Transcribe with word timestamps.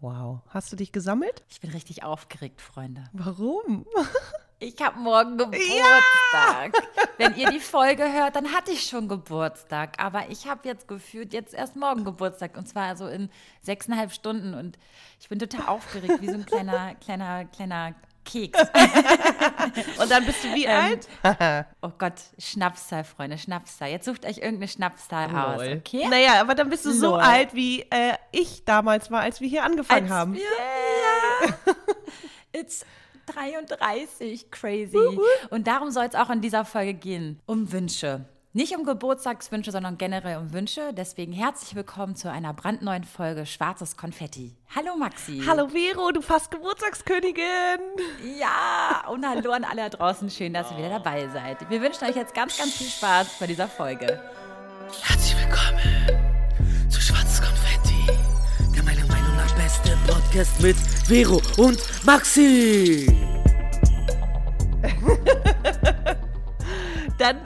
Wow. 0.00 0.40
Hast 0.48 0.72
du 0.72 0.76
dich 0.76 0.92
gesammelt? 0.92 1.42
Ich 1.48 1.60
bin 1.60 1.70
richtig 1.70 2.04
aufgeregt, 2.04 2.60
Freunde. 2.60 3.04
Warum? 3.12 3.86
Ich 4.60 4.82
habe 4.82 4.98
morgen 4.98 5.38
Geburtstag. 5.38 5.72
Ja! 6.32 6.72
Wenn 7.16 7.36
ihr 7.36 7.48
die 7.50 7.60
Folge 7.60 8.12
hört, 8.12 8.34
dann 8.34 8.52
hatte 8.52 8.72
ich 8.72 8.88
schon 8.88 9.06
Geburtstag. 9.06 10.02
Aber 10.02 10.30
ich 10.30 10.48
habe 10.48 10.66
jetzt 10.66 10.88
gefühlt 10.88 11.32
jetzt 11.32 11.54
erst 11.54 11.76
morgen 11.76 12.04
Geburtstag. 12.04 12.56
Und 12.56 12.68
zwar 12.68 12.96
so 12.96 13.06
in 13.06 13.30
sechseinhalb 13.62 14.12
Stunden. 14.12 14.54
Und 14.54 14.76
ich 15.20 15.28
bin 15.28 15.38
total 15.38 15.68
aufgeregt, 15.68 16.20
wie 16.20 16.26
so 16.26 16.34
ein 16.34 16.44
kleiner, 16.44 16.94
kleiner, 17.00 17.44
kleiner 17.44 17.94
Keks. 18.28 18.60
Und 20.00 20.10
dann 20.10 20.24
bist 20.26 20.44
du 20.44 20.54
wie 20.54 20.66
ähm, 20.66 20.98
alt? 21.24 21.66
oh 21.82 21.90
Gott, 21.96 22.14
Schnapszahl, 22.38 23.04
Freunde, 23.04 23.38
Schnapszahl. 23.38 23.88
Jetzt 23.88 24.04
sucht 24.04 24.26
euch 24.26 24.38
irgendeine 24.38 24.68
Schnapszahl 24.68 25.30
Lol. 25.30 25.38
aus, 25.38 25.60
okay? 25.78 26.06
Naja, 26.08 26.40
aber 26.40 26.54
dann 26.54 26.68
bist 26.68 26.84
du 26.84 26.90
Lol. 26.90 26.98
so 26.98 27.14
alt, 27.14 27.54
wie 27.54 27.82
äh, 27.90 28.14
ich 28.30 28.64
damals 28.64 29.10
war, 29.10 29.20
als 29.20 29.40
wir 29.40 29.48
hier 29.48 29.64
angefangen 29.64 30.04
als 30.04 30.12
haben. 30.12 30.34
Ja. 30.34 31.74
It's 32.52 32.84
33, 33.26 34.50
crazy. 34.50 34.98
Und 35.50 35.66
darum 35.66 35.90
soll 35.90 36.04
es 36.04 36.14
auch 36.14 36.30
in 36.30 36.40
dieser 36.40 36.64
Folge 36.64 36.94
gehen, 36.94 37.40
um 37.46 37.72
Wünsche. 37.72 38.24
Nicht 38.58 38.76
um 38.76 38.82
Geburtstagswünsche, 38.82 39.70
sondern 39.70 39.98
generell 39.98 40.38
um 40.38 40.52
Wünsche. 40.52 40.92
Deswegen 40.92 41.32
herzlich 41.32 41.76
willkommen 41.76 42.16
zu 42.16 42.28
einer 42.28 42.52
brandneuen 42.52 43.04
Folge 43.04 43.46
Schwarzes 43.46 43.96
Konfetti. 43.96 44.52
Hallo 44.74 44.96
Maxi. 44.96 45.44
Hallo 45.46 45.68
Vero, 45.68 46.10
du 46.10 46.20
fast 46.20 46.50
Geburtstagskönigin. 46.50 47.44
Ja, 48.36 49.04
und 49.12 49.24
hallo 49.24 49.52
an 49.52 49.62
alle 49.62 49.88
da 49.88 49.88
draußen. 49.90 50.28
Schön, 50.28 50.54
dass 50.54 50.72
ihr 50.72 50.78
wieder 50.78 50.88
dabei 50.88 51.28
seid. 51.28 51.70
Wir 51.70 51.80
wünschen 51.80 52.04
euch 52.08 52.16
jetzt 52.16 52.34
ganz, 52.34 52.58
ganz 52.58 52.72
viel 52.74 52.88
Spaß 52.88 53.36
bei 53.38 53.46
dieser 53.46 53.68
Folge. 53.68 54.20
Herzlich 55.02 55.36
willkommen 55.40 56.90
zu 56.90 57.00
Schwarzes 57.00 57.40
Konfetti, 57.40 58.12
der 58.74 58.82
meiner 58.82 59.06
Meinung 59.06 59.36
nach 59.36 59.54
beste 59.54 59.96
Podcast 60.04 60.60
mit 60.60 60.76
Vero 61.06 61.40
und 61.58 61.78
Maxi. 62.04 63.06
Dann. 67.18 67.40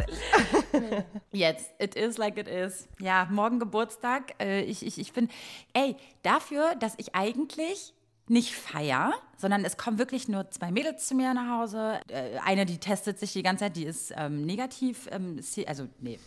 Jetzt, 1.33 1.71
it 1.79 1.95
is 1.95 2.19
like 2.19 2.39
it 2.39 2.47
is. 2.47 2.89
Ja, 3.01 3.27
morgen 3.31 3.59
Geburtstag. 3.59 4.35
Äh, 4.41 4.63
ich, 4.63 4.85
ich, 4.85 4.99
ich 4.99 5.13
bin, 5.13 5.29
ey, 5.73 5.97
dafür, 6.23 6.75
dass 6.77 6.95
ich 6.99 7.15
eigentlich 7.15 7.95
nicht 8.29 8.55
feier, 8.55 9.15
sondern 9.37 9.65
es 9.65 9.77
kommen 9.77 9.99
wirklich 9.99 10.29
nur 10.29 10.51
zwei 10.51 10.71
Mädels 10.71 11.09
zu 11.09 11.15
mir 11.15 11.35
nach 11.35 11.61
Hause. 11.61 12.01
Äh, 12.09 12.39
eine, 12.45 12.67
die 12.67 12.79
testet 12.79 13.19
sich 13.19 13.33
die 13.33 13.43
ganze 13.43 13.65
Zeit, 13.65 13.77
die 13.77 13.85
ist 13.85 14.13
ähm, 14.17 14.47
negativ, 14.47 15.09
ähm, 15.11 15.41
also 15.67 15.89
nee, 16.01 16.19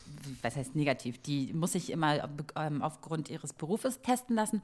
was 0.41 0.55
heißt 0.55 0.75
negativ? 0.75 1.21
Die 1.21 1.53
muss 1.53 1.71
sich 1.71 1.91
immer 1.91 2.29
ähm, 2.55 2.81
aufgrund 2.81 3.29
ihres 3.29 3.53
Berufes 3.53 4.01
testen 4.01 4.35
lassen. 4.35 4.61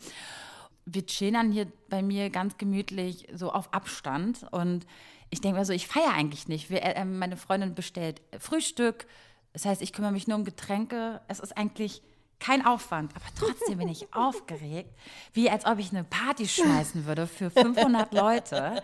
Wir 0.86 1.06
chillen 1.06 1.34
dann 1.34 1.52
hier 1.52 1.68
bei 1.90 2.02
mir 2.02 2.30
ganz 2.30 2.58
gemütlich 2.58 3.28
so 3.34 3.52
auf 3.52 3.74
Abstand 3.74 4.46
und 4.52 4.86
ich 5.30 5.42
denke 5.42 5.60
mir 5.60 5.66
so, 5.66 5.74
ich 5.74 5.88
feiere 5.88 6.14
eigentlich 6.14 6.48
nicht. 6.48 6.70
Wir, 6.70 6.84
äh, 6.84 7.06
meine 7.06 7.38
Freundin 7.38 7.74
bestellt 7.74 8.22
Frühstück. 8.40 9.08
Das 9.54 9.66
heißt, 9.66 9.82
ich 9.82 9.94
kümmere 9.94 10.12
mich 10.12 10.28
nur 10.28 10.38
um 10.38 10.46
Getränke. 10.46 11.22
Es 11.28 11.40
ist 11.40 11.58
eigentlich 11.58 12.02
kein 12.40 12.66
Aufwand, 12.66 13.14
aber 13.16 13.26
trotzdem 13.38 13.78
bin 13.78 13.88
ich 13.88 14.08
aufgeregt, 14.14 14.94
wie 15.34 15.50
als 15.50 15.66
ob 15.66 15.80
ich 15.80 15.92
eine 15.92 16.04
Party 16.04 16.48
schmeißen 16.48 17.06
würde 17.06 17.28
für 17.28 17.50
500 17.50 18.14
Leute. 18.14 18.84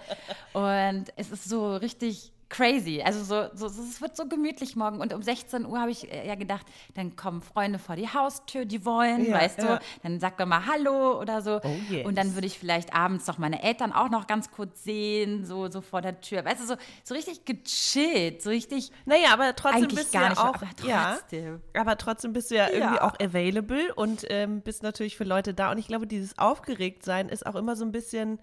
Und 0.53 1.05
es 1.15 1.31
ist 1.31 1.49
so 1.49 1.75
richtig 1.75 2.31
crazy. 2.49 3.01
Also 3.03 3.23
so, 3.23 3.49
so, 3.53 3.67
es 3.67 4.01
wird 4.01 4.15
so 4.15 4.27
gemütlich 4.27 4.75
morgen. 4.75 4.99
Und 4.99 5.13
um 5.13 5.21
16 5.21 5.65
Uhr 5.65 5.79
habe 5.79 5.91
ich 5.91 6.11
äh, 6.11 6.27
ja 6.27 6.35
gedacht, 6.35 6.65
dann 6.95 7.15
kommen 7.15 7.41
Freunde 7.41 7.79
vor 7.79 7.95
die 7.95 8.07
Haustür, 8.07 8.65
die 8.65 8.85
wollen, 8.85 9.25
ja, 9.25 9.35
weißt 9.35 9.59
ja. 9.59 9.77
du. 9.77 9.81
Dann 10.03 10.19
sagt 10.19 10.39
man 10.39 10.49
mal 10.49 10.65
Hallo 10.65 11.19
oder 11.19 11.41
so. 11.41 11.59
Oh, 11.63 11.75
yes. 11.89 12.05
Und 12.05 12.17
dann 12.17 12.35
würde 12.35 12.47
ich 12.47 12.57
vielleicht 12.57 12.93
abends 12.93 13.27
noch 13.27 13.37
meine 13.37 13.63
Eltern 13.63 13.91
auch 13.91 14.09
noch 14.09 14.27
ganz 14.27 14.51
kurz 14.51 14.83
sehen, 14.83 15.45
so, 15.45 15.69
so 15.69 15.81
vor 15.81 16.01
der 16.01 16.21
Tür. 16.21 16.45
Weißt 16.45 16.61
du, 16.61 16.67
so, 16.67 16.75
so 17.03 17.13
richtig 17.13 17.45
gechillt, 17.45 18.41
so 18.41 18.49
richtig. 18.49 18.91
Naja, 19.05 19.29
aber 19.33 19.55
trotzdem 19.55 19.87
bist 19.89 20.13
du 20.13 20.17
ja 20.17 20.31
auch. 20.33 20.55
Aber 20.55 20.69
trotzdem. 20.75 21.61
Ja, 21.75 21.81
aber 21.81 21.97
trotzdem 21.97 22.33
bist 22.33 22.51
du 22.51 22.55
ja, 22.55 22.69
irgendwie 22.69 22.99
auch 22.99 23.19
available 23.19 23.93
und 23.95 24.25
ähm, 24.29 24.61
bist 24.61 24.83
natürlich 24.83 25.17
für 25.17 25.25
Leute 25.25 25.53
da. 25.53 25.71
Und 25.71 25.77
ich 25.77 25.87
glaube, 25.87 26.07
dieses 26.07 26.37
Aufgeregtsein 26.37 27.29
ist 27.29 27.45
auch 27.45 27.55
immer 27.55 27.75
so 27.75 27.83
ein 27.83 27.91
bisschen. 27.91 28.39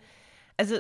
Also 0.57 0.77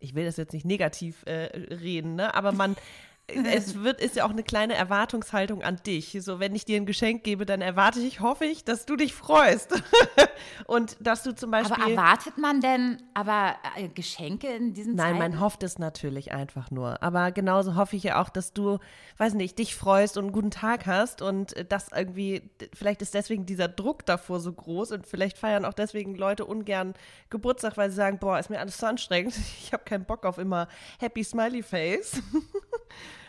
ich 0.00 0.14
will 0.14 0.24
das 0.24 0.36
jetzt 0.36 0.52
nicht 0.52 0.66
negativ 0.66 1.22
äh, 1.26 1.48
reden, 1.74 2.16
ne? 2.16 2.34
aber 2.34 2.52
man, 2.52 2.76
es 3.28 3.74
wird, 3.82 4.00
ist 4.00 4.16
ja 4.16 4.24
auch 4.24 4.30
eine 4.30 4.42
kleine 4.42 4.74
Erwartungshaltung 4.74 5.62
an 5.62 5.76
dich. 5.84 6.16
So, 6.20 6.38
wenn 6.38 6.54
ich 6.54 6.64
dir 6.64 6.76
ein 6.76 6.86
Geschenk 6.86 7.24
gebe, 7.24 7.46
dann 7.46 7.60
erwarte 7.60 8.00
ich, 8.00 8.20
hoffe 8.20 8.44
ich, 8.44 8.64
dass 8.64 8.86
du 8.86 8.96
dich 8.96 9.14
freust. 9.14 9.82
und 10.66 10.96
dass 11.00 11.22
du 11.22 11.34
zum 11.34 11.50
Beispiel. 11.50 11.76
Aber 11.76 11.90
erwartet 11.90 12.38
man 12.38 12.60
denn 12.60 13.02
aber 13.14 13.56
äh, 13.76 13.88
Geschenke 13.88 14.48
in 14.48 14.74
diesen 14.74 14.94
Nein, 14.94 15.16
Zeiten? 15.16 15.32
man 15.32 15.40
hofft 15.40 15.62
es 15.62 15.78
natürlich 15.78 16.32
einfach 16.32 16.70
nur. 16.70 17.02
Aber 17.02 17.32
genauso 17.32 17.74
hoffe 17.74 17.96
ich 17.96 18.04
ja 18.04 18.20
auch, 18.22 18.28
dass 18.28 18.52
du, 18.52 18.78
weiß 19.18 19.34
nicht, 19.34 19.58
dich 19.58 19.74
freust 19.74 20.16
und 20.16 20.24
einen 20.24 20.32
guten 20.32 20.50
Tag 20.50 20.86
hast 20.86 21.22
und 21.22 21.54
das 21.68 21.88
irgendwie, 21.94 22.50
vielleicht 22.74 23.02
ist 23.02 23.14
deswegen 23.14 23.46
dieser 23.46 23.68
Druck 23.68 24.06
davor 24.06 24.40
so 24.40 24.52
groß 24.52 24.92
und 24.92 25.06
vielleicht 25.06 25.38
feiern 25.38 25.64
auch 25.64 25.74
deswegen 25.74 26.14
Leute 26.14 26.44
ungern 26.44 26.94
Geburtstag, 27.30 27.76
weil 27.76 27.90
sie 27.90 27.96
sagen, 27.96 28.18
boah, 28.18 28.38
ist 28.38 28.50
mir 28.50 28.60
alles 28.60 28.78
so 28.78 28.86
anstrengend. 28.86 29.34
Ich 29.66 29.72
habe 29.72 29.84
keinen 29.84 30.04
Bock 30.04 30.24
auf 30.24 30.38
immer 30.38 30.68
Happy 30.98 31.24
Smiley 31.24 31.62
Face. 31.62 32.20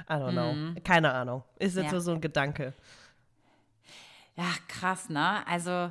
I 0.09 0.13
don't 0.13 0.31
know. 0.31 0.53
Mhm. 0.53 0.83
Keine 0.83 1.13
Ahnung. 1.13 1.43
Ist 1.59 1.75
jetzt 1.75 1.91
ja. 1.91 1.99
so 1.99 2.11
ein 2.11 2.21
Gedanke. 2.21 2.73
Ja, 4.35 4.45
krass, 4.67 5.09
ne? 5.09 5.45
Also 5.47 5.89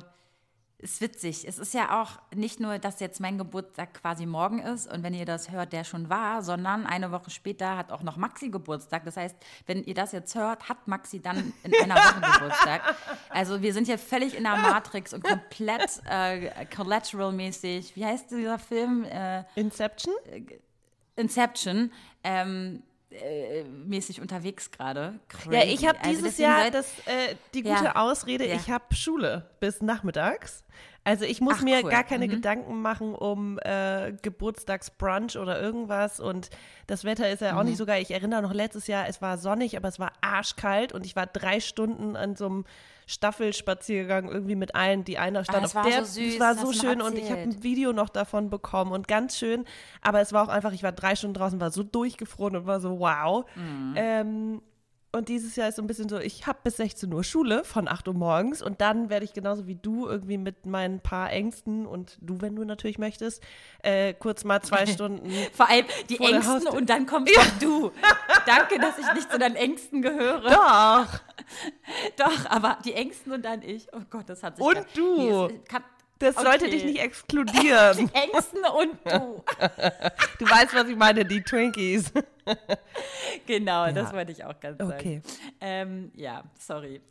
ist 0.79 1.01
witzig. 1.01 1.47
Es 1.47 1.57
ist 1.57 1.73
ja 1.73 2.01
auch 2.01 2.19
nicht 2.35 2.59
nur, 2.59 2.77
dass 2.77 2.99
jetzt 2.99 3.19
mein 3.19 3.39
Geburtstag 3.39 3.95
quasi 3.95 4.27
morgen 4.27 4.59
ist 4.59 4.91
und 4.91 5.01
wenn 5.01 5.13
ihr 5.13 5.25
das 5.25 5.49
hört, 5.49 5.73
der 5.73 5.83
schon 5.83 6.09
war, 6.09 6.43
sondern 6.43 6.85
eine 6.85 7.11
Woche 7.11 7.31
später 7.31 7.75
hat 7.75 7.91
auch 7.91 8.03
noch 8.03 8.15
Maxi 8.15 8.49
Geburtstag. 8.49 9.03
Das 9.03 9.17
heißt, 9.17 9.35
wenn 9.65 9.83
ihr 9.83 9.95
das 9.95 10.11
jetzt 10.11 10.35
hört, 10.35 10.69
hat 10.69 10.87
Maxi 10.87 11.19
dann 11.19 11.51
in 11.63 11.73
einer 11.81 11.95
Woche 11.95 12.21
Geburtstag. 12.33 12.95
Also 13.29 13.61
wir 13.63 13.73
sind 13.73 13.87
hier 13.87 13.97
völlig 13.97 14.37
in 14.37 14.43
der 14.43 14.55
Matrix 14.55 15.13
und 15.13 15.23
komplett 15.23 15.99
äh, 16.07 16.65
collateral-mäßig. 16.65 17.95
Wie 17.95 18.05
heißt 18.05 18.29
dieser 18.29 18.59
Film? 18.59 19.03
Äh, 19.05 19.45
Inception? 19.55 20.13
Äh, 20.31 20.59
Inception. 21.15 21.91
Ähm, 22.23 22.83
äh, 23.11 23.63
mäßig 23.63 24.21
unterwegs 24.21 24.71
gerade. 24.71 25.19
Ja, 25.49 25.63
ich 25.63 25.87
habe 25.87 25.99
also 26.01 26.11
dieses 26.11 26.37
Jahr 26.37 26.69
das, 26.71 26.87
äh, 27.05 27.35
die 27.53 27.63
gute 27.63 27.85
ja. 27.85 27.95
Ausrede, 27.95 28.47
ja. 28.47 28.55
ich 28.55 28.69
habe 28.69 28.93
Schule 28.93 29.49
bis 29.59 29.81
nachmittags. 29.81 30.63
Also 31.07 31.23
ich 31.23 31.39
muss 31.39 31.59
Ach, 31.59 31.63
mir 31.63 31.85
cool. 31.85 31.89
gar 31.89 32.03
keine 32.03 32.27
mhm. 32.27 32.31
Gedanken 32.31 32.81
machen 32.81 33.15
um 33.15 33.59
äh, 33.59 34.11
Geburtstagsbrunch 34.21 35.37
oder 35.37 35.61
irgendwas. 35.61 36.19
Und 36.19 36.49
das 36.87 37.05
Wetter 37.05 37.31
ist 37.31 37.41
ja 37.41 37.55
auch 37.55 37.63
mhm. 37.63 37.69
nicht 37.69 37.77
so 37.77 37.85
geil. 37.85 38.01
Ich 38.01 38.11
erinnere 38.11 38.41
noch 38.41 38.53
letztes 38.53 38.87
Jahr, 38.87 39.07
es 39.07 39.21
war 39.21 39.37
sonnig, 39.37 39.77
aber 39.77 39.87
es 39.87 39.99
war 39.99 40.11
arschkalt 40.19 40.91
und 40.91 41.05
ich 41.05 41.15
war 41.15 41.25
drei 41.25 41.61
Stunden 41.61 42.17
an 42.17 42.35
so 42.35 42.47
einem 42.47 42.65
Staffelspaziergang 43.07 44.29
irgendwie 44.29 44.55
mit 44.55 44.75
allen. 44.75 45.03
Die 45.05 45.17
eine 45.17 45.43
stand 45.43 45.63
ah, 45.63 45.79
auf 45.79 45.87
der. 45.87 46.05
So 46.05 46.21
süß, 46.21 46.33
es 46.35 46.39
war 46.39 46.55
so 46.55 46.73
schön 46.73 47.01
und 47.01 47.17
ich 47.17 47.31
habe 47.31 47.41
ein 47.41 47.63
Video 47.63 47.93
noch 47.93 48.09
davon 48.09 48.49
bekommen 48.49 48.91
und 48.91 49.07
ganz 49.07 49.37
schön. 49.37 49.65
Aber 50.01 50.19
es 50.19 50.33
war 50.33 50.43
auch 50.43 50.49
einfach, 50.49 50.73
ich 50.73 50.83
war 50.83 50.91
drei 50.91 51.15
Stunden 51.15 51.33
draußen, 51.33 51.59
war 51.59 51.71
so 51.71 51.83
durchgefroren 51.83 52.57
und 52.57 52.67
war 52.67 52.81
so 52.81 52.99
wow. 52.99 53.45
Mhm. 53.55 53.93
Ähm, 53.95 54.61
und 55.13 55.29
dieses 55.29 55.55
Jahr 55.55 55.69
ist 55.69 55.77
so 55.77 55.81
ein 55.81 55.87
bisschen 55.87 56.09
so, 56.09 56.19
ich 56.19 56.47
habe 56.47 56.59
bis 56.63 56.77
16 56.77 57.11
Uhr 57.13 57.23
Schule 57.23 57.63
von 57.63 57.87
8 57.87 58.07
Uhr 58.07 58.13
morgens 58.13 58.61
und 58.61 58.81
dann 58.81 59.09
werde 59.09 59.25
ich 59.25 59.33
genauso 59.33 59.65
wie 59.65 59.75
du 59.75 60.07
irgendwie 60.07 60.37
mit 60.37 60.65
meinen 60.65 60.99
paar 60.99 61.31
Ängsten 61.31 61.85
und 61.85 62.17
du, 62.21 62.41
wenn 62.41 62.55
du 62.55 62.65
natürlich 62.65 62.99
möchtest, 62.99 63.41
äh, 63.83 64.13
kurz 64.13 64.43
mal 64.43 64.61
zwei 64.61 64.85
Stunden. 64.87 65.31
Vor 65.53 65.69
allem 65.69 65.85
die 66.09 66.19
Ängsten 66.19 66.67
und 66.67 66.89
dann 66.89 67.05
kommst 67.05 67.33
ja. 67.33 67.41
du. 67.59 67.91
Danke, 68.45 68.79
dass 68.79 68.97
ich 68.97 69.13
nicht 69.13 69.31
zu 69.31 69.39
deinen 69.39 69.55
Ängsten 69.55 70.01
gehöre. 70.01 70.49
Doch. 70.49 71.19
Doch, 72.17 72.45
aber 72.49 72.77
die 72.83 72.93
Ängsten 72.93 73.31
und 73.31 73.45
dann 73.45 73.61
ich. 73.61 73.87
Oh 73.93 74.01
Gott, 74.09 74.27
das 74.27 74.43
hat 74.43 74.57
sich. 74.57 74.65
Und 74.65 74.85
du. 74.93 75.45
Ist, 75.45 75.69
kann, 75.69 75.83
das 76.19 76.35
okay. 76.35 76.45
sollte 76.45 76.69
dich 76.69 76.83
nicht 76.83 76.99
exkludieren. 76.99 77.97
Die 77.97 78.15
Ängsten 78.15 78.59
und 78.59 78.97
du. 79.05 79.43
Du 80.39 80.49
weißt, 80.49 80.73
was 80.73 80.87
ich 80.87 80.95
meine, 80.95 81.25
die 81.25 81.41
Twinkies. 81.41 82.11
Genau, 83.45 83.85
ja. 83.85 83.91
das 83.91 84.13
wollte 84.13 84.31
ich 84.31 84.43
auch 84.43 84.59
ganz 84.59 84.77
sagen. 84.77 84.93
Okay. 84.93 85.21
Ähm, 85.61 86.11
ja, 86.15 86.43
sorry. 86.59 87.01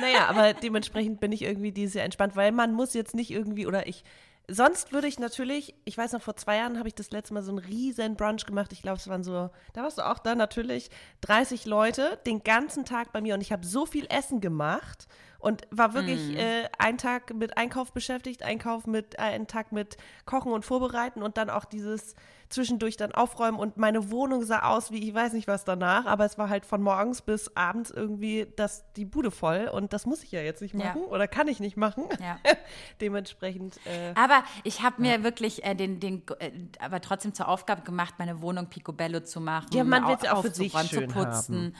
Naja, 0.00 0.26
aber 0.28 0.54
dementsprechend 0.54 1.20
bin 1.20 1.32
ich 1.32 1.42
irgendwie 1.42 1.72
dieses 1.72 1.94
Jahr 1.94 2.04
entspannt, 2.04 2.36
weil 2.36 2.52
man 2.52 2.72
muss 2.72 2.94
jetzt 2.94 3.14
nicht 3.14 3.30
irgendwie, 3.30 3.66
oder 3.66 3.86
ich, 3.86 4.04
sonst 4.48 4.92
würde 4.92 5.06
ich 5.06 5.18
natürlich, 5.18 5.74
ich 5.84 5.96
weiß 5.96 6.12
noch, 6.12 6.22
vor 6.22 6.36
zwei 6.36 6.56
Jahren 6.56 6.78
habe 6.78 6.88
ich 6.88 6.94
das 6.94 7.10
letzte 7.10 7.34
Mal 7.34 7.42
so 7.42 7.50
einen 7.50 7.58
riesen 7.58 8.16
Brunch 8.16 8.46
gemacht. 8.46 8.72
Ich 8.72 8.82
glaube, 8.82 8.98
es 8.98 9.08
waren 9.08 9.24
so, 9.24 9.50
da 9.72 9.82
warst 9.82 9.98
du 9.98 10.06
auch 10.06 10.18
da 10.18 10.34
natürlich, 10.34 10.90
30 11.22 11.66
Leute 11.66 12.18
den 12.26 12.42
ganzen 12.42 12.84
Tag 12.84 13.12
bei 13.12 13.20
mir 13.20 13.34
und 13.34 13.40
ich 13.40 13.52
habe 13.52 13.66
so 13.66 13.86
viel 13.86 14.06
Essen 14.08 14.40
gemacht 14.40 15.06
und 15.38 15.62
war 15.70 15.94
wirklich 15.94 16.28
mhm. 16.28 16.36
äh, 16.36 16.68
einen 16.78 16.98
Tag 16.98 17.34
mit 17.34 17.56
Einkauf 17.56 17.92
beschäftigt, 17.92 18.42
Einkauf 18.42 18.86
mit, 18.86 19.14
äh, 19.14 19.22
einen 19.22 19.46
Tag 19.46 19.72
mit 19.72 19.96
Kochen 20.24 20.52
und 20.52 20.64
Vorbereiten 20.64 21.22
und 21.22 21.36
dann 21.36 21.50
auch 21.50 21.64
dieses 21.64 22.14
zwischendurch 22.48 22.96
dann 22.96 23.12
aufräumen 23.12 23.58
und 23.58 23.76
meine 23.76 24.10
Wohnung 24.10 24.44
sah 24.44 24.68
aus 24.68 24.90
wie 24.90 25.08
ich 25.08 25.14
weiß 25.14 25.32
nicht 25.32 25.48
was 25.48 25.64
danach, 25.64 26.06
aber 26.06 26.24
es 26.24 26.38
war 26.38 26.48
halt 26.48 26.64
von 26.64 26.80
morgens 26.80 27.22
bis 27.22 27.56
abends 27.56 27.90
irgendwie 27.90 28.46
das, 28.56 28.84
die 28.94 29.04
Bude 29.04 29.30
voll 29.30 29.68
und 29.72 29.92
das 29.92 30.06
muss 30.06 30.22
ich 30.22 30.32
ja 30.32 30.40
jetzt 30.40 30.62
nicht 30.62 30.74
machen 30.74 31.02
ja. 31.02 31.08
oder 31.08 31.26
kann 31.26 31.48
ich 31.48 31.60
nicht 31.60 31.76
machen. 31.76 32.04
Ja. 32.20 32.38
Dementsprechend. 33.00 33.78
Äh, 33.84 34.12
aber 34.14 34.44
ich 34.64 34.82
habe 34.82 35.02
mir 35.02 35.16
ja. 35.16 35.22
wirklich 35.24 35.64
äh, 35.64 35.74
den, 35.74 36.00
den 36.00 36.22
äh, 36.38 36.50
aber 36.78 37.00
trotzdem 37.00 37.34
zur 37.34 37.48
Aufgabe 37.48 37.82
gemacht, 37.82 38.14
meine 38.18 38.40
Wohnung 38.40 38.66
picobello 38.66 39.20
zu 39.20 39.40
machen. 39.40 39.68
Ja, 39.72 39.84
man 39.84 40.06
wird 40.06 40.22
es 40.22 40.30
auch 40.30 40.42
für 40.42 40.54
sich 40.54 40.72
schön 40.72 41.08
zu 41.08 41.14
putzen. 41.14 41.56
Haben. 41.56 41.74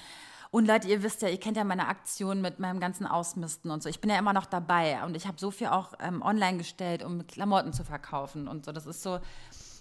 Und 0.56 0.66
Leute, 0.66 0.88
ihr 0.88 1.02
wisst 1.02 1.20
ja, 1.20 1.28
ihr 1.28 1.38
kennt 1.38 1.58
ja 1.58 1.64
meine 1.64 1.86
Aktion 1.86 2.40
mit 2.40 2.60
meinem 2.60 2.80
ganzen 2.80 3.06
Ausmisten 3.06 3.70
und 3.70 3.82
so. 3.82 3.90
Ich 3.90 4.00
bin 4.00 4.08
ja 4.08 4.18
immer 4.18 4.32
noch 4.32 4.46
dabei 4.46 5.04
und 5.04 5.14
ich 5.14 5.26
habe 5.26 5.38
so 5.38 5.50
viel 5.50 5.66
auch 5.66 5.92
ähm, 6.00 6.22
online 6.22 6.56
gestellt, 6.56 7.04
um 7.04 7.26
Klamotten 7.26 7.74
zu 7.74 7.84
verkaufen 7.84 8.48
und 8.48 8.64
so. 8.64 8.72
Das 8.72 8.86
ist 8.86 9.02
so, 9.02 9.20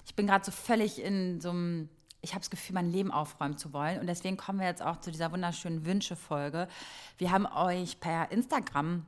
ich 0.05 0.15
bin 0.15 0.27
gerade 0.27 0.43
so 0.43 0.51
völlig 0.51 1.01
in 1.01 1.39
so 1.39 1.51
einem, 1.51 1.87
ich 2.19 2.31
habe 2.31 2.41
das 2.41 2.49
Gefühl, 2.49 2.73
mein 2.73 2.91
Leben 2.91 3.09
aufräumen 3.09 3.57
zu 3.57 3.71
wollen. 3.71 4.01
Und 4.01 4.07
deswegen 4.07 4.35
kommen 4.35 4.59
wir 4.59 4.67
jetzt 4.67 4.81
auch 4.81 4.99
zu 4.99 5.11
dieser 5.11 5.31
wunderschönen 5.31 5.85
Wünsche-Folge. 5.85 6.67
Wir 7.17 7.31
haben 7.31 7.45
euch 7.45 8.01
per 8.01 8.29
Instagram 8.33 9.05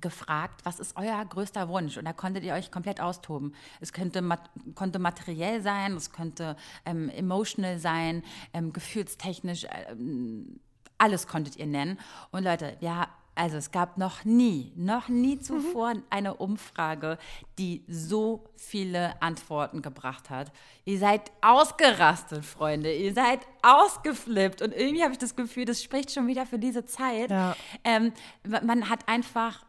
gefragt, 0.00 0.60
was 0.64 0.80
ist 0.80 0.96
euer 0.96 1.24
größter 1.24 1.68
Wunsch? 1.68 1.96
Und 1.96 2.04
da 2.04 2.12
konntet 2.12 2.44
ihr 2.44 2.54
euch 2.54 2.70
komplett 2.70 3.00
austoben. 3.00 3.54
Es 3.80 3.92
könnte 3.92 4.22
mat 4.22 4.48
konnte 4.74 4.98
materiell 4.98 5.62
sein, 5.62 5.94
es 5.94 6.10
könnte 6.10 6.56
ähm, 6.84 7.08
emotional 7.08 7.78
sein, 7.78 8.22
ähm, 8.52 8.72
gefühlstechnisch, 8.72 9.66
ähm, 9.88 10.60
alles 10.98 11.26
konntet 11.26 11.56
ihr 11.56 11.66
nennen. 11.66 11.98
Und 12.30 12.44
Leute, 12.44 12.76
ja, 12.80 13.08
also 13.34 13.56
es 13.56 13.72
gab 13.72 13.98
noch 13.98 14.24
nie, 14.24 14.72
noch 14.76 15.08
nie 15.08 15.38
zuvor 15.40 15.94
mhm. 15.94 16.02
eine 16.10 16.34
Umfrage, 16.34 17.18
die 17.58 17.84
so 17.88 18.44
viele 18.56 19.20
Antworten 19.20 19.82
gebracht 19.82 20.30
hat. 20.30 20.52
Ihr 20.84 20.98
seid 20.98 21.32
ausgerastet, 21.40 22.44
Freunde. 22.44 22.94
Ihr 22.94 23.12
seid 23.12 23.40
ausgeflippt. 23.62 24.62
Und 24.62 24.72
irgendwie 24.72 25.02
habe 25.02 25.12
ich 25.12 25.18
das 25.18 25.34
Gefühl, 25.34 25.64
das 25.64 25.82
spricht 25.82 26.12
schon 26.12 26.26
wieder 26.26 26.46
für 26.46 26.58
diese 26.58 26.84
Zeit. 26.84 27.30
Ja. 27.30 27.56
Ähm, 27.82 28.12
man 28.44 28.88
hat 28.88 29.08
einfach 29.08 29.64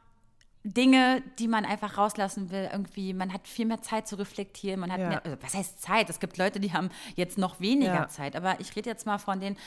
Dinge, 0.65 1.21
die 1.37 1.47
man 1.47 1.63
einfach 1.63 1.99
rauslassen 1.99 2.49
will, 2.49 2.67
irgendwie, 2.71 3.13
man 3.13 3.31
hat 3.31 3.47
viel 3.47 3.67
mehr 3.67 3.83
Zeit 3.83 4.07
zu 4.07 4.17
reflektieren, 4.17 4.79
man 4.79 4.91
hat 4.91 4.99
ja. 4.99 5.09
mehr, 5.09 5.23
also 5.23 5.37
was 5.39 5.53
heißt 5.53 5.79
Zeit? 5.79 6.09
Es 6.09 6.19
gibt 6.19 6.37
Leute, 6.37 6.59
die 6.59 6.73
haben 6.73 6.89
jetzt 7.15 7.37
noch 7.37 7.59
weniger 7.59 7.93
ja. 7.93 8.07
Zeit, 8.07 8.35
aber 8.35 8.59
ich 8.59 8.75
rede 8.75 8.89
jetzt 8.89 9.05
mal 9.05 9.19
von 9.19 9.39
den 9.39 9.57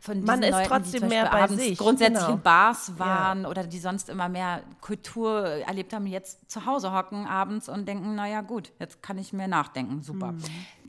von 0.00 0.14
diesen 0.14 0.26
man 0.26 0.42
ist 0.42 0.50
Leuten, 0.50 0.68
trotzdem 0.68 1.02
die 1.02 1.06
mehr 1.06 1.30
bei 1.30 1.46
sich. 1.46 1.78
grundsätzlich 1.78 2.18
genau. 2.18 2.34
in 2.34 2.42
Bars 2.42 2.98
waren 2.98 3.42
ja. 3.42 3.48
oder 3.48 3.64
die 3.64 3.78
sonst 3.78 4.08
immer 4.08 4.28
mehr 4.28 4.64
Kultur 4.80 5.46
erlebt 5.46 5.92
haben, 5.92 6.06
jetzt 6.08 6.50
zu 6.50 6.66
Hause 6.66 6.92
hocken 6.92 7.26
abends 7.26 7.68
und 7.68 7.86
denken, 7.86 8.16
naja 8.16 8.40
gut, 8.40 8.72
jetzt 8.80 9.04
kann 9.04 9.18
ich 9.18 9.32
mehr 9.32 9.48
nachdenken, 9.48 10.02
super. 10.02 10.32
Mhm. 10.32 10.42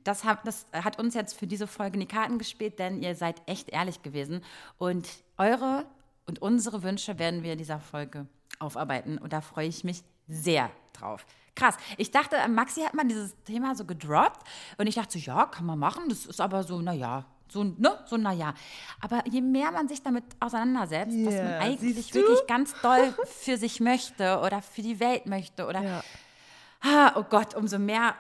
Das 0.03 0.23
hat, 0.23 0.39
das 0.45 0.65
hat 0.71 0.99
uns 0.99 1.13
jetzt 1.13 1.37
für 1.37 1.45
diese 1.45 1.67
Folge 1.67 1.95
in 1.95 1.99
die 1.99 2.07
Karten 2.07 2.39
gespielt, 2.39 2.79
denn 2.79 2.99
ihr 3.01 3.13
seid 3.13 3.43
echt 3.45 3.69
ehrlich 3.69 4.01
gewesen 4.01 4.43
und 4.79 5.07
eure 5.37 5.85
und 6.25 6.41
unsere 6.41 6.81
Wünsche 6.81 7.19
werden 7.19 7.43
wir 7.43 7.51
in 7.51 7.59
dieser 7.59 7.79
Folge 7.79 8.27
aufarbeiten. 8.59 9.17
Und 9.17 9.33
da 9.33 9.41
freue 9.41 9.67
ich 9.67 9.83
mich 9.83 10.03
sehr 10.27 10.69
drauf. 10.93 11.25
Krass. 11.55 11.77
Ich 11.97 12.11
dachte, 12.11 12.35
Maxi 12.49 12.81
hat 12.81 12.93
mal 12.93 13.05
dieses 13.05 13.35
Thema 13.43 13.75
so 13.75 13.85
gedroppt 13.85 14.45
und 14.77 14.87
ich 14.87 14.95
dachte 14.95 15.17
so, 15.17 15.19
ja, 15.19 15.45
kann 15.45 15.65
man 15.65 15.79
machen. 15.79 16.09
Das 16.09 16.25
ist 16.25 16.41
aber 16.41 16.63
so, 16.63 16.81
naja, 16.81 17.25
so, 17.47 17.63
ne, 17.63 17.97
so 18.05 18.17
naja. 18.17 18.53
Aber 18.99 19.23
je 19.29 19.41
mehr 19.41 19.71
man 19.71 19.87
sich 19.87 20.01
damit 20.01 20.23
auseinandersetzt, 20.39 21.13
yeah. 21.13 21.27
was 21.27 21.35
man 21.35 21.53
eigentlich 21.53 22.13
wirklich 22.13 22.47
ganz 22.47 22.73
doll 22.81 23.13
für 23.25 23.57
sich 23.57 23.79
möchte 23.79 24.39
oder 24.39 24.61
für 24.61 24.81
die 24.81 24.99
Welt 24.99 25.27
möchte 25.27 25.65
oder, 25.65 25.81
ja. 25.81 26.03
ah, 26.81 27.13
oh 27.15 27.23
Gott, 27.23 27.55
umso 27.55 27.79
mehr 27.79 28.15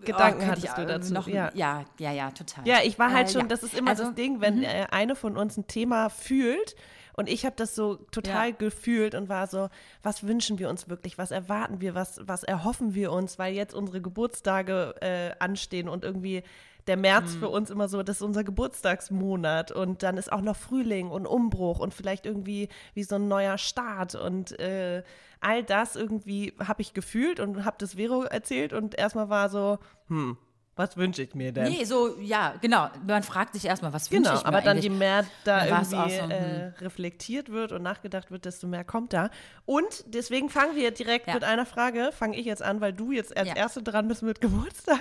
Gedanken 0.00 0.42
oh, 0.42 0.46
hattest 0.50 0.76
du 0.76 0.84
dazu. 0.84 1.14
Noch, 1.14 1.28
ja. 1.28 1.50
ja, 1.54 1.84
ja, 1.98 2.10
ja, 2.10 2.30
total. 2.32 2.66
Ja, 2.66 2.78
ich 2.82 2.98
war 2.98 3.12
halt 3.12 3.28
äh, 3.28 3.32
schon, 3.32 3.42
ja. 3.42 3.46
das 3.46 3.62
ist 3.62 3.74
immer 3.74 3.90
also, 3.90 4.04
das 4.04 4.14
Ding, 4.14 4.40
wenn 4.40 4.62
äh, 4.62 4.86
eine 4.90 5.14
von 5.14 5.36
uns 5.36 5.56
ein 5.56 5.66
Thema 5.68 6.10
fühlt 6.10 6.74
und 7.16 7.28
ich 7.28 7.46
habe 7.46 7.56
das 7.56 7.74
so 7.74 7.96
total 8.10 8.50
ja. 8.50 8.56
gefühlt 8.56 9.14
und 9.14 9.28
war 9.30 9.46
so, 9.46 9.68
was 10.02 10.26
wünschen 10.26 10.58
wir 10.58 10.68
uns 10.68 10.88
wirklich? 10.88 11.16
Was 11.16 11.30
erwarten 11.30 11.80
wir? 11.80 11.94
Was, 11.94 12.20
was 12.26 12.44
erhoffen 12.44 12.94
wir 12.94 13.10
uns? 13.10 13.38
Weil 13.38 13.54
jetzt 13.54 13.74
unsere 13.74 14.02
Geburtstage 14.02 14.94
äh, 15.00 15.30
anstehen 15.38 15.88
und 15.88 16.04
irgendwie 16.04 16.42
der 16.86 16.98
März 16.98 17.34
mhm. 17.34 17.38
für 17.38 17.48
uns 17.48 17.70
immer 17.70 17.88
so, 17.88 18.02
das 18.02 18.16
ist 18.16 18.22
unser 18.22 18.44
Geburtstagsmonat 18.44 19.72
und 19.72 20.02
dann 20.02 20.18
ist 20.18 20.30
auch 20.30 20.42
noch 20.42 20.56
Frühling 20.56 21.10
und 21.10 21.26
Umbruch 21.26 21.80
und 21.80 21.94
vielleicht 21.94 22.26
irgendwie 22.26 22.68
wie 22.94 23.02
so 23.02 23.16
ein 23.16 23.28
neuer 23.28 23.58
Start 23.58 24.14
und 24.14 24.58
äh, 24.60 25.02
all 25.40 25.64
das 25.64 25.96
irgendwie 25.96 26.52
habe 26.60 26.82
ich 26.82 26.94
gefühlt 26.94 27.40
und 27.40 27.64
habe 27.64 27.76
das 27.78 27.94
Vero 27.94 28.22
erzählt 28.22 28.72
und 28.72 28.96
erstmal 28.96 29.28
war 29.28 29.48
so, 29.48 29.78
hm, 30.08 30.36
was 30.76 30.98
wünsche 30.98 31.22
ich 31.22 31.34
mir 31.34 31.52
denn? 31.52 31.72
Nee, 31.72 31.84
so, 31.84 32.18
ja, 32.20 32.54
genau. 32.60 32.88
Man 33.06 33.22
fragt 33.22 33.54
sich 33.54 33.64
erstmal, 33.64 33.94
was 33.94 34.10
wünsche 34.10 34.24
genau, 34.24 34.36
ich 34.36 34.42
mir 34.42 34.48
aber 34.48 34.60
dann 34.60 34.78
je 34.78 34.90
mehr 34.90 35.24
da 35.44 35.64
irgendwie 35.64 35.84
so, 35.86 35.96
äh, 35.96 36.64
hm. 36.66 36.72
reflektiert 36.80 37.50
wird 37.50 37.72
und 37.72 37.82
nachgedacht 37.82 38.30
wird, 38.30 38.44
desto 38.44 38.66
mehr 38.66 38.84
kommt 38.84 39.14
da. 39.14 39.30
Und 39.64 40.04
deswegen 40.06 40.50
fangen 40.50 40.76
wir 40.76 40.90
direkt 40.90 41.28
ja. 41.28 41.34
mit 41.34 41.44
einer 41.44 41.64
Frage, 41.64 42.10
fange 42.12 42.36
ich 42.36 42.44
jetzt 42.44 42.62
an, 42.62 42.82
weil 42.82 42.92
du 42.92 43.10
jetzt 43.10 43.34
als 43.34 43.48
ja. 43.48 43.56
Erste 43.56 43.82
dran 43.82 44.06
bist 44.06 44.22
mit 44.22 44.42
Geburtstag. 44.42 45.00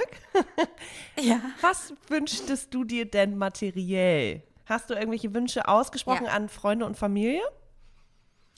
ja. 1.20 1.42
Was 1.60 1.94
wünschtest 2.08 2.74
du 2.74 2.86
dir 2.86 3.04
denn 3.04 3.38
materiell? 3.38 4.44
Hast 4.66 4.90
du 4.90 4.94
irgendwelche 4.94 5.34
Wünsche 5.34 5.68
ausgesprochen 5.68 6.26
ja. 6.26 6.32
an 6.32 6.48
Freunde 6.48 6.86
und 6.86 6.96
Familie? 6.96 7.42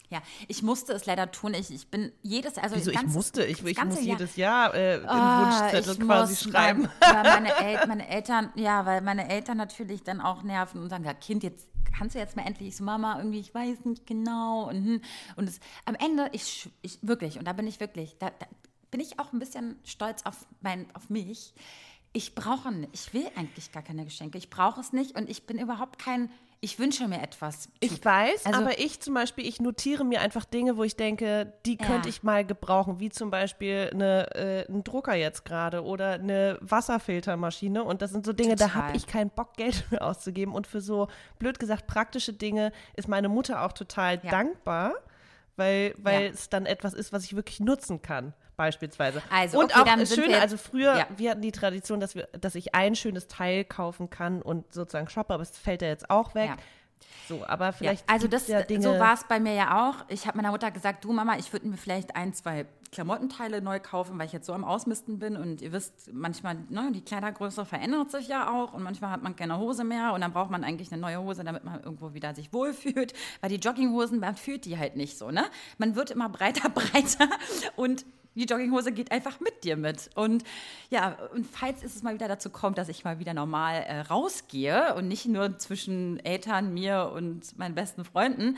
Ja, 0.09 0.21
ich 0.47 0.63
musste 0.63 0.93
es 0.93 1.05
leider 1.05 1.31
tun. 1.31 1.53
Ich, 1.53 1.69
ich 1.69 1.87
bin 1.87 2.13
jedes, 2.21 2.57
also 2.57 2.75
Wieso, 2.77 2.91
ganz, 2.91 3.09
ich 3.09 3.15
musste? 3.15 3.43
Ich, 3.45 3.63
ich 3.63 3.83
muss 3.83 4.01
jedes 4.01 4.37
Jahr 4.37 4.73
äh, 4.73 4.99
den 4.99 5.09
oh, 5.09 5.11
Wunschzettel 5.11 5.97
quasi 5.97 6.49
schreiben. 6.49 6.87
Weil, 6.99 7.13
weil 7.13 7.23
meine, 7.23 7.55
El 7.57 7.87
meine, 7.87 8.07
Eltern, 8.07 8.49
ja, 8.55 8.85
weil 8.85 9.01
meine 9.01 9.29
Eltern 9.29 9.57
natürlich 9.57 10.03
dann 10.03 10.21
auch 10.21 10.43
nerven 10.43 10.81
und 10.81 10.89
sagen, 10.89 11.03
ja, 11.03 11.13
Kind, 11.13 11.43
jetzt 11.43 11.67
kannst 11.97 12.15
du 12.15 12.19
jetzt 12.19 12.37
mal 12.37 12.45
endlich. 12.45 12.69
Ich 12.69 12.77
so, 12.77 12.85
Mama, 12.85 13.17
irgendwie, 13.17 13.39
ich 13.39 13.53
weiß 13.53 13.83
nicht 13.83 14.07
genau. 14.07 14.69
Und, 14.69 14.85
hm. 14.85 15.01
und 15.35 15.49
es, 15.49 15.59
am 15.83 15.95
Ende, 15.95 16.29
ich, 16.31 16.69
ich 16.81 16.99
wirklich, 17.01 17.37
und 17.37 17.45
da 17.45 17.51
bin 17.51 17.67
ich 17.67 17.81
wirklich, 17.81 18.17
da, 18.17 18.29
da 18.29 18.45
bin 18.91 19.01
ich 19.01 19.19
auch 19.19 19.33
ein 19.33 19.39
bisschen 19.39 19.77
stolz 19.83 20.25
auf, 20.25 20.45
mein, 20.61 20.87
auf 20.95 21.09
mich. 21.09 21.53
Ich 22.13 22.33
brauche, 22.33 22.71
ich 22.93 23.13
will 23.13 23.29
eigentlich 23.35 23.73
gar 23.73 23.83
keine 23.83 24.05
Geschenke. 24.05 24.37
Ich 24.37 24.49
brauche 24.49 24.79
es 24.79 24.93
nicht 24.93 25.17
und 25.17 25.29
ich 25.29 25.45
bin 25.45 25.59
überhaupt 25.59 25.99
kein 25.99 26.31
ich 26.59 26.79
wünsche 26.79 27.07
mir 27.07 27.21
etwas. 27.21 27.69
Ich 27.79 28.03
weiß, 28.03 28.45
also, 28.45 28.59
aber 28.59 28.79
ich 28.79 28.99
zum 28.99 29.13
Beispiel, 29.13 29.45
ich 29.45 29.61
notiere 29.61 30.03
mir 30.03 30.21
einfach 30.21 30.43
Dinge, 30.43 30.75
wo 30.77 30.83
ich 30.83 30.95
denke, 30.95 31.53
die 31.65 31.77
könnte 31.77 32.09
ich 32.09 32.23
mal 32.23 32.45
gebrauchen, 32.45 32.99
wie 32.99 33.09
zum 33.09 33.29
Beispiel 33.29 33.89
eine, 33.93 34.35
äh, 34.35 34.71
ein 34.71 34.83
Drucker 34.83 35.13
jetzt 35.13 35.45
gerade 35.45 35.83
oder 35.83 36.13
eine 36.13 36.57
Wasserfiltermaschine. 36.61 37.83
Und 37.83 38.01
das 38.01 38.11
sind 38.11 38.25
so 38.25 38.33
Dinge, 38.33 38.55
Total. 38.55 38.67
da 38.67 38.73
habe 38.73 38.97
ich 38.97 39.05
keinen 39.05 39.29
Bock, 39.29 39.55
Geld 39.55 39.75
für 39.89 40.01
auszugeben. 40.01 40.53
Und 40.53 40.65
für 40.65 40.81
so, 40.81 41.07
blöd 41.37 41.59
gesagt, 41.59 41.85
praktische 41.85 42.33
Dinge 42.33 42.71
ist 42.95 43.07
meine 43.07 43.29
Mutter 43.29 43.63
auch 43.63 43.73
total 43.73 44.19
ja. 44.23 44.31
dankbar, 44.31 44.93
weil, 45.57 45.93
weil 45.97 46.23
ja. 46.23 46.29
es 46.29 46.49
dann 46.49 46.65
etwas 46.65 46.93
ist, 46.93 47.13
was 47.13 47.23
ich 47.23 47.35
wirklich 47.35 47.59
nutzen 47.59 48.01
kann 48.01 48.33
beispielsweise. 48.57 49.21
Also, 49.29 49.59
und 49.59 49.75
okay, 49.75 49.89
auch 49.89 50.05
schön, 50.05 50.33
also 50.33 50.57
früher, 50.57 50.97
ja. 50.97 51.07
wir 51.15 51.31
hatten 51.31 51.41
die 51.41 51.51
Tradition, 51.51 51.99
dass, 51.99 52.15
wir, 52.15 52.27
dass 52.39 52.55
ich 52.55 52.75
ein 52.75 52.95
schönes 52.95 53.27
Teil 53.27 53.63
kaufen 53.63 54.09
kann 54.09 54.41
und 54.41 54.73
sozusagen 54.73 55.07
shoppe, 55.07 55.33
aber 55.33 55.43
es 55.43 55.57
fällt 55.57 55.81
ja 55.81 55.87
jetzt 55.87 56.09
auch 56.09 56.35
weg. 56.35 56.49
Ja. 56.49 56.57
So, 57.27 57.45
aber 57.45 57.73
vielleicht. 57.73 58.07
Ja, 58.07 58.13
also 58.13 58.27
das, 58.27 58.47
ja 58.47 58.61
Dinge, 58.61 58.81
so 58.81 58.99
war 58.99 59.13
es 59.13 59.25
bei 59.25 59.39
mir 59.39 59.53
ja 59.53 59.89
auch. 59.89 60.05
Ich 60.07 60.27
habe 60.27 60.37
meiner 60.37 60.51
Mutter 60.51 60.71
gesagt, 60.71 61.03
du 61.03 61.11
Mama, 61.11 61.37
ich 61.37 61.51
würde 61.51 61.67
mir 61.67 61.77
vielleicht 61.77 62.15
ein, 62.15 62.33
zwei 62.33 62.65
Klamottenteile 62.91 63.61
neu 63.61 63.79
kaufen, 63.79 64.17
weil 64.17 64.27
ich 64.27 64.33
jetzt 64.33 64.45
so 64.45 64.53
am 64.53 64.63
Ausmisten 64.63 65.19
bin. 65.19 65.35
Und 65.35 65.61
ihr 65.61 65.71
wisst, 65.73 66.11
manchmal, 66.13 66.55
ne, 66.69 66.89
die 66.93 67.01
Kleidergröße 67.01 67.65
verändert 67.65 68.11
sich 68.11 68.29
ja 68.29 68.51
auch 68.51 68.73
und 68.73 68.81
manchmal 68.81 69.11
hat 69.11 69.23
man 69.23 69.35
keine 69.35 69.57
Hose 69.57 69.83
mehr 69.83 70.13
und 70.13 70.21
dann 70.21 70.31
braucht 70.31 70.49
man 70.49 70.63
eigentlich 70.63 70.91
eine 70.91 71.01
neue 71.01 71.21
Hose, 71.21 71.43
damit 71.43 71.63
man 71.65 71.83
irgendwo 71.83 72.13
wieder 72.13 72.33
sich 72.33 72.53
wohlfühlt. 72.53 73.13
Weil 73.41 73.49
die 73.49 73.57
Jogginghosen, 73.57 74.19
man 74.19 74.35
fühlt 74.35 74.65
die 74.65 74.77
halt 74.77 74.95
nicht 74.95 75.17
so, 75.17 75.29
ne? 75.29 75.45
Man 75.77 75.95
wird 75.95 76.11
immer 76.11 76.29
breiter, 76.29 76.69
breiter 76.73 77.27
und 77.75 78.05
die 78.37 78.45
Jogginghose 78.45 78.91
geht 78.91 79.11
einfach 79.11 79.39
mit 79.39 79.63
dir 79.63 79.75
mit. 79.75 80.09
Und 80.15 80.43
ja, 80.89 81.17
und 81.33 81.45
falls 81.45 81.83
es 81.83 82.03
mal 82.03 82.13
wieder 82.13 82.27
dazu 82.27 82.49
kommt, 82.49 82.77
dass 82.77 82.87
ich 82.89 83.03
mal 83.03 83.19
wieder 83.19 83.33
normal 83.33 83.83
äh, 83.87 84.01
rausgehe 84.01 84.95
und 84.95 85.07
nicht 85.07 85.25
nur 85.25 85.57
zwischen 85.57 86.19
Eltern, 86.23 86.73
mir 86.73 87.11
und 87.13 87.57
meinen 87.57 87.75
besten 87.75 88.05
Freunden 88.05 88.57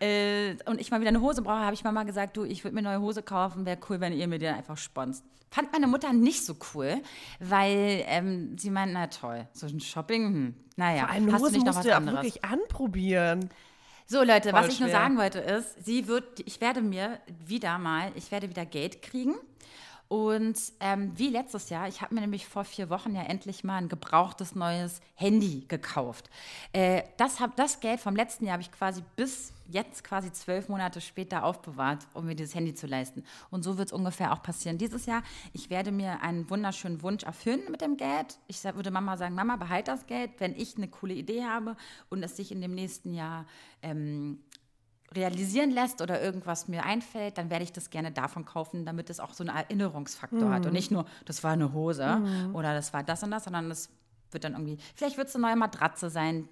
äh, 0.00 0.56
und 0.64 0.80
ich 0.80 0.90
mal 0.90 1.00
wieder 1.00 1.10
eine 1.10 1.20
Hose 1.20 1.42
brauche, 1.42 1.60
habe 1.60 1.74
ich 1.74 1.84
Mama 1.84 2.04
gesagt, 2.04 2.36
du, 2.36 2.44
ich 2.44 2.64
würde 2.64 2.74
mir 2.74 2.80
eine 2.80 2.96
neue 2.96 3.00
Hose 3.00 3.22
kaufen, 3.22 3.66
wäre 3.66 3.78
cool, 3.88 4.00
wenn 4.00 4.12
ihr 4.12 4.26
mir 4.26 4.38
die 4.38 4.46
einfach 4.46 4.78
sponst. 4.78 5.24
Fand 5.50 5.72
meine 5.72 5.88
Mutter 5.88 6.12
nicht 6.12 6.44
so 6.46 6.54
cool, 6.74 7.02
weil 7.40 8.04
ähm, 8.06 8.56
sie 8.56 8.70
meint, 8.70 8.92
na 8.92 9.08
toll, 9.08 9.48
so 9.52 9.66
ein 9.66 9.80
Shopping, 9.80 10.26
hm, 10.26 10.54
naja, 10.76 11.00
Vor 11.02 11.10
allem 11.10 11.32
hast 11.32 11.42
Hose 11.42 11.52
du 11.52 11.58
nicht 11.58 11.66
noch 11.66 11.74
was 11.74 11.82
du 11.82 11.88
ja 11.88 11.96
anderes? 11.96 12.22
wirklich 12.22 12.44
anprobieren. 12.44 13.50
So, 14.10 14.24
Leute, 14.24 14.50
Voll 14.50 14.58
was 14.58 14.68
ich 14.70 14.78
schwer. 14.78 14.88
nur 14.88 14.96
sagen 14.96 15.16
wollte 15.18 15.38
ist, 15.38 15.84
sie 15.84 16.08
wird, 16.08 16.40
ich 16.44 16.60
werde 16.60 16.82
mir 16.82 17.20
wieder 17.46 17.78
mal, 17.78 18.10
ich 18.16 18.32
werde 18.32 18.48
wieder 18.50 18.66
Geld 18.66 19.02
kriegen 19.02 19.36
Und 20.10 20.58
ähm, 20.80 21.12
wie 21.16 21.28
letztes 21.28 21.70
Jahr, 21.70 21.86
ich 21.86 22.02
habe 22.02 22.16
mir 22.16 22.20
nämlich 22.20 22.44
vor 22.44 22.64
vier 22.64 22.90
Wochen 22.90 23.14
ja 23.14 23.22
endlich 23.22 23.62
mal 23.62 23.76
ein 23.76 23.88
gebrauchtes 23.88 24.56
neues 24.56 25.00
Handy 25.14 25.66
gekauft. 25.68 26.28
Äh, 26.72 27.04
das, 27.16 27.38
hab, 27.38 27.54
das 27.54 27.78
Geld 27.78 28.00
vom 28.00 28.16
letzten 28.16 28.44
Jahr 28.44 28.54
habe 28.54 28.62
ich 28.62 28.72
quasi 28.72 29.04
bis 29.14 29.52
jetzt 29.68 30.02
quasi 30.02 30.32
zwölf 30.32 30.68
Monate 30.68 31.00
später 31.00 31.44
aufbewahrt, 31.44 32.08
um 32.12 32.26
mir 32.26 32.34
dieses 32.34 32.56
Handy 32.56 32.74
zu 32.74 32.88
leisten. 32.88 33.22
Und 33.50 33.62
so 33.62 33.78
wird 33.78 33.86
es 33.86 33.92
ungefähr 33.92 34.32
auch 34.32 34.42
passieren 34.42 34.78
dieses 34.78 35.06
Jahr. 35.06 35.22
Ich 35.52 35.70
werde 35.70 35.92
mir 35.92 36.20
einen 36.22 36.50
wunderschönen 36.50 37.02
Wunsch 37.02 37.22
erfüllen 37.22 37.60
mit 37.70 37.80
dem 37.80 37.96
Geld. 37.96 38.36
Ich 38.48 38.64
würde 38.64 38.90
Mama 38.90 39.16
sagen, 39.16 39.36
Mama, 39.36 39.54
behalt 39.54 39.86
das 39.86 40.08
Geld, 40.08 40.32
wenn 40.38 40.56
ich 40.56 40.76
eine 40.76 40.88
coole 40.88 41.14
Idee 41.14 41.44
habe 41.44 41.76
und 42.08 42.24
es 42.24 42.36
sich 42.36 42.50
in 42.50 42.60
dem 42.60 42.74
nächsten 42.74 43.14
Jahr 43.14 43.46
ähm, 43.80 44.40
realisieren 45.14 45.70
lässt 45.70 46.00
oder 46.00 46.22
irgendwas 46.22 46.68
mir 46.68 46.84
einfällt, 46.84 47.36
dann 47.36 47.50
werde 47.50 47.64
ich 47.64 47.72
das 47.72 47.90
gerne 47.90 48.12
davon 48.12 48.44
kaufen, 48.44 48.84
damit 48.84 49.10
es 49.10 49.18
auch 49.18 49.34
so 49.34 49.42
einen 49.42 49.56
Erinnerungsfaktor 49.56 50.48
mhm. 50.48 50.52
hat 50.52 50.66
und 50.66 50.72
nicht 50.72 50.90
nur, 50.90 51.04
das 51.24 51.42
war 51.42 51.52
eine 51.52 51.72
Hose 51.72 52.06
mhm. 52.06 52.54
oder 52.54 52.74
das 52.74 52.92
war 52.92 53.02
das 53.02 53.22
und 53.22 53.32
das, 53.32 53.44
sondern 53.44 53.70
es 53.70 53.90
wird 54.30 54.44
dann 54.44 54.52
irgendwie, 54.52 54.78
vielleicht 54.94 55.16
wird 55.16 55.28
es 55.28 55.34
eine 55.34 55.46
neue 55.46 55.56
Matratze 55.56 56.10
sein 56.10 56.48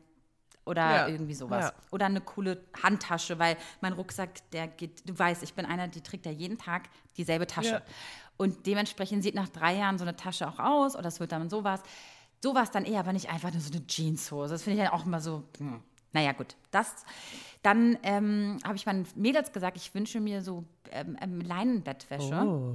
oder 0.65 0.83
ja. 0.83 1.09
irgendwie 1.09 1.35
sowas. 1.35 1.67
Ja. 1.67 1.73
Oder 1.93 2.07
eine 2.07 2.21
coole 2.21 2.63
Handtasche, 2.83 3.39
weil 3.39 3.57
mein 3.81 3.95
Rucksack, 3.95 4.51
der 4.51 4.69
geht, 4.69 5.09
du 5.09 5.19
weißt, 5.19 5.43
ich 5.43 5.55
bin 5.55 5.65
einer, 5.65 5.89
die 5.89 6.03
trägt 6.03 6.27
ja 6.27 6.33
jeden 6.33 6.59
Tag 6.59 6.91
dieselbe 7.17 7.47
Tasche. 7.47 7.71
Ja. 7.71 7.83
Und 8.37 8.67
dementsprechend 8.67 9.23
sieht 9.23 9.35
nach 9.35 9.49
drei 9.49 9.77
Jahren 9.77 9.99
so 9.99 10.05
eine 10.05 10.15
Tasche 10.17 10.47
auch 10.47 10.59
aus 10.59 10.95
oder 10.95 11.09
es 11.09 11.21
wird 11.21 11.33
dann 11.33 11.49
sowas. 11.49 11.81
Sowas 12.43 12.71
dann 12.71 12.85
eher, 12.85 13.01
aber 13.01 13.13
nicht 13.13 13.31
einfach 13.31 13.53
nur 13.53 13.61
so 13.61 13.73
eine 13.73 13.87
Jeanshose. 13.87 14.53
Das 14.53 14.63
finde 14.63 14.79
ich 14.79 14.85
ja 14.85 14.93
auch 14.93 15.07
immer 15.07 15.21
so, 15.21 15.45
hm. 15.59 15.83
Naja 16.13 16.33
gut, 16.33 16.57
das 16.71 17.05
dann 17.63 17.99
ähm, 18.03 18.59
habe 18.65 18.77
ich 18.77 18.87
meinen 18.87 19.07
Mädels 19.17 19.53
gesagt, 19.53 19.77
ich 19.77 19.93
wünsche 19.95 20.21
mir 20.21 20.43
so 20.43 20.65
ähm, 20.93 21.17
ähm, 21.21 21.41
Leinenbettwäsche. 21.41 22.35
Oh. 22.35 22.75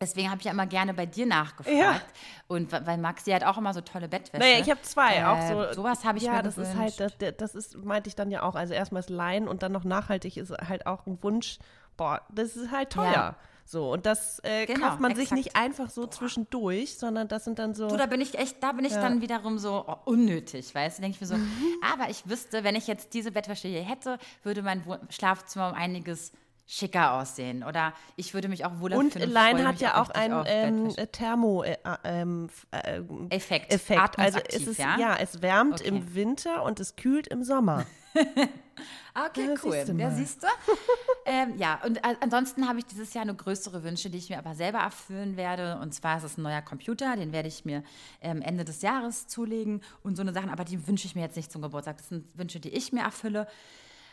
Deswegen 0.00 0.30
habe 0.30 0.38
ich 0.38 0.44
ja 0.44 0.52
immer 0.52 0.66
gerne 0.66 0.94
bei 0.94 1.04
dir 1.04 1.26
nachgefragt. 1.26 1.76
Ja. 1.76 2.00
Und 2.46 2.72
weil 2.72 2.96
Maxi 2.98 3.32
hat 3.32 3.44
auch 3.44 3.58
immer 3.58 3.74
so 3.74 3.80
tolle 3.80 4.08
Bettwäsche. 4.08 4.42
Naja, 4.42 4.60
ich 4.60 4.70
habe 4.70 4.80
zwei. 4.82 5.16
Äh, 5.16 5.24
auch 5.24 5.42
so, 5.42 5.74
sowas 5.74 6.04
habe 6.04 6.18
ich 6.18 6.24
ja, 6.24 6.34
mir 6.34 6.42
das 6.42 6.54
gewünscht. 6.54 7.00
ist 7.00 7.00
halt, 7.00 7.20
das, 7.20 7.36
das 7.36 7.54
ist, 7.54 7.84
meinte 7.84 8.08
ich 8.08 8.14
dann 8.14 8.30
ja 8.30 8.42
auch. 8.42 8.54
Also 8.54 8.72
erstmal 8.72 9.00
ist 9.00 9.10
Leinen 9.10 9.48
und 9.48 9.62
dann 9.62 9.72
noch 9.72 9.84
nachhaltig 9.84 10.36
ist 10.36 10.50
halt 10.50 10.86
auch 10.86 11.06
ein 11.06 11.22
Wunsch. 11.22 11.58
Boah, 11.96 12.22
das 12.30 12.56
ist 12.56 12.70
halt 12.70 12.90
teuer. 12.90 13.12
Ja. 13.12 13.36
So, 13.70 13.92
und 13.92 14.04
das 14.04 14.40
äh, 14.42 14.66
genau, 14.66 14.88
kauft 14.88 15.00
man 15.00 15.12
exakt. 15.12 15.28
sich 15.28 15.36
nicht 15.36 15.54
einfach 15.54 15.90
so 15.90 16.00
Boah. 16.00 16.10
zwischendurch, 16.10 16.98
sondern 16.98 17.28
das 17.28 17.44
sind 17.44 17.60
dann 17.60 17.72
so. 17.72 17.86
Du, 17.86 17.96
da 17.96 18.06
bin 18.06 18.20
ich 18.20 18.36
echt, 18.36 18.60
da 18.60 18.72
bin 18.72 18.84
ich 18.84 18.90
ja. 18.90 19.00
dann 19.00 19.20
wiederum 19.20 19.60
so 19.60 19.84
oh, 19.86 19.94
unnötig, 20.06 20.74
weißt 20.74 20.98
du? 20.98 21.02
Denke 21.02 21.14
ich 21.14 21.20
mir 21.20 21.28
so, 21.28 21.36
mhm. 21.36 21.52
aber 21.80 22.10
ich 22.10 22.28
wüsste, 22.28 22.64
wenn 22.64 22.74
ich 22.74 22.88
jetzt 22.88 23.14
diese 23.14 23.30
Bettwäsche 23.30 23.68
hier 23.68 23.82
hätte, 23.82 24.18
würde 24.42 24.64
mein 24.64 24.82
Schlafzimmer 25.08 25.68
um 25.68 25.74
einiges 25.74 26.32
schicker 26.70 27.14
aussehen. 27.14 27.64
Oder 27.64 27.92
ich 28.14 28.32
würde 28.32 28.48
mich 28.48 28.64
auch 28.64 28.78
wohler 28.78 28.96
und 28.96 29.12
fühlen. 29.12 29.28
Und 29.28 29.34
Line 29.34 29.66
hat 29.66 29.80
ja 29.80 30.00
auch 30.00 30.10
einen 30.10 30.44
ähm, 30.46 30.94
äh, 30.96 31.76
ähm, 32.04 32.48
äh, 32.70 33.00
Effekt. 33.34 33.72
Effekt. 33.72 34.18
Also 34.18 34.38
es 34.48 34.68
ist, 34.68 34.78
ja? 34.78 34.96
ja 34.96 35.16
es 35.16 35.42
wärmt 35.42 35.80
okay. 35.80 35.88
im 35.88 36.14
Winter 36.14 36.62
und 36.62 36.78
es 36.78 36.94
kühlt 36.94 37.26
im 37.26 37.42
Sommer. 37.42 37.86
okay, 38.14 39.46
ja, 39.46 39.54
cool. 39.64 39.84
Siehst 39.84 39.98
ja, 39.98 40.10
siehst 40.12 40.42
du? 40.44 40.46
ähm, 41.26 41.54
ja, 41.56 41.80
und 41.84 42.00
ansonsten 42.22 42.68
habe 42.68 42.78
ich 42.78 42.86
dieses 42.86 43.14
Jahr 43.14 43.22
eine 43.22 43.34
größere 43.34 43.82
Wünsche, 43.82 44.08
die 44.08 44.18
ich 44.18 44.30
mir 44.30 44.38
aber 44.38 44.54
selber 44.54 44.78
erfüllen 44.78 45.36
werde. 45.36 45.78
Und 45.82 45.92
zwar 45.92 46.18
ist 46.18 46.24
es 46.24 46.38
ein 46.38 46.42
neuer 46.42 46.62
Computer, 46.62 47.16
den 47.16 47.32
werde 47.32 47.48
ich 47.48 47.64
mir 47.64 47.82
ähm, 48.20 48.42
Ende 48.42 48.64
des 48.64 48.82
Jahres 48.82 49.26
zulegen 49.26 49.82
und 50.04 50.14
so 50.14 50.22
eine 50.22 50.32
Sachen. 50.32 50.50
Aber 50.50 50.64
die 50.64 50.86
wünsche 50.86 51.06
ich 51.06 51.16
mir 51.16 51.22
jetzt 51.22 51.36
nicht 51.36 51.50
zum 51.50 51.62
Geburtstag. 51.62 51.96
Das 51.96 52.08
sind 52.08 52.38
Wünsche, 52.38 52.60
die 52.60 52.70
ich 52.70 52.92
mir 52.92 53.02
erfülle, 53.02 53.48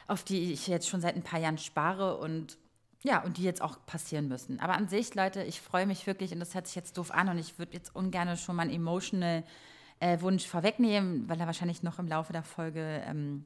auf 0.07 0.23
die 0.23 0.53
ich 0.53 0.67
jetzt 0.67 0.87
schon 0.87 1.01
seit 1.01 1.15
ein 1.15 1.23
paar 1.23 1.39
Jahren 1.39 1.57
spare 1.57 2.17
und 2.17 2.57
ja, 3.03 3.23
und 3.23 3.37
die 3.37 3.43
jetzt 3.43 3.61
auch 3.61 3.77
passieren 3.85 4.27
müssen. 4.27 4.59
Aber 4.59 4.73
an 4.73 4.87
sich, 4.87 5.13
Leute, 5.15 5.43
ich 5.43 5.61
freue 5.61 5.85
mich 5.85 6.07
wirklich, 6.07 6.33
und 6.33 6.39
das 6.39 6.55
hört 6.55 6.67
sich 6.67 6.75
jetzt 6.75 6.97
doof 6.97 7.11
an, 7.11 7.29
und 7.29 7.37
ich 7.37 7.59
würde 7.59 7.73
jetzt 7.73 7.95
ungern 7.95 8.35
schon 8.37 8.55
meinen 8.55 8.71
emotional 8.71 9.43
äh, 9.99 10.19
Wunsch 10.21 10.45
vorwegnehmen, 10.45 11.29
weil 11.29 11.39
er 11.39 11.45
wahrscheinlich 11.45 11.83
noch 11.83 11.99
im 11.99 12.07
Laufe 12.07 12.33
der 12.33 12.43
Folge 12.43 13.03
ähm, 13.05 13.45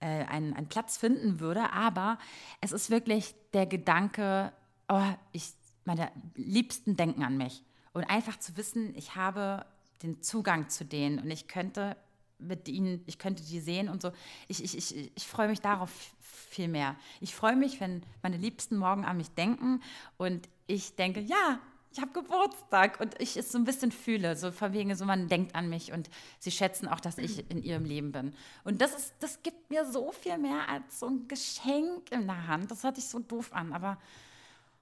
äh, 0.00 0.24
einen, 0.24 0.54
einen 0.54 0.68
Platz 0.68 0.96
finden 0.96 1.40
würde. 1.40 1.72
Aber 1.72 2.18
es 2.60 2.72
ist 2.72 2.90
wirklich 2.90 3.34
der 3.52 3.66
Gedanke, 3.66 4.52
oh, 4.88 5.02
ich, 5.32 5.52
meine 5.84 6.10
Liebsten 6.34 6.96
denken 6.96 7.22
an 7.22 7.36
mich. 7.36 7.62
Und 7.92 8.04
einfach 8.04 8.38
zu 8.38 8.56
wissen, 8.56 8.94
ich 8.96 9.16
habe 9.16 9.64
den 10.02 10.22
Zugang 10.22 10.68
zu 10.68 10.84
denen 10.84 11.18
und 11.18 11.30
ich 11.30 11.46
könnte 11.46 11.96
mit 12.42 12.68
ihnen, 12.68 13.02
ich 13.06 13.18
könnte 13.18 13.42
die 13.42 13.60
sehen 13.60 13.88
und 13.88 14.02
so. 14.02 14.12
Ich, 14.48 14.62
ich, 14.62 14.76
ich, 14.76 15.12
ich 15.14 15.26
freue 15.26 15.48
mich 15.48 15.60
darauf 15.60 15.90
viel 16.20 16.68
mehr. 16.68 16.96
Ich 17.20 17.34
freue 17.34 17.56
mich, 17.56 17.80
wenn 17.80 18.02
meine 18.22 18.36
Liebsten 18.36 18.76
morgen 18.76 19.04
an 19.04 19.16
mich 19.16 19.30
denken 19.30 19.80
und 20.16 20.48
ich 20.66 20.96
denke, 20.96 21.20
ja, 21.20 21.60
ich 21.92 22.00
habe 22.00 22.12
Geburtstag 22.12 23.00
und 23.00 23.20
ich 23.20 23.36
es 23.36 23.52
so 23.52 23.58
ein 23.58 23.64
bisschen 23.64 23.92
fühle, 23.92 24.34
so 24.36 24.50
von 24.50 24.72
wegen, 24.72 24.94
so 24.94 25.04
man 25.04 25.28
denkt 25.28 25.54
an 25.54 25.68
mich 25.68 25.92
und 25.92 26.08
sie 26.38 26.50
schätzen 26.50 26.88
auch, 26.88 27.00
dass 27.00 27.18
ich 27.18 27.50
in 27.50 27.62
ihrem 27.62 27.84
Leben 27.84 28.12
bin. 28.12 28.34
Und 28.64 28.80
das 28.80 28.94
ist, 28.94 29.14
das 29.20 29.42
gibt 29.42 29.70
mir 29.70 29.84
so 29.84 30.10
viel 30.12 30.38
mehr 30.38 30.68
als 30.68 31.00
so 31.00 31.06
ein 31.06 31.28
Geschenk 31.28 32.10
in 32.10 32.26
der 32.26 32.46
Hand. 32.46 32.70
Das 32.70 32.82
hört 32.82 32.96
sich 32.96 33.06
so 33.06 33.18
doof 33.18 33.52
an, 33.52 33.72
aber 33.72 33.98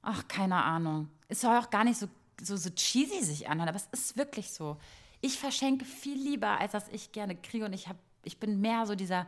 ach, 0.02 0.26
keine 0.28 0.62
Ahnung. 0.62 1.08
Es 1.28 1.40
soll 1.40 1.56
auch 1.56 1.70
gar 1.70 1.84
nicht 1.84 1.98
so, 1.98 2.06
so, 2.40 2.56
so 2.56 2.70
cheesy 2.70 3.24
sich 3.24 3.48
anhören, 3.48 3.68
aber 3.68 3.78
es 3.78 3.88
ist 3.90 4.16
wirklich 4.16 4.50
so. 4.50 4.76
Ich 5.20 5.38
verschenke 5.38 5.84
viel 5.84 6.16
lieber, 6.16 6.60
als 6.60 6.72
dass 6.72 6.88
ich 6.88 7.12
gerne 7.12 7.36
kriege 7.36 7.64
und 7.64 7.72
ich, 7.72 7.88
hab, 7.88 7.96
ich 8.24 8.38
bin 8.38 8.60
mehr 8.60 8.86
so 8.86 8.94
dieser 8.94 9.26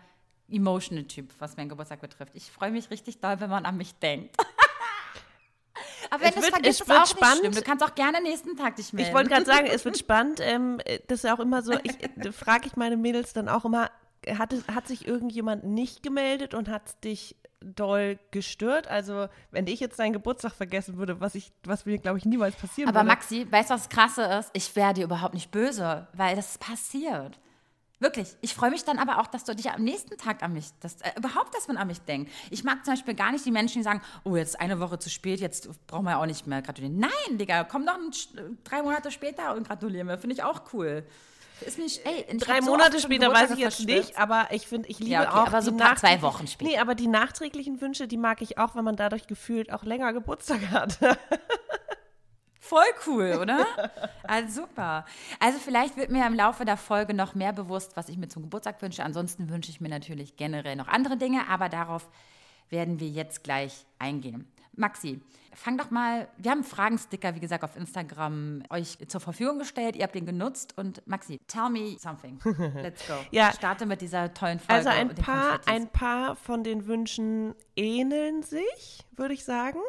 emotional 0.49 1.05
Typ, 1.05 1.31
was 1.39 1.57
meinen 1.57 1.69
Geburtstag 1.69 2.01
betrifft. 2.01 2.35
Ich 2.35 2.51
freue 2.51 2.71
mich 2.71 2.91
richtig 2.91 3.21
doll, 3.21 3.41
wenn 3.41 3.51
man 3.51 3.65
an 3.65 3.77
mich 3.77 3.95
denkt. 3.97 4.37
Aber 6.11 6.25
wenn 6.25 6.35
du 6.35 6.41
es 6.41 6.49
vergisst, 6.49 6.81
ist 6.83 6.91
auch 6.91 7.07
spannend. 7.07 7.43
nicht 7.43 7.53
schlimm. 7.53 7.53
Du 7.55 7.63
kannst 7.63 7.85
auch 7.85 7.95
gerne 7.95 8.21
nächsten 8.21 8.57
Tag 8.57 8.77
dich 8.77 8.93
melden. 8.93 9.09
Ich 9.09 9.15
wollte 9.15 9.31
gerade 9.31 9.47
sagen, 9.47 9.67
es 9.67 9.85
wird 9.85 9.97
spannend. 9.99 10.41
Ähm, 10.43 10.79
das 11.07 11.25
ist 11.25 11.31
auch 11.31 11.41
immer 11.41 11.63
so, 11.63 11.73
ich 11.83 12.35
frage 12.35 12.67
ich 12.67 12.77
meine 12.77 12.99
Mädels 12.99 13.33
dann 13.33 13.49
auch 13.49 13.65
immer, 13.65 13.91
hat, 14.29 14.55
hat 14.73 14.89
sich 14.89 15.07
irgendjemand 15.07 15.65
nicht 15.65 16.03
gemeldet 16.03 16.55
und 16.55 16.69
hat 16.69 17.03
dich 17.05 17.37
doll 17.65 18.19
gestört. 18.31 18.89
Also, 18.89 19.29
wenn 19.51 19.67
ich 19.67 19.81
jetzt 19.81 19.99
deinen 19.99 20.13
Geburtstag 20.13 20.53
vergessen 20.53 20.97
würde, 20.97 21.21
was 21.21 21.35
ich, 21.35 21.53
was 21.65 21.87
mir, 21.87 21.99
glaube 21.99 22.19
ich, 22.19 22.25
niemals 22.25 22.57
passieren 22.57 22.89
Aber 22.89 23.01
würde. 23.01 23.11
Aber 23.11 23.17
Maxi, 23.17 23.47
weißt 23.51 23.71
du, 23.71 23.75
was 23.75 23.89
krasse 23.89 24.23
ist? 24.23 24.51
Ich 24.53 24.75
wäre 24.77 24.95
dir 24.95 25.05
überhaupt 25.05 25.35
nicht 25.35 25.51
böse, 25.51 26.07
weil 26.13 26.37
das 26.37 26.59
passiert. 26.59 27.39
Wirklich. 28.03 28.37
Ich 28.41 28.53
freue 28.53 28.71
mich 28.71 28.85
dann 28.85 28.99
aber 28.99 29.21
auch, 29.21 29.29
dass 29.29 29.45
du 29.45 29.55
dich 29.55 29.71
am 29.71 29.85
nächsten 29.85 30.17
Tag 30.17 30.43
an 30.43 30.53
mich, 30.53 30.71
dass, 30.81 31.01
äh, 31.03 31.13
überhaupt, 31.17 31.55
dass 31.55 31.69
man 31.69 31.77
an 31.77 31.87
mich 31.87 32.01
denkt. 32.01 32.33
Ich 32.51 32.65
mag 32.65 32.85
zum 32.85 32.95
Beispiel 32.95 33.15
gar 33.15 33.31
nicht 33.31 33.47
die 33.47 33.53
Menschen, 33.53 33.79
die 33.79 33.85
sagen, 33.85 34.03
oh, 34.25 34.35
jetzt 34.35 34.61
eine 34.61 34.81
Woche 34.81 34.99
zu 34.99 35.09
spät, 35.09 35.39
jetzt 35.39 35.69
brauchen 35.87 36.07
wir 36.07 36.19
auch 36.19 36.27
nicht 36.27 36.49
mehr 36.49 36.63
gratulieren. 36.63 36.99
Nein, 36.99 37.39
Digga, 37.39 37.63
komm 37.63 37.87
doch 37.87 37.97
drei 38.65 38.83
Monate 38.83 39.13
später 39.13 39.55
und 39.55 39.69
gratuliere 39.69 40.03
mir. 40.03 40.19
Finde 40.19 40.35
ich 40.35 40.43
auch 40.43 40.63
cool. 40.73 41.07
Ist 41.61 41.79
nicht, 41.79 42.05
ey, 42.05 42.37
Drei 42.39 42.61
Monate 42.61 42.99
so 42.99 43.05
später 43.05 43.33
weiß 43.33 43.53
ich 43.53 43.59
jetzt 43.59 43.87
nicht, 43.87 44.19
aber 44.19 44.49
ich 44.51 44.67
finde, 44.67 44.89
ich 44.89 44.99
liebe 44.99 45.13
ja, 45.13 45.23
okay, 45.23 45.31
auch. 45.31 45.47
Aber 45.47 45.63
so 45.63 45.71
nach 45.71 45.97
zwei 45.97 46.21
Wochen 46.23 46.47
später. 46.47 46.71
Nee, 46.71 46.79
aber 46.79 46.95
die 46.95 47.07
nachträglichen 47.07 47.81
Wünsche, 47.81 48.09
die 48.09 48.17
mag 48.17 48.43
ich 48.43 48.59
auch, 48.59 48.75
wenn 48.75 48.85
man 48.85 48.97
dadurch 48.97 49.27
gefühlt 49.27 49.73
auch 49.73 49.85
länger 49.85 50.13
Geburtstag 50.13 50.71
hat. 50.71 50.99
Voll 52.61 52.85
cool, 53.07 53.39
oder? 53.41 53.67
Also 54.23 54.63
super. 54.63 55.05
Also 55.41 55.59
vielleicht 55.59 55.97
wird 55.97 56.11
mir 56.11 56.27
im 56.27 56.35
Laufe 56.35 56.65
der 56.65 56.77
Folge 56.77 57.13
noch 57.13 57.35
mehr 57.35 57.53
bewusst, 57.53 57.97
was 57.97 58.09
ich 58.09 58.17
mir 58.17 58.29
zum 58.29 58.43
Geburtstag 58.43 58.81
wünsche. 58.81 59.05
Ansonsten 59.05 59.51
wünsche 59.51 59.71
ich 59.71 59.81
mir 59.81 59.89
natürlich 59.89 60.37
generell 60.37 60.77
noch 60.77 60.89
andere 60.89 61.17
Dinge, 61.17 61.49
aber 61.49 61.69
darauf 61.69 62.09
werden 62.71 62.99
wir 62.99 63.09
jetzt 63.09 63.45
gleich 63.45 63.85
eingehen. 63.99 64.51
Maxi, 64.75 65.21
fang 65.55 65.77
doch 65.77 65.91
mal, 65.91 66.29
wir 66.39 66.51
haben 66.51 66.59
einen 66.59 66.67
Fragensticker, 66.67 67.35
wie 67.35 67.41
gesagt, 67.41 67.65
auf 67.65 67.77
Instagram 67.77 68.63
euch 68.71 68.99
zur 69.07 69.21
Verfügung 69.21 69.59
gestellt. 69.59 69.97
Ihr 69.97 70.05
habt 70.05 70.15
den 70.15 70.27
genutzt 70.27 70.75
und 70.77 71.07
Maxi, 71.07 71.41
tell 71.47 71.69
me 71.71 71.97
something. 71.99 72.41
Let's 72.75 73.07
go. 73.07 73.15
ja. 73.31 73.51
Ich 73.51 73.57
starte 73.57 73.87
mit 73.87 74.01
dieser 74.01 74.33
tollen 74.33 74.59
Folge. 74.59 74.75
Also 74.75 74.89
ein 74.89 75.15
paar, 75.15 75.61
ein 75.67 75.89
paar 75.89 76.37
von 76.37 76.65
den 76.65 76.87
Wünschen 76.87 77.55
ähneln 77.77 78.43
sich, 78.43 79.05
würde 79.17 79.35
ich 79.35 79.45
sagen. 79.45 79.81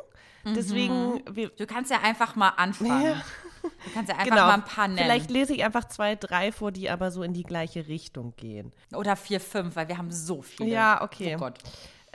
Mhm. 0.43 0.53
Deswegen. 0.53 1.23
Du 1.57 1.65
kannst 1.65 1.91
ja 1.91 2.01
einfach 2.01 2.35
mal 2.35 2.49
anfangen. 2.49 3.03
Ja. 3.03 3.21
Du 3.63 3.91
kannst 3.93 4.09
ja 4.09 4.15
einfach 4.17 4.35
genau. 4.35 4.47
mal 4.47 4.53
ein 4.55 4.65
paar 4.65 4.87
nennen. 4.87 4.99
Vielleicht 4.99 5.31
lese 5.31 5.53
ich 5.53 5.63
einfach 5.63 5.85
zwei, 5.85 6.15
drei 6.15 6.51
vor, 6.51 6.71
die 6.71 6.89
aber 6.89 7.11
so 7.11 7.23
in 7.23 7.33
die 7.33 7.43
gleiche 7.43 7.87
Richtung 7.87 8.33
gehen. 8.35 8.73
Oder 8.93 9.15
vier, 9.15 9.39
fünf, 9.39 9.75
weil 9.75 9.87
wir 9.87 9.97
haben 9.97 10.11
so 10.11 10.41
viele. 10.41 10.69
Ja, 10.69 11.01
okay. 11.01 11.35
Oh 11.35 11.39
Gott. 11.39 11.59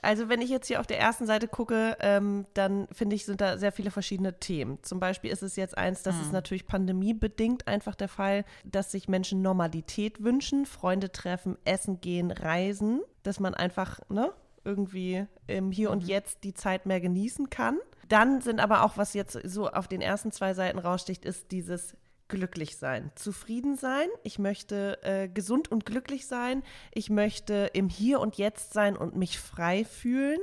Also 0.03 0.29
wenn 0.29 0.41
ich 0.41 0.51
jetzt 0.51 0.69
hier 0.69 0.81
auf 0.81 0.87
der 0.87 1.01
ersten 1.01 1.27
Seite 1.27 1.49
gucke, 1.49 1.97
ähm, 2.01 2.47
dann 2.55 2.89
finde 2.93 3.17
ich, 3.17 3.25
sind 3.25 3.41
da 3.41 3.59
sehr 3.59 3.73
viele 3.73 3.91
verschiedene 3.91 4.39
Themen. 4.39 4.79
Zum 4.83 5.01
Beispiel 5.01 5.31
ist 5.31 5.43
es 5.43 5.57
jetzt 5.57 5.77
eins, 5.77 6.03
das 6.03 6.17
mhm. 6.17 6.23
ist 6.23 6.33
natürlich 6.33 6.67
pandemiebedingt 6.67 7.67
einfach 7.67 7.95
der 7.95 8.09
Fall, 8.09 8.45
dass 8.65 8.93
sich 8.93 9.09
Menschen 9.09 9.43
Normalität 9.43 10.23
wünschen, 10.23 10.67
Freunde 10.67 11.11
treffen, 11.11 11.57
essen 11.65 12.01
gehen, 12.01 12.31
reisen, 12.31 13.01
dass 13.23 13.41
man 13.41 13.55
einfach 13.55 14.01
ne, 14.09 14.33
irgendwie 14.65 15.27
im 15.47 15.73
Hier 15.73 15.89
mhm. 15.89 15.95
und 15.95 16.05
Jetzt 16.05 16.45
die 16.45 16.55
Zeit 16.55 16.87
mehr 16.87 17.01
genießen 17.01 17.51
kann. 17.51 17.79
Dann 18.09 18.41
sind 18.41 18.61
aber 18.61 18.85
auch, 18.85 18.97
was 18.97 19.15
jetzt 19.15 19.39
so 19.45 19.69
auf 19.69 19.89
den 19.89 20.01
ersten 20.01 20.33
zwei 20.33 20.55
Seiten 20.55 20.79
raussticht, 20.79 21.25
ist 21.25 21.51
dieses 21.53 21.95
glücklich 22.29 22.77
sein, 22.77 23.11
zufrieden 23.15 23.77
sein. 23.77 24.09
Ich 24.23 24.39
möchte 24.39 24.99
äh, 25.03 25.29
gesund 25.29 25.71
und 25.71 25.87
glücklich 25.87 26.27
sein. 26.27 26.63
Ich 26.93 27.11
möchte 27.11 27.71
im 27.73 27.89
Hier 27.89 28.21
und 28.21 28.37
Jetzt 28.37 28.73
sein 28.73 28.97
und 28.97 29.17
mich 29.17 29.39
frei 29.39 29.85
fühlen. 29.85 30.41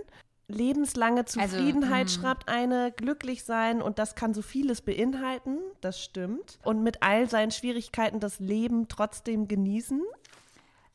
lebenslange 0.48 1.22
Also, 1.22 1.40
Zufriedenheit 1.40 2.08
mm. 2.08 2.10
schreibt 2.10 2.50
eine, 2.50 2.92
glücklich 2.92 3.44
sein 3.44 3.82
und 3.82 3.98
das 3.98 4.16
kann 4.16 4.34
so 4.34 4.42
vieles 4.42 4.82
beinhalten, 4.82 5.58
das 5.82 6.02
stimmt. 6.04 6.60
Und 6.64 6.84
mit 6.84 7.02
all 7.02 7.30
seinen 7.30 7.52
Schwierigkeiten 7.52 8.20
das 8.20 8.40
Leben 8.40 8.88
trotzdem 8.88 9.48
genießen. 9.48 10.02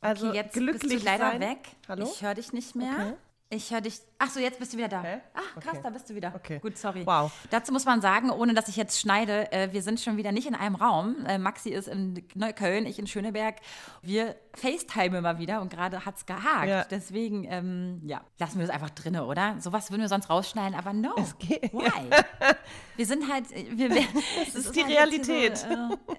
Also 0.01 0.29
okay, 0.29 0.37
jetzt 0.37 0.55
glücklich 0.55 0.93
bist 0.93 1.03
du 1.03 1.07
leider 1.07 1.31
sein. 1.33 1.41
weg. 1.41 1.59
Hallo? 1.89 2.09
Ich 2.13 2.23
höre 2.23 2.35
dich 2.35 2.53
nicht 2.53 2.75
mehr. 2.75 2.93
Okay. 2.93 3.15
Ich 3.53 3.73
höre 3.73 3.81
dich. 3.81 3.99
Ach 4.17 4.31
so, 4.31 4.39
jetzt 4.39 4.61
bist 4.61 4.73
du 4.73 4.77
wieder 4.77 4.87
da. 4.87 5.03
Hä? 5.03 5.21
Ach, 5.35 5.61
krass, 5.61 5.73
Okay. 5.75 5.81
da 5.83 5.91
bist 5.91 6.09
du 6.09 6.15
wieder. 6.15 6.33
Okay. 6.37 6.61
Gut, 6.61 6.79
sorry. 6.79 7.05
Wow. 7.05 7.33
Dazu 7.51 7.73
muss 7.73 7.85
man 7.85 8.01
sagen, 8.01 8.31
ohne 8.31 8.55
dass 8.55 8.69
ich 8.69 8.77
jetzt 8.77 9.01
schneide, 9.01 9.51
äh, 9.51 9.73
wir 9.73 9.83
sind 9.83 9.99
schon 10.01 10.17
wieder 10.17 10.31
nicht 10.31 10.47
in 10.47 10.55
einem 10.55 10.77
Raum. 10.77 11.27
Äh, 11.27 11.37
Maxi 11.37 11.71
ist 11.71 11.89
in 11.89 12.25
Neukölln, 12.37 12.87
ich 12.87 13.01
in 13.01 13.09
Schöneberg. 13.09 13.57
Wir 14.03 14.37
FaceTime 14.55 15.21
mal 15.21 15.41
wieder 15.41 15.61
und 15.63 15.73
gerade 15.73 16.05
hat 16.07 16.17
es 16.17 16.27
gehakt. 16.27 16.69
Ja. 16.69 16.85
Deswegen, 16.85 17.45
ähm, 17.51 18.01
ja, 18.05 18.21
lassen 18.39 18.61
wir 18.61 18.67
das 18.69 18.73
einfach 18.75 18.91
drinne, 18.91 19.25
oder? 19.27 19.57
Sowas 19.59 19.91
würden 19.91 20.03
wir 20.03 20.09
sonst 20.09 20.31
rausschneiden, 20.31 20.79
aber 20.79 20.93
no. 20.93 21.13
Es 21.19 21.37
geht- 21.39 21.73
Why? 21.73 22.09
wir 22.97 23.07
sind 23.07 23.33
halt, 23.33 23.51
wir, 23.51 23.91
wir, 23.91 24.05
es 24.47 24.55
ist 24.55 24.77
die 24.77 24.83
halt 24.85 24.93
Realität. 24.93 25.59
So, 25.59 25.67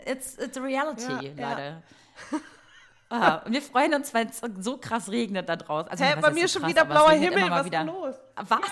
äh, 0.06 0.12
it's, 0.12 0.38
it's 0.38 0.58
a 0.58 0.62
reality, 0.62 1.32
ja. 1.38 1.50
Leute. 1.50 1.84
Ah, 3.12 3.42
und 3.46 3.52
wir 3.52 3.62
freuen 3.62 3.94
uns, 3.94 4.14
weil 4.14 4.28
es 4.28 4.42
so 4.60 4.78
krass 4.78 5.10
regnet 5.10 5.50
da 5.50 5.58
draußen. 5.58 5.92
Also, 5.92 6.04
Hä, 6.04 6.16
bei 6.22 6.32
mir 6.32 6.48
so 6.48 6.54
schon 6.54 6.62
krass, 6.62 6.72
wieder 6.72 6.86
blauer 6.86 7.12
Himmel, 7.12 7.50
was 7.50 7.66
ist 7.66 7.84
los? 7.84 8.16
Was? 8.36 8.72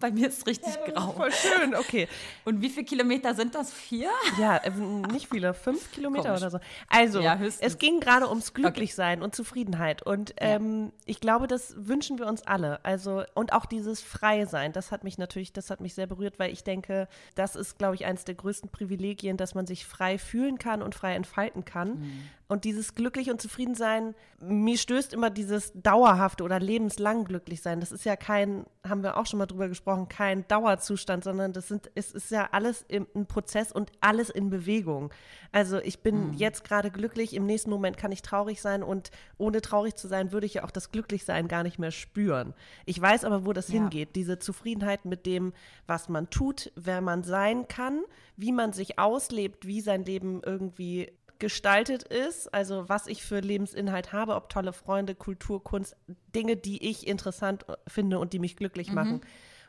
Bei 0.00 0.10
mir 0.10 0.28
ist 0.28 0.38
es 0.38 0.46
richtig 0.46 0.72
grau. 0.86 1.12
Voll 1.12 1.30
schön, 1.30 1.74
okay. 1.74 2.08
Und 2.46 2.62
wie 2.62 2.70
viele 2.70 2.86
Kilometer 2.86 3.34
sind 3.34 3.54
das? 3.54 3.70
Vier? 3.70 4.08
Ja, 4.38 4.56
äh, 4.56 4.70
nicht 4.70 5.28
viele, 5.28 5.52
fünf 5.52 5.92
Kilometer 5.92 6.30
Komisch. 6.30 6.40
oder 6.40 6.50
so. 6.50 6.58
Also, 6.88 7.20
Ja, 7.20 7.38
es 7.38 7.76
ging 7.78 8.00
gerade 8.00 8.28
ums 8.28 8.54
Glücklichsein 8.54 9.22
und 9.22 9.34
Zufriedenheit. 9.34 10.02
Und 10.02 10.32
ähm, 10.38 10.92
ich 11.04 11.20
glaube, 11.20 11.46
das 11.46 11.74
wünschen 11.76 12.18
wir 12.18 12.26
uns 12.26 12.46
alle. 12.46 12.82
Also, 12.82 13.24
und 13.34 13.52
auch 13.52 13.66
dieses 13.66 14.00
Freisein, 14.00 14.72
das 14.72 14.90
hat 14.90 15.04
mich 15.04 15.18
natürlich, 15.18 15.52
das 15.52 15.68
hat 15.70 15.82
mich 15.82 15.94
sehr 15.94 16.06
berührt, 16.06 16.38
weil 16.38 16.50
ich 16.50 16.64
denke, 16.64 17.06
das 17.34 17.54
ist, 17.54 17.76
glaube 17.76 17.94
ich, 17.94 18.06
eines 18.06 18.24
der 18.24 18.36
größten 18.36 18.70
Privilegien, 18.70 19.36
dass 19.36 19.54
man 19.54 19.66
sich 19.66 19.84
frei 19.84 20.16
fühlen 20.16 20.58
kann 20.58 20.80
und 20.80 20.94
frei 20.94 21.14
entfalten 21.14 21.66
kann. 21.66 22.00
Mhm. 22.00 22.30
Und 22.50 22.64
dieses 22.64 22.96
glücklich 22.96 23.30
und 23.30 23.40
zufrieden 23.40 23.76
sein, 23.76 24.16
mir 24.40 24.76
stößt 24.76 25.12
immer 25.12 25.30
dieses 25.30 25.70
dauerhafte 25.72 26.42
oder 26.42 26.58
lebenslang 26.58 27.24
glücklich 27.24 27.62
sein. 27.62 27.78
Das 27.78 27.92
ist 27.92 28.04
ja 28.04 28.16
kein, 28.16 28.66
haben 28.84 29.04
wir 29.04 29.16
auch 29.18 29.26
schon 29.26 29.38
mal 29.38 29.46
drüber 29.46 29.68
gesprochen, 29.68 30.08
kein 30.08 30.48
Dauerzustand, 30.48 31.22
sondern 31.22 31.52
das 31.52 31.68
sind, 31.68 31.92
es 31.94 32.10
ist 32.10 32.32
ja 32.32 32.48
alles 32.50 32.84
im, 32.88 33.06
ein 33.14 33.26
Prozess 33.26 33.70
und 33.70 33.92
alles 34.00 34.30
in 34.30 34.50
Bewegung. 34.50 35.12
Also 35.52 35.78
ich 35.78 36.00
bin 36.00 36.32
jetzt 36.32 36.64
gerade 36.64 36.90
glücklich, 36.90 37.34
im 37.34 37.46
nächsten 37.46 37.70
Moment 37.70 37.96
kann 37.96 38.10
ich 38.10 38.22
traurig 38.22 38.60
sein 38.60 38.82
und 38.82 39.12
ohne 39.38 39.60
traurig 39.60 39.94
zu 39.94 40.08
sein, 40.08 40.32
würde 40.32 40.46
ich 40.46 40.54
ja 40.54 40.64
auch 40.64 40.72
das 40.72 40.90
Glücklichsein 40.90 41.46
gar 41.46 41.62
nicht 41.62 41.78
mehr 41.78 41.92
spüren. 41.92 42.54
Ich 42.84 43.00
weiß 43.00 43.24
aber, 43.24 43.46
wo 43.46 43.52
das 43.52 43.68
Ja. 43.68 43.74
hingeht. 43.74 44.16
Diese 44.16 44.40
Zufriedenheit 44.40 45.04
mit 45.04 45.24
dem, 45.24 45.52
was 45.86 46.08
man 46.08 46.30
tut, 46.30 46.72
wer 46.74 47.00
man 47.00 47.22
sein 47.22 47.68
kann, 47.68 48.00
wie 48.36 48.50
man 48.50 48.72
sich 48.72 48.98
auslebt, 48.98 49.66
wie 49.68 49.80
sein 49.82 50.04
Leben 50.04 50.40
irgendwie 50.44 51.12
gestaltet 51.40 52.04
ist, 52.04 52.52
also 52.54 52.88
was 52.88 53.06
ich 53.08 53.24
für 53.24 53.40
Lebensinhalt 53.40 54.12
habe, 54.12 54.36
ob 54.36 54.48
tolle 54.48 54.72
Freunde, 54.72 55.14
Kultur, 55.16 55.62
Kunst, 55.64 55.96
Dinge, 56.34 56.56
die 56.56 56.88
ich 56.88 57.06
interessant 57.06 57.64
finde 57.88 58.18
und 58.20 58.32
die 58.32 58.38
mich 58.38 58.56
glücklich 58.56 58.92
machen. 58.92 59.20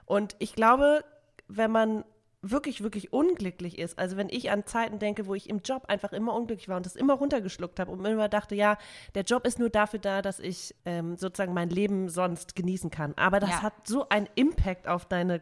Und 0.05 0.35
ich 0.39 0.53
glaube, 0.53 1.03
wenn 1.47 1.71
man 1.71 2.03
wirklich, 2.43 2.81
wirklich 2.81 3.13
unglücklich 3.13 3.77
ist, 3.77 3.99
also 3.99 4.17
wenn 4.17 4.27
ich 4.29 4.49
an 4.51 4.65
Zeiten 4.65 4.97
denke, 4.99 5.27
wo 5.27 5.35
ich 5.35 5.47
im 5.49 5.59
Job 5.59 5.85
einfach 5.87 6.11
immer 6.11 6.33
unglücklich 6.33 6.69
war 6.69 6.77
und 6.77 6.85
das 6.85 6.95
immer 6.95 7.13
runtergeschluckt 7.13 7.79
habe 7.79 7.91
und 7.91 8.03
immer 8.03 8.29
dachte, 8.29 8.55
ja, 8.55 8.77
der 9.15 9.23
Job 9.23 9.45
ist 9.45 9.59
nur 9.59 9.69
dafür 9.69 9.99
da, 9.99 10.21
dass 10.21 10.39
ich 10.39 10.73
ähm, 10.85 11.17
sozusagen 11.17 11.53
mein 11.53 11.69
Leben 11.69 12.09
sonst 12.09 12.55
genießen 12.55 12.89
kann. 12.89 13.13
Aber 13.15 13.39
das 13.39 13.49
Ja. 13.51 13.61
hat 13.61 13.87
so 13.87 14.09
einen 14.09 14.27
Impact 14.35 14.87
auf 14.87 15.05
deine 15.05 15.41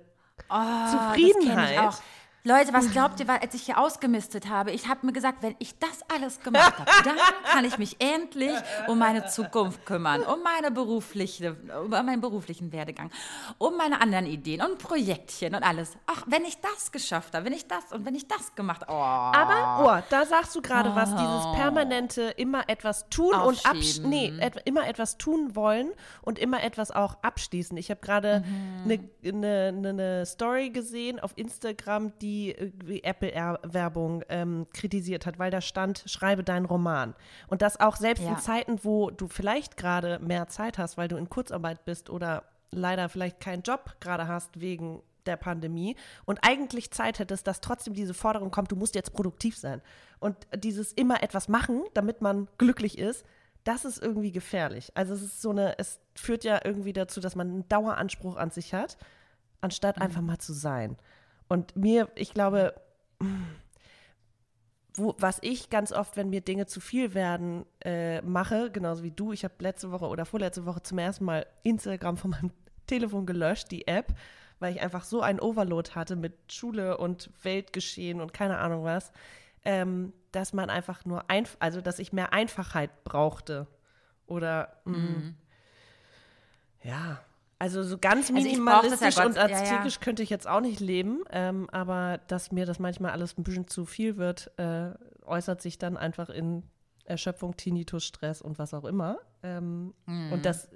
Oh, 0.49 0.85
Zufriedenheit. 0.91 1.93
Leute, 2.45 2.71
was 2.71 2.89
glaubt 2.91 3.19
ihr, 3.19 3.29
als 3.29 3.53
ich 3.53 3.63
hier 3.63 3.77
ausgemistet 3.77 4.47
habe? 4.47 4.71
Ich 4.71 4.87
habe 4.87 5.05
mir 5.05 5.11
gesagt, 5.11 5.43
wenn 5.43 5.57
ich 5.59 5.77
das 5.77 6.03
alles 6.07 6.39
gemacht 6.39 6.79
habe, 6.79 6.89
dann 7.03 7.17
kann 7.43 7.65
ich 7.65 7.77
mich 7.77 7.97
endlich 7.99 8.53
um 8.87 8.97
meine 8.97 9.25
Zukunft 9.25 9.85
kümmern, 9.85 10.21
um 10.21 10.41
meine 10.41 10.71
berufliche, 10.71 11.57
um 11.83 11.89
meinen 11.89 12.21
beruflichen 12.21 12.71
Werdegang, 12.71 13.11
um 13.57 13.75
meine 13.75 13.99
anderen 13.99 14.25
Ideen 14.25 14.61
und 14.61 14.77
Projektchen 14.77 15.53
und 15.53 15.63
alles. 15.63 15.97
Ach, 16.07 16.23
wenn 16.27 16.45
ich 16.45 16.61
das 16.61 16.93
geschafft 16.93 17.35
habe, 17.35 17.45
wenn 17.45 17.51
ich 17.51 17.67
das 17.67 17.91
und 17.91 18.05
wenn 18.05 18.15
ich 18.15 18.25
das 18.29 18.55
gemacht, 18.55 18.83
oh. 18.87 18.93
Aber, 18.93 19.83
oh, 19.83 20.03
da 20.09 20.25
sagst 20.25 20.55
du 20.55 20.61
gerade 20.61 20.95
was, 20.95 21.09
dieses 21.09 21.43
permanente 21.57 22.21
immer 22.37 22.69
etwas 22.69 23.09
tun 23.09 23.33
und 23.33 23.65
absch 23.65 23.79
Aufschieben. 23.79 24.09
nee, 24.09 24.33
et 24.39 24.61
immer 24.63 24.87
etwas 24.87 25.17
tun 25.17 25.57
wollen 25.57 25.91
und 26.21 26.39
immer 26.39 26.63
etwas 26.63 26.91
auch 26.91 27.17
abschließen. 27.21 27.75
Ich 27.75 27.91
habe 27.91 27.99
gerade 27.99 28.45
eine 28.85 28.99
ne, 29.23 29.73
ne, 29.73 29.93
ne 29.93 30.25
Story 30.25 30.69
gesehen 30.69 31.19
auf 31.19 31.37
Instagram, 31.37 32.17
die 32.19 32.28
irgendwie 32.51 33.03
Apple-Werbung 33.03 34.23
ähm, 34.29 34.67
kritisiert 34.73 35.25
hat, 35.25 35.39
weil 35.39 35.51
da 35.51 35.61
stand, 35.61 36.03
schreibe 36.05 36.43
deinen 36.43 36.65
Roman. 36.65 37.15
Und 37.47 37.61
das 37.61 37.79
auch 37.79 37.95
selbst 37.95 38.21
in 38.21 38.31
Ja. 38.31 38.37
Zeiten, 38.37 38.79
wo 38.83 39.09
du 39.09 39.27
vielleicht 39.27 39.77
gerade 39.77 40.19
mehr 40.19 40.47
Zeit 40.47 40.77
hast, 40.77 40.97
weil 40.97 41.07
du 41.07 41.17
in 41.17 41.29
Kurzarbeit 41.29 41.85
bist 41.85 42.09
oder 42.09 42.43
leider 42.71 43.09
vielleicht 43.09 43.39
keinen 43.39 43.63
Job 43.63 43.95
gerade 43.99 44.27
hast 44.27 44.59
wegen 44.59 45.01
der 45.25 45.37
Pandemie 45.37 45.95
und 46.25 46.39
eigentlich 46.41 46.91
Zeit 46.91 47.19
hättest, 47.19 47.45
dass 47.47 47.61
trotzdem 47.61 47.93
diese 47.93 48.13
Forderung 48.13 48.51
kommt, 48.51 48.71
du 48.71 48.75
musst 48.75 48.95
jetzt 48.95 49.13
produktiv 49.13 49.57
sein. 49.57 49.81
Und 50.19 50.35
dieses 50.55 50.91
immer 50.93 51.21
etwas 51.23 51.47
machen, 51.47 51.83
damit 51.93 52.21
man 52.21 52.47
glücklich 52.57 52.97
ist, 52.97 53.25
das 53.63 53.85
ist 53.85 54.01
irgendwie 54.01 54.31
gefährlich. 54.31 54.91
Also 54.95 55.13
es 55.13 55.21
ist 55.21 55.41
so 55.41 55.51
eine, 55.51 55.77
es 55.77 55.99
führt 56.15 56.43
ja 56.43 56.59
irgendwie 56.63 56.93
dazu, 56.93 57.19
dass 57.19 57.35
man 57.35 57.49
einen 57.49 57.69
Daueranspruch 57.69 58.37
an 58.37 58.51
sich 58.51 58.73
hat, 58.73 58.97
anstatt 59.61 60.01
einfach 60.01 60.21
mal 60.21 60.39
zu 60.39 60.53
sein. 60.53 60.97
Und 61.49 61.75
mir, 61.75 62.09
ich 62.15 62.33
glaube, 62.33 62.73
wo, 64.93 65.15
was 65.17 65.39
ich 65.41 65.69
ganz 65.69 65.91
oft, 65.91 66.15
wenn 66.15 66.29
mir 66.29 66.41
Dinge 66.41 66.67
zu 66.67 66.79
viel 66.79 67.13
werden, 67.13 67.65
äh, 67.83 68.21
mache, 68.21 68.71
genauso 68.71 69.03
wie 69.03 69.11
du, 69.11 69.33
ich 69.33 69.43
habe 69.43 69.55
letzte 69.59 69.91
Woche 69.91 70.07
oder 70.07 70.25
vorletzte 70.25 70.65
Woche 70.65 70.81
zum 70.83 70.99
ersten 70.99 71.25
Mal 71.25 71.45
Instagram 71.63 72.17
von 72.17 72.31
meinem 72.31 72.51
Telefon 72.87 73.25
gelöscht, 73.25 73.71
die 73.71 73.87
App, 73.87 74.13
weil 74.59 74.75
ich 74.75 74.81
einfach 74.81 75.03
so 75.03 75.21
einen 75.21 75.39
Overload 75.39 75.91
hatte 75.91 76.15
mit 76.15 76.33
Schule 76.51 76.97
und 76.97 77.31
Weltgeschehen 77.43 78.21
und 78.21 78.33
keine 78.33 78.59
Ahnung 78.59 78.83
was, 78.83 79.11
ähm, 79.65 80.13
dass 80.31 80.53
man 80.53 80.69
einfach 80.69 81.05
nur 81.05 81.29
einf 81.29 81.57
also 81.59 81.81
dass 81.81 81.99
ich 81.99 82.13
mehr 82.13 82.31
Einfachheit 82.33 83.03
brauchte. 83.03 83.67
Oder 84.27 84.81
mh, 84.85 85.33
ja, 86.83 87.19
also 87.59 87.83
so 87.83 87.97
ganz 87.97 88.31
Also 88.31 88.33
brauch 88.33 88.43
das 88.43 88.45
ja 88.45 88.57
minimalistisch 88.57 89.17
und 89.25 89.35
ja, 89.35 89.47
ja. 89.47 89.55
aztekisch 89.55 89.99
könnte 89.99 90.23
ich 90.23 90.29
jetzt 90.29 90.47
auch 90.47 90.61
nicht 90.61 90.79
leben, 90.79 91.23
ähm, 91.29 91.69
aber 91.71 92.19
dass 92.27 92.53
mir 92.53 92.65
das 92.65 92.79
manchmal 92.79 93.11
alles 93.11 93.37
ein 93.37 93.43
bisschen 93.43 93.67
zu 93.67 93.85
viel 93.85 94.15
wird, 94.15 94.51
äh, 94.57 94.91
äußert 95.25 95.61
sich 95.61 95.77
dann 95.77 95.97
einfach 95.97 96.29
in 96.29 96.63
Erschöpfung, 97.03 97.57
Tinnitus, 97.57 98.05
Stress 98.05 98.41
und 98.41 98.59
was 98.59 98.73
auch 98.73 98.85
immer. 98.85 99.17
Ähm, 99.43 99.93
Und 100.31 100.45
das, 100.45 100.69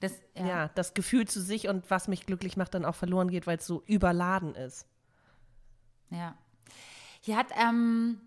Das, 0.00 0.12
ja. 0.36 0.46
ja. 0.46 0.68
das 0.74 0.94
Gefühl 0.94 1.26
zu 1.26 1.40
sich 1.40 1.68
und 1.68 1.90
was 1.90 2.08
mich 2.08 2.26
glücklich 2.26 2.56
macht, 2.56 2.74
dann 2.74 2.84
auch 2.84 2.94
verloren 2.94 3.28
geht, 3.28 3.46
weil 3.46 3.58
es 3.58 3.66
so 3.66 3.82
überladen 3.86 4.54
ist. 4.54 4.86
Ja. 6.10 6.36
Hier 7.20 7.36
hat, 7.36 7.48
ähm, 7.56 8.20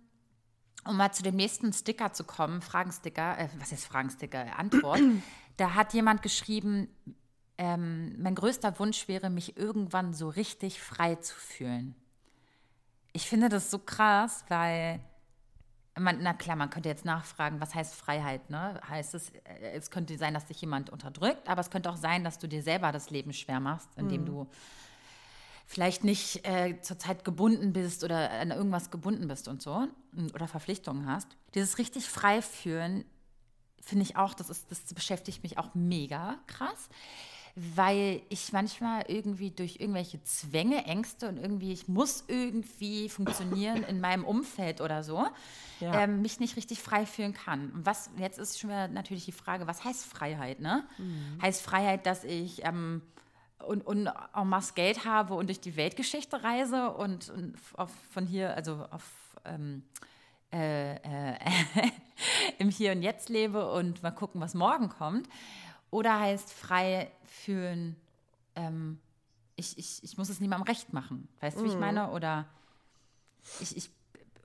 um 0.87 0.97
mal 0.97 1.11
zu 1.11 1.23
dem 1.23 1.35
nächsten 1.35 1.71
Sticker 1.71 2.13
zu 2.13 2.23
kommen, 2.23 2.61
Fragensticker, 2.61 3.37
äh, 3.37 3.49
was 3.59 3.71
ist 3.71 3.85
Fragensticker? 3.85 4.57
Antwort. 4.57 4.99
da 5.57 5.75
hat 5.75 5.93
jemand 5.93 6.21
geschrieben, 6.21 6.89
ähm, 7.57 8.21
mein 8.21 8.35
größter 8.35 8.77
Wunsch 8.79 9.07
wäre, 9.07 9.29
mich 9.29 9.57
irgendwann 9.57 10.13
so 10.13 10.29
richtig 10.29 10.81
frei 10.81 11.15
zu 11.15 11.35
fühlen. 11.35 11.95
Ich 13.13 13.29
finde 13.29 13.49
das 13.49 13.71
so 13.71 13.79
krass, 13.79 14.43
weil, 14.49 14.99
man, 15.97 16.21
na 16.21 16.33
klar, 16.33 16.57
man 16.57 16.69
könnte 16.69 16.89
jetzt 16.89 17.05
nachfragen, 17.05 17.61
was 17.61 17.73
heißt 17.73 17.95
Freiheit, 17.95 18.49
ne? 18.49 18.81
Heißt 18.89 19.15
es, 19.15 19.29
äh, 19.29 19.71
es 19.73 19.89
könnte 19.89 20.17
sein, 20.17 20.33
dass 20.33 20.45
dich 20.45 20.59
jemand 20.59 20.89
unterdrückt, 20.89 21.47
aber 21.47 21.61
es 21.61 21.69
könnte 21.69 21.89
auch 21.89 21.97
sein, 21.97 22.23
dass 22.23 22.39
du 22.39 22.47
dir 22.47 22.61
selber 22.61 22.91
das 22.91 23.09
Leben 23.09 23.31
schwer 23.31 23.59
machst, 23.59 23.89
indem 23.95 24.25
du 24.25 24.47
vielleicht 25.65 26.03
nicht 26.03 26.47
äh, 26.47 26.79
zurzeit 26.81 27.23
gebunden 27.23 27.73
bist 27.73 28.03
oder 28.03 28.29
an 28.31 28.51
irgendwas 28.51 28.91
gebunden 28.91 29.27
bist 29.27 29.47
und 29.47 29.61
so 29.61 29.87
oder 30.33 30.47
Verpflichtungen 30.47 31.07
hast. 31.07 31.27
Dieses 31.55 31.77
richtig 31.77 32.07
frei 32.07 32.41
fühlen 32.41 33.05
finde 33.81 34.03
ich 34.03 34.15
auch, 34.15 34.33
das, 34.33 34.49
ist, 34.49 34.69
das 34.71 34.93
beschäftigt 34.93 35.43
mich 35.43 35.57
auch 35.57 35.73
mega 35.73 36.37
krass, 36.47 36.89
weil 37.55 38.21
ich 38.27 38.51
manchmal 38.51 39.05
irgendwie 39.07 39.49
durch 39.49 39.77
irgendwelche 39.79 40.21
Zwänge, 40.23 40.83
Ängste 40.85 41.29
und 41.29 41.37
irgendwie, 41.37 41.71
ich 41.71 41.87
muss 41.87 42.25
irgendwie 42.27 43.07
funktionieren 43.07 43.83
in 43.83 44.01
meinem 44.01 44.25
Umfeld 44.25 44.81
oder 44.81 45.03
so, 45.03 45.25
Ja. 45.79 46.01
ähm, 46.01 46.21
mich 46.21 46.41
nicht 46.41 46.57
richtig 46.57 46.81
frei 46.81 47.05
fühlen 47.05 47.33
kann. 47.33 47.71
Und 47.71 47.85
was, 47.85 48.09
jetzt 48.17 48.39
ist 48.39 48.59
schon 48.59 48.71
wieder 48.71 48.89
natürlich 48.89 49.23
die 49.23 49.31
Frage, 49.31 49.67
was 49.67 49.85
heißt 49.85 50.05
Freiheit, 50.05 50.59
ne? 50.59 50.85
Heißt 51.41 51.61
Freiheit, 51.61 52.05
dass 52.05 52.25
ich 52.25 52.65
ähm, 52.65 53.01
und, 53.65 53.87
und 53.87 54.07
en 54.07 54.47
masse 54.49 54.73
Geld 54.73 55.05
habe 55.05 55.33
und 55.35 55.47
durch 55.47 55.61
die 55.61 55.77
Weltgeschichte 55.77 56.43
reise 56.43 56.91
und, 56.91 57.29
und 57.29 57.55
auf, 57.75 57.89
von 58.11 58.27
hier, 58.27 58.53
also 58.55 58.85
auf 58.91 59.03
ähm, 59.45 59.83
äh, 60.51 60.95
äh, 60.95 61.35
im 62.59 62.69
Hier 62.69 62.91
und 62.91 63.01
Jetzt 63.01 63.29
lebe 63.29 63.71
und 63.71 64.03
mal 64.03 64.11
gucken, 64.11 64.41
was 64.41 64.53
morgen 64.53 64.89
kommt. 64.89 65.27
Oder 65.95 66.19
heißt 66.19 66.51
frei 66.51 67.09
fühlen, 67.23 67.95
ähm, 68.55 68.99
ich, 69.55 69.77
ich, 69.77 70.03
ich 70.03 70.17
muss 70.17 70.27
es 70.27 70.41
niemandem 70.41 70.67
recht 70.67 70.91
machen. 70.91 71.29
Weißt 71.39 71.57
du, 71.57 71.63
wie 71.63 71.69
ich 71.69 71.75
Mhm. 71.75 71.79
meine? 71.79 72.11
Oder 72.11 72.49
ich, 73.61 73.77
ich 73.77 73.89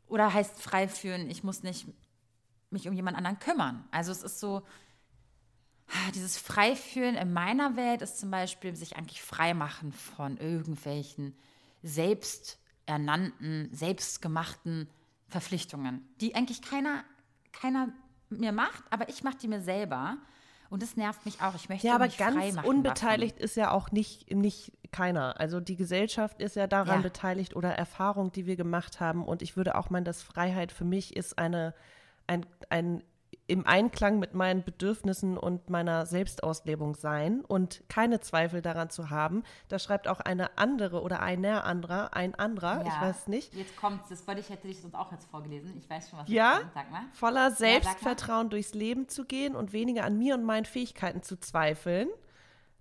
oder 0.06 0.32
heißt 0.32 0.62
frei 0.62 0.86
fühlen, 0.86 1.28
ich 1.28 1.42
muss 1.42 1.64
nicht 1.64 1.88
mich 2.70 2.86
um 2.86 2.94
jemand 2.94 3.16
anderen 3.16 3.40
kümmern. 3.40 3.84
Also 3.90 4.12
es 4.12 4.22
ist 4.22 4.38
so, 4.38 4.62
ah, 5.88 6.10
dieses 6.14 6.38
Freifühlen 6.38 7.16
in 7.16 7.32
meiner 7.32 7.74
Welt 7.74 8.02
ist 8.02 8.20
zum 8.20 8.30
Beispiel 8.30 8.76
sich 8.76 8.94
eigentlich 8.96 9.20
frei 9.20 9.52
machen 9.52 9.92
von 9.92 10.36
irgendwelchen 10.36 11.34
selbsternannten, 11.82 13.74
selbstgemachten 13.74 14.88
Verpflichtungen, 15.26 16.08
die 16.20 16.36
eigentlich 16.36 16.62
keiner, 16.62 17.02
keiner 17.50 17.88
mir 18.28 18.52
macht, 18.52 18.84
aber 18.90 19.08
ich 19.08 19.24
mache 19.24 19.38
die 19.38 19.48
mir 19.48 19.60
selber. 19.60 20.16
Und 20.70 20.83
das 20.83 20.96
nervt 20.96 21.24
mich 21.26 21.42
auch. 21.42 21.54
Ich 21.56 21.68
möchte 21.68 21.87
Ja, 21.87 21.96
aber 21.96 22.04
mich 22.06 22.16
frei 22.16 22.33
ganz 22.33 22.54
machen 22.54 22.68
unbeteiligt 22.68 23.38
ist 23.38 23.56
ja 23.56 23.72
auch 23.72 23.90
nicht, 23.90 24.33
nicht 24.33 24.72
keiner. 24.92 25.38
Also 25.40 25.59
die 25.61 25.76
Gesellschaft 25.76 26.40
ist 26.40 26.56
ja 26.56 26.66
daran 26.68 26.98
Ja. 27.00 27.02
beteiligt 27.02 27.56
oder 27.56 27.72
Erfahrung, 27.74 28.30
die 28.33 28.46
wir 28.46 28.56
gemacht 28.56 29.00
haben. 29.00 29.24
Und 29.24 29.42
ich 29.42 29.56
würde 29.56 29.74
auch 29.76 29.90
meinen, 29.90 30.04
dass 30.04 30.22
Freiheit 30.22 30.70
für 30.70 30.85
mich 30.85 31.16
ist 31.16 31.38
eine, 31.38 31.74
ein, 32.28 32.46
ein 32.68 33.02
im 33.50 33.66
Einklang 33.66 34.18
mit 34.18 34.32
meinen 34.34 34.62
Bedürfnissen 34.64 35.36
und 35.36 35.68
meiner 35.68 36.06
Selbstauslebung 36.06 36.94
sein 36.94 37.44
und 37.44 37.82
keine 37.88 38.20
Zweifel 38.20 38.62
daran 38.62 38.90
zu 38.90 39.10
haben. 39.10 39.42
Da 39.68 39.78
schreibt 39.78 40.08
auch 40.08 40.20
eine 40.20 40.56
andere 40.58 41.02
oder 41.02 41.20
einer 41.20 41.64
anderer, 41.64 42.14
ein 42.14 42.34
anderer, 42.34 42.76
davon. 42.76 42.86
ich 42.86 42.92
Ja. 42.94 43.00
weiß 43.02 43.26
nicht, 43.28 43.54
Jetzt 43.54 43.76
kommt 43.76 44.00
das 44.10 44.26
wollte 44.26 44.40
ich, 44.40 44.48
hätte 44.50 44.68
ich 44.68 44.80
sonst 44.80 44.94
auch 44.94 45.10
jetzt 45.12 45.28
vorgelesen. 45.30 45.76
Ich 45.76 45.90
weiß 45.90 46.10
schon, 46.10 46.18
was 46.20 46.28
Ja, 46.28 46.58
kommt. 46.60 46.74
Sag 46.74 46.90
mal. 46.90 47.02
voller. 47.12 47.50
Selbstvertrauen 47.50 48.48
durchs 48.50 48.74
Leben 48.74 49.08
zu 49.08 49.24
gehen 49.24 49.54
und 49.56 49.72
weniger 49.72 50.04
an 50.04 50.18
mir 50.18 50.34
und 50.34 50.44
meinen 50.44 50.64
Fähigkeiten 50.64 51.22
zu 51.22 51.38
zweifeln. 51.38 52.08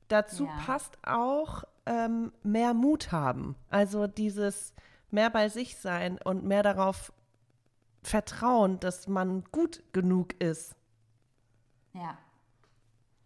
Dazu 0.07 0.45
Ja. 0.45 0.51
passt 0.65 0.97
auch 1.03 1.63
ähm, 1.85 2.31
mehr 2.43 2.73
Mut 2.73 3.11
haben. 3.11 3.55
Also 3.69 4.05
dieses 4.07 4.73
mehr 5.11 5.29
bei 5.31 5.49
sich 5.49 5.77
sein 5.77 6.19
und 6.23 6.43
mehr 6.43 6.61
darauf 6.61 7.11
vertrauen, 8.01 8.79
dass 8.79 9.07
man 9.07 9.43
gut 9.51 9.83
genug 9.93 10.33
ist. 10.41 10.75
Ja. 11.93 12.17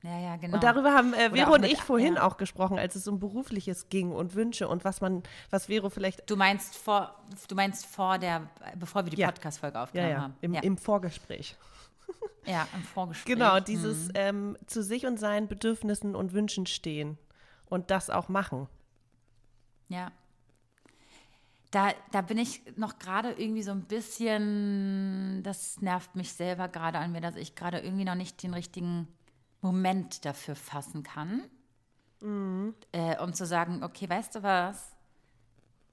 Ja, 0.03 0.19
ja, 0.19 0.35
genau. 0.35 0.55
Und 0.55 0.63
darüber 0.63 0.93
haben 0.93 1.13
äh, 1.13 1.29
Vero 1.29 1.51
auch 1.51 1.55
und 1.55 1.61
mit- 1.61 1.71
ich 1.71 1.81
vorhin 1.81 2.15
ja. 2.15 2.23
auch 2.27 2.35
gesprochen, 2.35 2.77
als 2.77 2.95
es 2.95 3.07
um 3.07 3.19
berufliches 3.21 3.87
ging 3.87 4.11
und 4.11 4.35
Wünsche 4.35 4.67
und 4.67 4.83
was 4.83 4.99
man, 4.99 5.23
was 5.49 5.67
Vero 5.67 5.89
vielleicht, 5.89 6.29
Du 6.29 6.35
meinst 6.35 6.75
vor, 6.75 7.15
du 7.47 7.55
meinst 7.55 7.85
vor 7.85 8.17
der, 8.17 8.49
bevor 8.75 9.05
wir 9.05 9.11
die 9.11 9.17
Ja. 9.21 9.27
Podcast-Folge 9.27 9.79
aufgenommen 9.79 10.11
ja, 10.11 10.21
haben. 10.23 10.35
im, 10.41 10.53
ja. 10.55 10.61
im 10.61 10.77
Vorgespräch. 10.77 11.55
ja, 12.45 12.67
im 12.75 12.83
Vorgespräch. 12.83 13.33
Genau, 13.33 13.61
dieses 13.61 14.07
Mhm. 14.09 14.13
ähm, 14.15 14.57
zu 14.67 14.83
sich 14.83 15.05
und 15.05 15.17
seinen 15.17 15.47
Bedürfnissen 15.47 16.15
und 16.17 16.33
Wünschen 16.33 16.65
stehen 16.65 17.17
und 17.67 17.89
das 17.89 18.09
auch 18.09 18.27
machen. 18.27 18.67
Ja. 19.87 20.11
Da, 21.73 21.91
da 22.11 22.21
bin 22.21 22.37
ich 22.37 22.61
noch 22.75 22.99
gerade 22.99 23.31
irgendwie 23.31 23.63
so 23.63 23.71
ein 23.71 23.85
bisschen, 23.85 25.41
das 25.41 25.81
nervt 25.81 26.15
mich 26.15 26.31
selber 26.33 26.67
gerade 26.67 26.99
an 26.99 27.11
mir, 27.11 27.19
dass 27.21 27.35
ich 27.35 27.55
gerade 27.55 27.79
irgendwie 27.79 28.05
noch 28.05 28.13
nicht 28.13 28.43
den 28.43 28.53
richtigen 28.53 29.07
Moment 29.61 30.23
dafür 30.23 30.55
fassen 30.55 31.01
kann, 31.01 31.49
äh, 32.91 33.17
um 33.23 33.33
zu 33.33 33.45
sagen, 33.47 33.83
okay, 33.83 34.07
weißt 34.07 34.35
du 34.35 34.43
was? 34.43 34.91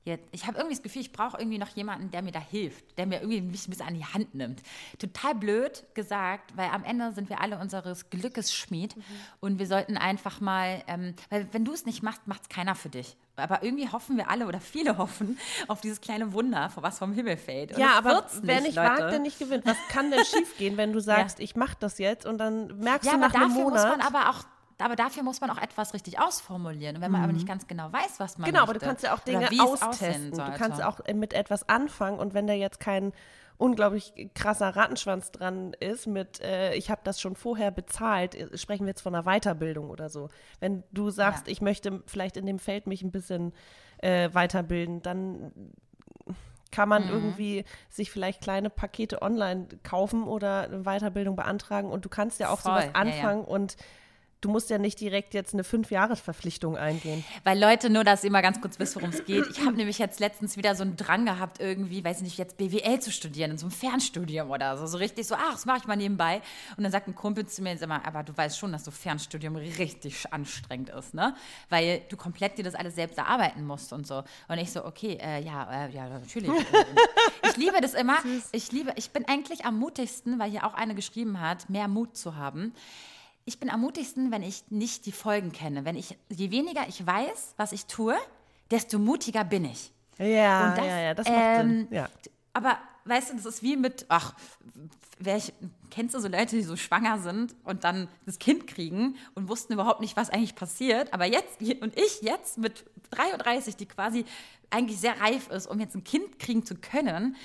Jetzt, 0.05 0.29
ich 0.33 0.47
habe 0.47 0.57
irgendwie 0.57 0.75
das 0.75 0.83
Gefühl, 0.83 1.03
ich 1.03 1.13
brauche 1.13 1.39
irgendwie 1.39 1.59
noch 1.59 1.69
jemanden, 1.77 2.11
der 2.11 2.23
mir 2.23 2.33
da 2.33 2.41
hilft, 2.41 2.99
der 2.99 3.07
mir 3.07 3.21
irgendwie 3.21 3.43
mich 3.43 3.67
ein 3.67 3.71
bisschen 3.71 3.87
an 3.87 3.95
die 3.95 4.05
Hand 4.05 4.35
nimmt. 4.35 4.63
Total 4.99 5.35
blöd 5.35 5.85
gesagt, 5.95 6.57
weil 6.57 6.71
am 6.71 6.85
Ende 6.85 7.13
sind 7.13 7.29
wir 7.29 7.41
alle 7.41 7.59
unseres 7.59 8.09
Glückes 8.11 8.55
Schmied 8.55 8.97
und 9.41 9.59
wir 9.59 9.67
sollten 9.67 9.97
einfach 9.99 10.41
mal, 10.41 10.83
ähm, 10.89 11.15
weil 11.29 11.49
wenn 11.53 11.65
du 11.65 11.73
es 11.73 11.87
nicht 11.87 12.03
machst, 12.03 12.27
macht 12.27 12.43
es 12.43 12.49
keiner 12.49 12.75
für 12.75 12.89
dich. 12.89 13.17
Aber 13.41 13.63
irgendwie 13.63 13.89
hoffen 13.89 14.17
wir 14.17 14.31
alle 14.31 14.47
oder 14.47 14.61
viele 14.61 14.99
hoffen 14.99 15.39
auf 15.69 15.81
dieses 15.81 16.01
kleine 16.01 16.33
Wunder, 16.33 16.71
vor 16.71 16.83
was 16.83 16.99
vom 16.99 17.13
Himmel 17.13 17.37
fällt. 17.37 17.73
Und 17.73 17.79
ja, 17.81 17.93
aber 17.99 18.25
wer 18.43 18.61
nicht 18.61 18.77
Leute. 18.77 18.89
wagt, 18.89 19.13
der 19.13 19.19
nicht 19.19 19.39
gewinnt. 19.39 19.67
Was 19.67 19.77
kann 19.89 20.11
denn 20.11 20.25
schiefgehen, 20.25 20.77
wenn 20.77 20.93
du 20.93 21.01
sagst, 21.01 21.41
ich 21.41 21.57
mache 21.57 21.77
das 21.81 21.99
jetzt 21.99 22.27
und 22.27 22.39
dann 22.39 22.79
merkst 22.79 23.07
Ja, 23.11 23.17
du 23.17 23.25
aber 23.25 23.29
nach 23.29 23.35
einem 23.35 23.49
dafür 23.49 23.63
muss 23.65 23.73
Monat. 23.83 23.99
man 23.99 24.07
aber 24.07 24.31
auch. 24.31 24.45
Aber 24.83 24.97
dafür 24.97 25.23
muss 25.23 25.41
man 25.41 25.51
auch 25.51 25.59
etwas 25.61 25.95
richtig 25.95 26.19
ausformulieren. 26.21 26.97
Und 26.97 27.03
wenn 27.03 27.11
man 27.13 27.23
aber 27.23 27.33
nicht 27.33 27.47
ganz 27.47 27.67
genau 27.67 27.93
weiß, 27.93 28.19
was 28.21 28.39
man 28.39 28.47
genau, 28.51 28.63
aber 28.63 28.73
möchte, 28.73 28.81
du 28.81 28.87
kannst 28.87 29.05
ja 29.05 29.15
auch 29.15 29.21
Dinge 29.21 29.49
austesten. 29.61 30.31
Du 30.33 30.53
kannst 30.57 30.83
auch 30.83 31.01
äh, 31.07 31.15
mit 31.15 31.33
etwas 31.33 31.69
anfangen 31.69 32.19
und 32.19 32.35
wenn 32.35 32.47
da 32.47 32.53
jetzt 32.53 32.81
kein 32.81 33.13
unglaublich 33.59 34.31
krasser 34.35 34.75
Rattenschwanz 34.75 35.33
dran 35.33 35.75
ist 35.81 36.07
mit, 36.07 36.41
äh, 36.41 36.73
ich 36.77 36.91
habe 36.91 37.03
das 37.05 37.21
schon 37.21 37.37
vorher 37.37 37.71
bezahlt, 37.71 38.35
äh, 38.35 38.57
sprechen 38.57 38.87
wir 38.87 38.91
jetzt 38.91 39.03
von 39.03 39.15
einer 39.15 39.25
Weiterbildung 39.25 39.91
oder 39.91 40.09
so. 40.09 40.31
Wenn 40.61 40.83
du 40.93 41.11
sagst, 41.11 41.47
Ja. 41.47 41.53
ich 41.53 41.61
möchte 41.61 42.03
vielleicht 42.07 42.39
in 42.39 42.47
dem 42.47 42.59
Feld 42.59 42.87
mich 42.87 43.03
ein 43.03 43.11
bisschen 43.11 43.53
äh, 43.99 44.31
weiterbilden, 44.33 45.03
dann 45.03 45.53
kann 46.73 46.89
man 46.89 47.05
Mhm. 47.05 47.11
irgendwie 47.11 47.65
sich 47.89 48.11
vielleicht 48.11 48.41
kleine 48.41 48.71
Pakete 48.71 49.21
online 49.23 49.67
kaufen 49.83 50.23
oder 50.25 50.63
eine 50.63 50.83
Weiterbildung 50.85 51.37
beantragen 51.37 51.91
und 51.91 52.05
du 52.05 52.09
kannst 52.09 52.39
ja 52.41 52.49
auch 52.49 52.61
Voll, 52.61 52.73
sowas 52.73 52.85
ja, 52.87 52.91
ja. 52.93 52.95
anfangen 52.95 53.45
und 53.45 53.77
du 54.41 54.49
musst 54.49 54.71
ja 54.71 54.79
nicht 54.79 55.01
direkt 55.01 55.35
jetzt 55.35 55.53
eine 55.55 55.65
Fünfjahresverpflichtung 55.65 56.77
eingehen. 56.77 57.25
Weil 57.45 57.59
Leute, 57.59 57.91
nur 57.91 58.05
dass 58.05 58.25
ihr 58.25 58.31
mal 58.31 58.41
ganz 58.41 58.61
kurz 58.61 58.79
wisst, 58.79 58.97
worum 58.97 59.11
es 59.11 59.25
geht. 59.25 59.47
Ich 59.51 59.61
habe 59.61 59.77
nämlich 59.77 59.99
jetzt 59.99 60.21
letztens 60.21 60.57
wieder 60.57 60.75
so 60.75 60.83
einen 60.83 60.97
Drang 60.97 61.27
gehabt, 61.27 61.61
irgendwie, 61.61 62.03
weiß 62.03 62.19
ich 62.19 62.23
nicht, 62.23 62.39
jetzt 62.39 62.57
BWL 62.57 63.01
zu 63.01 63.13
studieren, 63.13 63.51
in 63.53 63.59
so 63.59 63.67
einem 63.67 63.73
Fernstudium 63.73 64.51
oder 64.51 64.77
so. 64.79 64.87
So 64.87 64.99
richtig 64.99 65.27
so, 65.27 65.35
ach, 65.35 65.53
das 65.53 65.67
mache 65.67 65.79
ich 65.79 65.87
mal 65.87 65.97
nebenbei. 65.97 66.41
Und 66.77 66.85
dann 66.85 66.93
sagt 66.93 67.09
ein 67.09 67.15
Kumpel 67.15 67.47
zu 67.47 67.63
mir 67.63 67.71
jetzt 67.71 67.83
immer, 67.83 68.07
aber 68.07 68.23
du 68.23 68.37
weißt 68.37 68.59
schon, 68.59 68.73
dass 68.73 68.85
so 68.85 68.91
Fernstudium 68.91 69.57
richtig 69.57 70.33
anstrengend 70.33 70.91
ist, 70.91 71.15
ne? 71.15 71.35
Weil 71.69 72.03
du 72.09 72.17
komplett 72.17 72.59
dir 72.59 72.65
das 72.65 72.75
alles 72.75 72.95
selbst 72.95 73.19
erarbeiten 73.19 73.67
musst 73.67 73.93
und 73.93 74.07
so. 74.07 74.23
Und 74.49 74.59
ich 74.59 74.73
so, 74.73 74.85
okay, 74.85 75.19
äh, 75.21 75.43
ja, 75.43 75.87
äh, 75.87 75.91
ja, 75.91 76.09
natürlich. 76.09 76.51
ich 77.43 77.57
liebe 77.57 77.81
das 77.81 77.95
immer. 77.95 78.19
Ich 78.53 78.73
liebe, 78.73 78.93
ich 78.97 79.11
bin 79.11 79.27
eigentlich 79.29 79.65
am 79.65 79.79
mutigsten, 79.79 80.39
weil 80.39 80.51
hier 80.51 80.65
auch 80.65 80.75
eine 80.75 80.95
geschrieben 80.95 81.41
hat, 81.41 81.69
mehr 81.69 81.89
Mut 81.89 82.17
zu 82.17 82.37
haben. 82.37 82.75
Ich 83.45 83.59
bin 83.59 83.71
am 83.71 83.81
mutigsten, 83.81 84.31
wenn 84.31 84.43
ich 84.43 84.65
nicht 84.71 85.07
die 85.07 85.13
Folgen 85.13 85.53
kenne. 85.53 85.85
Wenn 85.85 85.97
ich, 85.97 86.17
je 86.29 86.51
weniger 86.51 86.87
ich 86.89 87.07
weiß, 87.07 87.55
was 87.57 87.73
ich 87.73 87.87
tue, 87.87 88.17
desto 88.71 88.99
mutiger 88.99 89.45
bin 89.45 89.65
ich. 89.65 89.93
Ja, 90.19 90.75
das, 90.75 90.87
ja, 90.87 91.01
ja, 91.01 91.15
das 91.15 91.27
macht 91.27 91.39
ähm, 91.39 91.69
Sinn. 91.69 91.89
Ja. 91.91 92.09
Aber 92.53 92.79
weißt 93.05 93.31
du, 93.31 93.37
das 93.37 93.47
ist 93.47 93.63
wie 93.63 93.77
mit, 93.77 94.05
ach, 94.09 94.35
wer 95.19 95.37
ich, 95.37 95.53
kennst 95.91 96.15
du 96.15 96.21
so 96.21 96.29
Leute, 96.29 96.57
die 96.57 96.63
so 96.63 96.77
schwanger 96.77 97.19
sind 97.19 97.55
und 97.65 97.85
dann 97.85 98.09
das 98.27 98.39
Kind 98.39 98.67
kriegen 98.67 99.17
und 99.35 99.49
wussten 99.49 99.73
überhaupt 99.73 100.01
nicht, 100.01 100.17
was 100.17 100.31
eigentlich 100.31 100.55
passiert. 100.55 101.13
Aber 101.13 101.27
jetzt, 101.27 101.61
und 101.81 101.97
ich 101.99 102.23
jetzt 102.23 102.59
mit 102.59 102.85
33, 103.11 103.77
die 103.77 103.87
quasi 103.87 104.25
eigentlich 104.71 105.01
sehr 105.01 105.21
reif 105.21 105.49
ist, 105.51 105.67
um 105.67 105.81
jetzt 105.81 105.95
ein 105.95 106.05
Kind 106.05 106.39
kriegen 106.39 106.65
zu 106.65 106.75
können, 106.77 107.37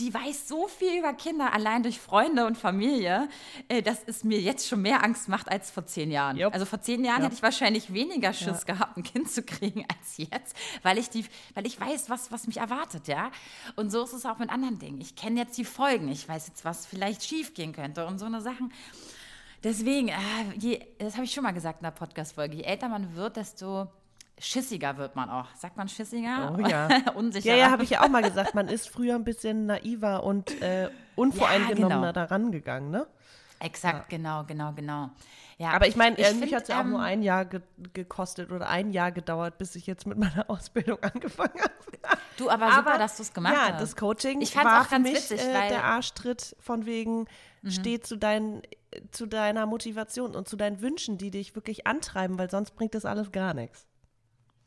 die 0.00 0.12
weiß 0.12 0.48
so 0.48 0.68
viel 0.68 0.98
über 0.98 1.12
Kinder 1.12 1.52
allein 1.52 1.82
durch 1.82 2.00
Freunde 2.00 2.46
und 2.46 2.56
Familie, 2.56 3.28
äh, 3.68 3.82
dass 3.82 4.02
es 4.06 4.24
mir 4.24 4.40
jetzt 4.40 4.66
schon 4.66 4.82
mehr 4.82 5.04
Angst 5.04 5.28
macht 5.28 5.48
als 5.50 5.70
vor 5.70 5.86
zehn 5.86 6.10
Jahren. 6.10 6.36
Jupp. 6.38 6.54
Also 6.54 6.64
vor 6.66 6.80
zehn 6.80 7.04
Jahren 7.04 7.18
Ja. 7.20 7.24
hätte 7.26 7.34
ich 7.36 7.42
wahrscheinlich 7.42 7.92
weniger 7.92 8.32
Schiss 8.32 8.64
gehabt, 8.66 8.96
ein 8.96 9.02
Kind 9.02 9.30
zu 9.30 9.42
kriegen 9.42 9.84
als 10.00 10.16
jetzt, 10.16 10.56
weil 10.82 10.98
ich 10.98 11.10
die, 11.10 11.24
weil 11.54 11.66
ich 11.66 11.78
weiß, 11.80 12.08
was, 12.10 12.32
was 12.32 12.46
mich 12.46 12.56
erwartet, 12.56 13.06
ja. 13.06 13.30
Und 13.76 13.90
so 13.92 14.02
ist 14.02 14.12
es 14.14 14.24
auch 14.26 14.38
mit 14.38 14.50
anderen 14.50 14.78
Dingen. 14.78 15.00
Ich 15.00 15.14
kenne 15.14 15.38
jetzt 15.40 15.56
die 15.58 15.64
Folgen, 15.64 16.08
ich 16.08 16.26
weiß 16.28 16.48
jetzt, 16.48 16.64
was 16.64 16.86
vielleicht 16.86 17.22
schief 17.24 17.52
gehen 17.54 17.72
könnte 17.72 18.06
und 18.06 18.18
so 18.18 18.26
eine 18.26 18.40
Sachen. 18.40 18.72
Deswegen, 19.62 20.08
äh, 20.08 20.14
je, 20.58 20.80
das 20.98 21.14
habe 21.14 21.24
ich 21.24 21.32
schon 21.32 21.44
mal 21.44 21.52
gesagt 21.52 21.80
in 21.80 21.84
der 21.84 21.92
Podcast-Folge, 21.92 22.56
je 22.56 22.62
älter 22.64 22.88
man 22.88 23.14
wird, 23.14 23.36
desto 23.36 23.88
schissiger 24.38 24.96
wird 24.96 25.16
man 25.16 25.30
auch. 25.30 25.46
Sagt 25.54 25.76
man 25.76 25.88
schissiger? 25.88 26.54
Oh 26.56 26.60
ja. 26.60 26.88
Unsicherer. 27.14 27.54
Ja, 27.56 27.66
ja, 27.66 27.70
habe 27.70 27.84
ich 27.84 27.90
ja 27.90 28.02
auch 28.02 28.08
mal 28.08 28.22
gesagt. 28.22 28.54
Man 28.54 28.68
ist 28.68 28.88
früher 28.88 29.14
ein 29.14 29.24
bisschen 29.24 29.66
naiver 29.66 30.24
und 30.24 30.60
äh, 30.62 30.90
unvoreingenommener 31.16 32.00
genau. 32.00 32.12
daran 32.12 32.52
gegangen, 32.52 32.90
ne? 32.90 33.06
Exakt, 33.60 34.08
genau, 34.08 34.42
genau, 34.44 34.72
genau. 34.72 35.10
Ja, 35.56 35.70
Aber 35.70 35.86
ich 35.86 35.94
meine, 35.94 36.18
äh, 36.18 36.34
mich 36.34 36.52
hat 36.52 36.62
es 36.62 36.68
ja 36.68 36.80
auch 36.80 36.84
ähm, 36.84 36.90
nur 36.90 37.00
ein 37.00 37.22
Jahr 37.22 37.44
ge 37.44 37.60
gekostet 37.92 38.50
oder 38.50 38.68
ein 38.68 38.90
Jahr 38.90 39.12
gedauert, 39.12 39.58
bis 39.58 39.76
ich 39.76 39.86
jetzt 39.86 40.04
mit 40.06 40.18
meiner 40.18 40.44
Ausbildung 40.50 40.98
angefangen 41.00 41.60
habe. 41.60 42.18
Du, 42.36 42.50
aber, 42.50 42.72
super, 42.72 42.98
dass 42.98 43.16
du 43.18 43.22
es 43.22 43.32
gemacht 43.32 43.54
ja, 43.54 43.72
hast. 43.74 43.80
das 43.80 43.94
Coaching 43.94 44.40
Ich 44.40 44.52
fand's 44.52 44.72
war 44.72 44.82
auch 44.82 44.88
ganz 44.90 45.04
mich 45.06 45.14
witzig, 45.14 45.40
äh, 45.40 45.54
weil- 45.54 45.64
Mhm. 45.66 45.68
der 45.68 45.84
Arschtritt 45.84 46.56
von 46.58 46.86
wegen, 46.86 47.26
steh 47.64 48.00
zu, 48.00 48.16
dein, 48.16 48.62
zu 49.12 49.26
deiner 49.26 49.66
Motivation 49.66 50.34
und 50.34 50.48
zu 50.48 50.56
deinen 50.56 50.80
Wünschen, 50.80 51.16
die 51.18 51.30
dich 51.30 51.54
wirklich 51.54 51.86
antreiben, 51.86 52.38
weil 52.38 52.50
sonst 52.50 52.72
bringt 52.72 52.94
das 52.96 53.04
alles 53.04 53.30
gar 53.30 53.54
nichts. 53.54 53.86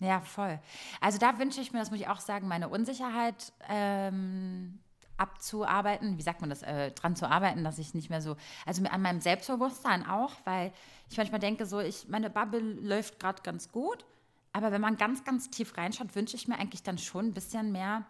Ja, 0.05 0.21
voll. 0.21 0.59
Also 1.01 1.17
da 1.17 1.39
wünsche 1.39 1.61
ich 1.61 1.73
mir, 1.73 1.79
das 1.79 1.89
muss 1.89 1.99
ich 1.99 2.07
auch 2.07 2.19
sagen, 2.19 2.47
meine 2.47 2.69
Unsicherheit 2.69 3.53
ähm, 3.67 4.79
abzuarbeiten. 5.17 6.17
Wie 6.17 6.21
sagt 6.21 6.41
man 6.41 6.49
das? 6.49 6.61
Äh, 6.61 6.91
dran 6.91 7.15
zu 7.15 7.27
arbeiten, 7.27 7.63
dass 7.63 7.79
ich 7.79 7.93
nicht 7.93 8.09
mehr 8.09 8.21
so, 8.21 8.35
also 8.65 8.83
an 8.85 9.01
meinem 9.01 9.21
Selbstbewusstsein 9.21 10.05
auch, 10.05 10.33
weil 10.43 10.71
ich 11.09 11.17
manchmal 11.17 11.39
denke, 11.39 11.65
so, 11.65 11.79
ich, 11.79 12.07
meine 12.07 12.29
Bubble 12.29 12.59
läuft 12.59 13.19
gerade 13.19 13.41
ganz 13.41 13.71
gut. 13.71 14.05
Aber 14.53 14.71
wenn 14.71 14.81
man 14.81 14.95
ganz, 14.95 15.23
ganz 15.23 15.49
tief 15.49 15.75
reinschaut, 15.75 16.15
wünsche 16.15 16.35
ich 16.35 16.47
mir 16.47 16.57
eigentlich 16.57 16.83
dann 16.83 16.97
schon 16.97 17.27
ein 17.27 17.33
bisschen 17.33 17.71
mehr, 17.71 18.05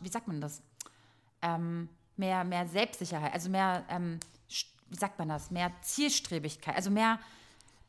wie 0.00 0.08
sagt 0.08 0.28
man 0.28 0.40
das? 0.40 0.62
Ähm, 1.42 1.88
mehr, 2.16 2.44
mehr 2.44 2.66
Selbstsicherheit, 2.66 3.32
also 3.32 3.48
mehr, 3.48 3.84
ähm, 3.88 4.20
wie 4.90 4.96
sagt 4.96 5.18
man 5.18 5.28
das? 5.28 5.50
Mehr 5.50 5.72
Zielstrebigkeit, 5.80 6.76
also 6.76 6.90
mehr 6.90 7.18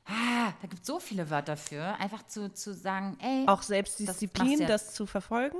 Ah, 0.06 0.54
da 0.62 0.68
gibt 0.68 0.82
es 0.82 0.88
so 0.88 1.00
viele 1.00 1.30
Wörter 1.30 1.58
für. 1.58 1.84
Einfach 2.00 2.26
zu, 2.28 2.54
zu 2.54 2.74
sagen, 2.74 3.18
ey. 3.22 3.48
Auch 3.48 3.64
Selbstdisziplin, 3.64 4.60
das 4.60 4.86
das, 4.86 4.94
zu 4.94 5.06
verfolgen? 5.06 5.58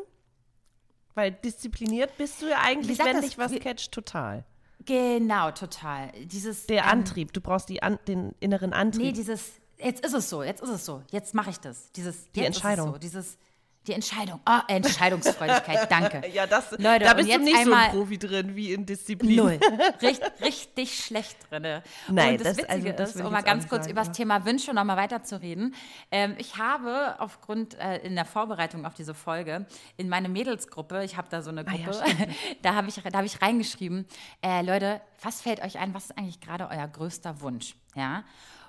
Weil 1.16 1.32
diszipliniert 1.32 2.18
bist 2.18 2.42
du 2.42 2.50
ja 2.50 2.60
eigentlich, 2.62 3.00
wenn 3.00 3.22
dich 3.22 3.38
was 3.38 3.52
catcht, 3.60 3.92
total. 3.92 4.46
Genau, 4.86 5.52
total. 5.52 6.12
Dieses. 6.26 6.68
Der 6.68 6.84
ähm, 6.84 6.90
Antrieb, 6.90 7.34
du 7.34 7.42
brauchst 7.42 7.70
die 7.70 7.82
an, 7.82 7.98
den 8.08 8.36
inneren 8.40 8.74
Antrieb. 8.74 9.02
Nee, 9.02 9.12
dieses, 9.14 9.54
jetzt 9.78 10.06
ist 10.06 10.14
es 10.14 10.30
so, 10.30 10.44
jetzt 10.44 10.62
ist 10.62 10.70
es 10.70 10.86
so, 10.86 11.02
jetzt 11.12 11.34
mache 11.34 11.50
ich 11.50 11.60
das. 11.60 11.92
Dieses, 11.94 12.30
Die 12.32 12.46
Entscheidung. 12.46 12.92
So, 12.94 12.98
dieses, 13.00 13.38
die 13.88 13.94
Entscheidung. 13.94 14.40
Ah, 14.46 14.64
Entscheidungsfreudigkeit, 14.68 15.90
danke. 15.92 16.28
ja, 16.30 16.48
das, 16.48 16.72
Leute, 16.72 17.06
da 17.06 17.14
bist 17.14 17.30
du 17.32 17.40
nicht 17.40 17.64
so 17.64 17.74
ein 17.74 17.92
Profi 17.92 18.18
drin 18.18 18.56
wie 18.56 18.74
in 18.74 18.86
Disziplin. 18.86 19.36
Null. 19.36 19.60
Richt, 20.02 20.22
richtig 20.42 21.04
schlecht 21.06 21.38
drinne. 21.50 21.84
Nein, 22.08 22.32
und 22.38 22.46
das, 22.46 22.58
das- 22.58 22.66
also 22.70 22.84
Witzige 22.86 22.94
das 22.96 23.16
ist, 23.16 23.22
um 23.26 23.32
mal 23.32 23.42
ganz 23.44 23.68
kurz 23.68 23.84
sagen, 23.84 23.92
über 23.92 24.02
das 24.04 24.12
Thema 24.12 24.46
Wünsche 24.46 24.74
noch 24.74 24.84
mal 24.84 24.98
weiterzureden. 24.98 25.76
Ähm, 26.12 26.36
ich 26.38 26.58
habe 26.58 27.16
aufgrund 27.20 27.76
äh, 27.80 27.98
in 28.00 28.16
der 28.16 28.26
Vorbereitung 28.26 28.86
auf 28.86 28.94
diese 28.94 29.14
Folge 29.14 29.66
in 29.98 30.10
meine 30.10 30.30
Mädelsgruppe, 30.30 31.04
ich 31.04 31.18
habe 31.18 31.28
da 31.30 31.42
so 31.42 31.50
eine 31.52 31.66
Ah 31.68 31.74
ja, 31.74 31.86
Gruppe, 31.86 32.06
da 32.62 32.76
habe 32.76 32.90
ich, 32.90 32.96
da 32.96 33.18
hab 33.18 33.26
ich 33.26 33.42
reingeschrieben, 33.42 34.06
äh, 34.42 34.62
Leute, 34.62 35.02
was 35.22 35.42
fällt 35.42 35.62
euch 35.64 35.78
ein, 35.80 35.94
was 35.94 36.06
ist 36.06 36.18
eigentlich 36.18 36.40
gerade 36.42 36.68
euer 36.70 36.88
größter 36.88 37.42
Wunsch? 37.42 37.76
Ja. 37.96 38.24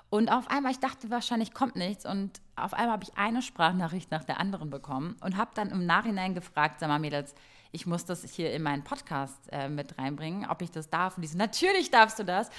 Und 0.09 0.29
auf 0.31 0.49
einmal, 0.49 0.71
ich 0.71 0.79
dachte 0.79 1.09
wahrscheinlich 1.09 1.53
kommt 1.53 1.75
nichts 1.75 2.05
und 2.05 2.39
auf 2.55 2.73
einmal 2.73 2.93
habe 2.93 3.03
ich 3.03 3.17
eine 3.17 3.41
Sprachnachricht 3.41 4.09
nach 4.09 4.23
der 4.23 4.39
anderen 4.39 4.69
bekommen 4.69 5.17
und 5.21 5.35
habe 5.35 5.51
dann 5.53 5.69
im 5.69 5.85
Nachhinein 5.85 6.33
gefragt, 6.33 6.79
sag 6.79 6.87
mal 6.87 6.99
Mädels, 6.99 7.35
ich 7.71 7.85
muss 7.85 8.05
das 8.05 8.23
hier 8.23 8.53
in 8.53 8.63
meinen 8.63 8.83
Podcast 8.83 9.37
äh, 9.51 9.67
mit 9.67 9.97
reinbringen, 9.97 10.49
ob 10.49 10.61
ich 10.61 10.71
das 10.71 10.89
darf. 10.89 11.17
Und 11.17 11.23
die 11.23 11.27
so, 11.27 11.37
natürlich 11.37 11.91
darfst 11.91 12.19
du 12.19 12.23
das. 12.23 12.49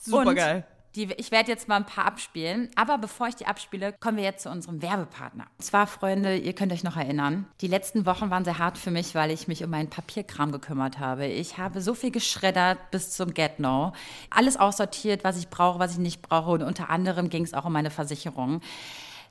Supergeil. 0.00 0.58
Und 0.58 0.64
die, 0.94 1.12
ich 1.16 1.30
werde 1.30 1.50
jetzt 1.50 1.68
mal 1.68 1.76
ein 1.76 1.86
paar 1.86 2.06
abspielen, 2.06 2.70
aber 2.76 2.98
bevor 2.98 3.26
ich 3.28 3.34
die 3.34 3.46
abspiele, 3.46 3.92
kommen 3.92 4.16
wir 4.16 4.24
jetzt 4.24 4.44
zu 4.44 4.50
unserem 4.50 4.80
Werbepartner. 4.80 5.46
Und 5.58 5.64
zwar, 5.64 5.86
Freunde, 5.86 6.36
ihr 6.36 6.52
könnt 6.52 6.72
euch 6.72 6.84
noch 6.84 6.96
erinnern, 6.96 7.46
die 7.60 7.66
letzten 7.66 8.06
Wochen 8.06 8.30
waren 8.30 8.44
sehr 8.44 8.58
hart 8.58 8.78
für 8.78 8.90
mich, 8.90 9.14
weil 9.14 9.30
ich 9.30 9.48
mich 9.48 9.64
um 9.64 9.70
meinen 9.70 9.90
Papierkram 9.90 10.52
gekümmert 10.52 10.98
habe. 10.98 11.26
Ich 11.26 11.58
habe 11.58 11.80
so 11.80 11.94
viel 11.94 12.10
geschreddert 12.10 12.78
bis 12.90 13.10
zum 13.10 13.34
Get-No. 13.34 13.92
Alles 14.30 14.56
aussortiert, 14.56 15.24
was 15.24 15.36
ich 15.36 15.48
brauche, 15.48 15.78
was 15.78 15.92
ich 15.92 15.98
nicht 15.98 16.22
brauche. 16.22 16.52
Und 16.52 16.62
unter 16.62 16.90
anderem 16.90 17.28
ging 17.28 17.44
es 17.44 17.54
auch 17.54 17.64
um 17.64 17.72
meine 17.72 17.90
Versicherung. 17.90 18.60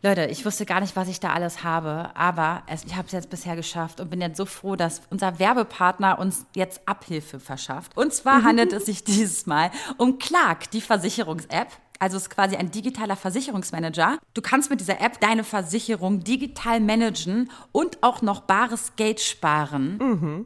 Leute, 0.05 0.25
ich 0.25 0.45
wusste 0.45 0.65
gar 0.65 0.81
nicht, 0.81 0.97
was 0.97 1.07
ich 1.07 1.21
da 1.21 1.31
alles 1.31 1.63
habe, 1.63 2.11
aber 2.13 2.63
es, 2.67 2.83
ich 2.83 2.97
habe 2.97 3.05
es 3.05 3.13
jetzt 3.13 3.29
bisher 3.29 3.55
geschafft 3.55 4.01
und 4.01 4.09
bin 4.09 4.19
jetzt 4.19 4.35
so 4.35 4.45
froh, 4.45 4.75
dass 4.75 5.01
unser 5.09 5.39
Werbepartner 5.39 6.19
uns 6.19 6.45
jetzt 6.55 6.81
Abhilfe 6.85 7.39
verschafft. 7.39 7.95
Und 7.95 8.13
zwar 8.13 8.43
handelt 8.43 8.73
es 8.73 8.85
sich 8.85 9.03
dieses 9.05 9.45
Mal 9.45 9.71
um 9.97 10.19
Clark, 10.19 10.69
die 10.71 10.81
Versicherungs-App. 10.81 11.69
Also 11.99 12.17
es 12.17 12.23
ist 12.23 12.29
quasi 12.29 12.55
ein 12.55 12.71
digitaler 12.71 13.15
Versicherungsmanager. 13.15 14.17
Du 14.33 14.41
kannst 14.41 14.69
mit 14.69 14.79
dieser 14.81 14.99
App 14.99 15.19
deine 15.21 15.43
Versicherung 15.43 16.23
digital 16.23 16.79
managen 16.79 17.49
und 17.71 17.97
auch 18.01 18.21
noch 18.21 18.41
bares 18.41 18.95
Geld 18.95 19.19
sparen. 19.21 20.45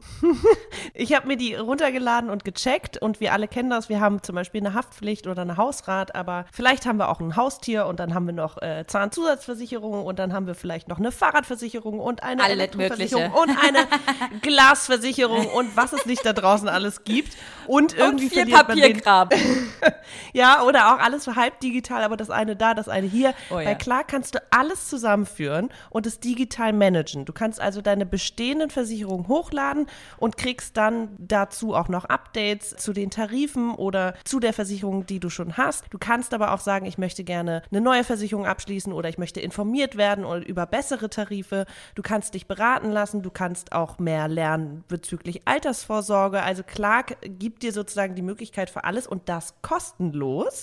Ich 0.94 1.14
habe 1.14 1.26
mir 1.28 1.36
die 1.36 1.54
runtergeladen 1.54 2.28
und 2.30 2.44
gecheckt 2.44 2.98
und 2.98 3.20
wir 3.20 3.32
alle 3.32 3.46
kennen 3.48 3.70
das. 3.70 3.88
Wir 3.88 4.00
haben 4.00 4.22
zum 4.22 4.34
Beispiel 4.34 4.60
eine 4.60 4.74
Haftpflicht 4.74 5.26
oder 5.26 5.42
eine 5.42 5.56
Hausrat, 5.56 6.14
aber 6.14 6.44
vielleicht 6.52 6.86
haben 6.86 6.98
wir 6.98 7.08
auch 7.08 7.20
ein 7.20 7.36
Haustier 7.36 7.86
und 7.86 8.00
dann 8.00 8.14
haben 8.14 8.26
wir 8.26 8.32
noch 8.32 8.60
äh, 8.60 8.84
Zahnzusatzversicherung 8.86 10.04
und 10.04 10.18
dann 10.18 10.32
haben 10.32 10.46
wir 10.46 10.54
vielleicht 10.54 10.88
noch 10.88 10.98
eine 10.98 11.12
Fahrradversicherung 11.12 12.00
und 12.00 12.22
eine 12.22 12.42
Alles 12.42 12.54
Elektroversicherung 12.54 13.30
Mögliche. 13.32 13.42
und 13.42 13.58
eine 13.64 14.40
Glasversicherung 14.40 15.46
und 15.48 15.76
was 15.76 15.92
es 15.92 16.06
nicht 16.06 16.24
da 16.24 16.32
draußen 16.32 16.68
alles 16.68 17.04
gibt. 17.04 17.36
Und 17.66 17.96
irgendwie 17.96 18.24
und 18.26 18.32
viel 18.32 18.38
verliert 18.48 18.68
man 18.68 18.76
den 18.76 19.00
Papierkram. 19.00 19.28
Ja, 20.32 20.62
oder 20.62 20.94
auch 20.94 20.98
alles 20.98 21.24
so 21.24 21.36
halb 21.36 21.60
digital, 21.60 22.02
aber 22.02 22.16
das 22.16 22.30
eine 22.30 22.56
da, 22.56 22.74
das 22.74 22.88
eine 22.88 23.06
hier. 23.06 23.34
Oh 23.50 23.58
ja. 23.58 23.64
Bei 23.64 23.74
Clark 23.74 24.08
kannst 24.08 24.34
du 24.34 24.42
alles 24.50 24.88
zusammenführen 24.88 25.70
und 25.90 26.06
es 26.06 26.20
digital 26.20 26.72
managen. 26.72 27.24
Du 27.24 27.32
kannst 27.32 27.60
also 27.60 27.80
deine 27.80 28.06
bestehenden 28.06 28.70
Versicherungen 28.70 29.28
hochladen 29.28 29.86
und 30.18 30.36
kriegst 30.36 30.76
dann 30.76 31.08
dazu 31.18 31.74
auch 31.74 31.88
noch 31.88 32.04
Updates 32.04 32.76
zu 32.76 32.92
den 32.92 33.10
Tarifen 33.10 33.74
oder 33.74 34.14
zu 34.24 34.40
der 34.40 34.52
Versicherung, 34.52 35.06
die 35.06 35.20
du 35.20 35.30
schon 35.30 35.56
hast. 35.56 35.86
Du 35.90 35.98
kannst 35.98 36.34
aber 36.34 36.52
auch 36.52 36.60
sagen, 36.60 36.86
ich 36.86 36.98
möchte 36.98 37.24
gerne 37.24 37.62
eine 37.70 37.80
neue 37.80 38.04
Versicherung 38.04 38.46
abschließen 38.46 38.92
oder 38.92 39.08
ich 39.08 39.18
möchte 39.18 39.40
informiert 39.40 39.96
werden 39.96 40.24
oder 40.24 40.46
über 40.46 40.66
bessere 40.66 41.10
Tarife. 41.10 41.66
Du 41.94 42.02
kannst 42.02 42.34
dich 42.34 42.46
beraten 42.46 42.90
lassen, 42.90 43.22
du 43.22 43.30
kannst 43.30 43.72
auch 43.72 43.98
mehr 43.98 44.28
lernen 44.28 44.84
bezüglich 44.88 45.42
Altersvorsorge. 45.46 46.42
Also 46.42 46.62
Clark 46.62 47.16
gibt 47.22 47.62
dir 47.62 47.72
sozusagen 47.72 48.14
die 48.14 48.22
Möglichkeit 48.22 48.70
für 48.70 48.84
alles 48.84 49.06
und 49.06 49.28
das 49.28 49.54
kostenlos. 49.62 50.07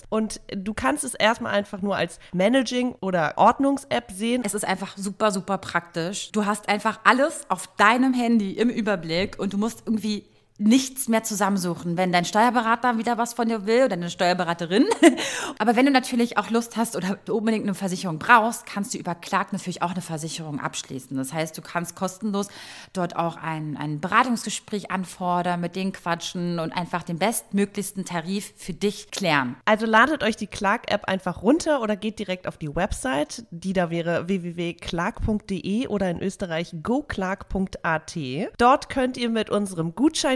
Und 0.10 0.42
du 0.48 0.74
kannst 0.74 1.04
es 1.04 1.14
erstmal 1.14 1.54
einfach 1.54 1.82
nur 1.82 1.96
als 1.96 2.20
Managing- 2.34 2.96
oder 3.02 3.34
Ordnungs-App 3.38 4.12
sehen. 4.12 4.44
Es 4.46 4.54
ist 4.54 4.66
einfach 4.66 4.98
super, 4.98 5.32
super 5.32 5.58
praktisch. 5.58 6.32
Du 6.32 6.46
hast 6.46 6.70
einfach 6.70 7.00
alles 7.04 7.50
auf 7.50 7.68
deinem 7.78 8.14
Handy 8.14 8.54
im 8.54 8.70
Überblick 8.70 9.40
und 9.40 9.54
du 9.54 9.58
musst 9.58 9.84
irgendwie 9.86 10.26
nichts 10.58 11.10
mehr 11.10 11.24
zusammensuchen, 11.24 11.98
wenn 11.98 12.14
dein 12.14 12.24
Steuerberater 12.24 12.98
wieder 12.98 13.18
was 13.18 13.34
von 13.34 13.50
dir 13.50 13.66
will 13.66 13.80
oder 13.80 13.90
deine 13.90 14.10
Steuerberaterin. 14.10 14.86
Aber 15.60 15.76
wenn 15.76 15.86
du 15.86 15.92
natürlich 15.92 16.38
auch 16.38 16.50
Lust 16.50 16.78
hast 16.78 16.96
oder 16.96 17.18
unbedingt 17.30 17.66
eine 17.66 17.74
Versicherung 17.74 18.20
brauchst, 18.20 18.66
kannst 18.66 18.94
du 18.94 18.98
über 18.98 19.16
Clark 19.16 19.52
natürlich 19.52 19.82
auch 19.82 19.92
eine 19.92 20.02
Versicherung 20.02 20.62
abschließen. 20.62 21.18
Das 21.18 21.34
heißt, 21.34 21.58
du 21.58 21.62
kannst 21.62 21.96
kostenlos 21.98 22.48
dort 22.94 23.18
auch 23.18 23.36
ein, 23.36 23.76
ein 23.76 24.00
Beratungsgespräch 24.00 24.92
anfordern, 24.92 25.60
mit 25.60 25.76
denen 25.76 25.92
quatschen 25.92 26.60
und 26.60 26.72
einfach 26.72 27.04
den 27.04 27.20
bestmöglichsten 27.20 28.06
Tarif 28.06 28.54
für 28.56 28.74
dich 28.74 29.12
klären. 29.12 29.58
Also 29.66 29.86
ladet 29.86 30.24
euch 30.24 30.38
die 30.38 30.48
Clark-App 30.48 31.04
einfach 31.06 31.42
runter 31.42 31.82
oder 31.82 31.98
geht 31.98 32.18
direkt 32.18 32.48
auf 32.48 32.58
die 32.58 32.74
Website. 32.74 33.46
Die 33.52 33.74
da 33.74 33.90
wäre 33.90 34.30
www.clark.de 34.30 35.88
oder 35.88 36.10
in 36.10 36.22
Österreich 36.22 36.74
goclark.at. 36.82 38.18
Dort 38.58 38.88
könnt 38.88 39.18
ihr 39.18 39.30
mit 39.30 39.50
unserem 39.50 39.94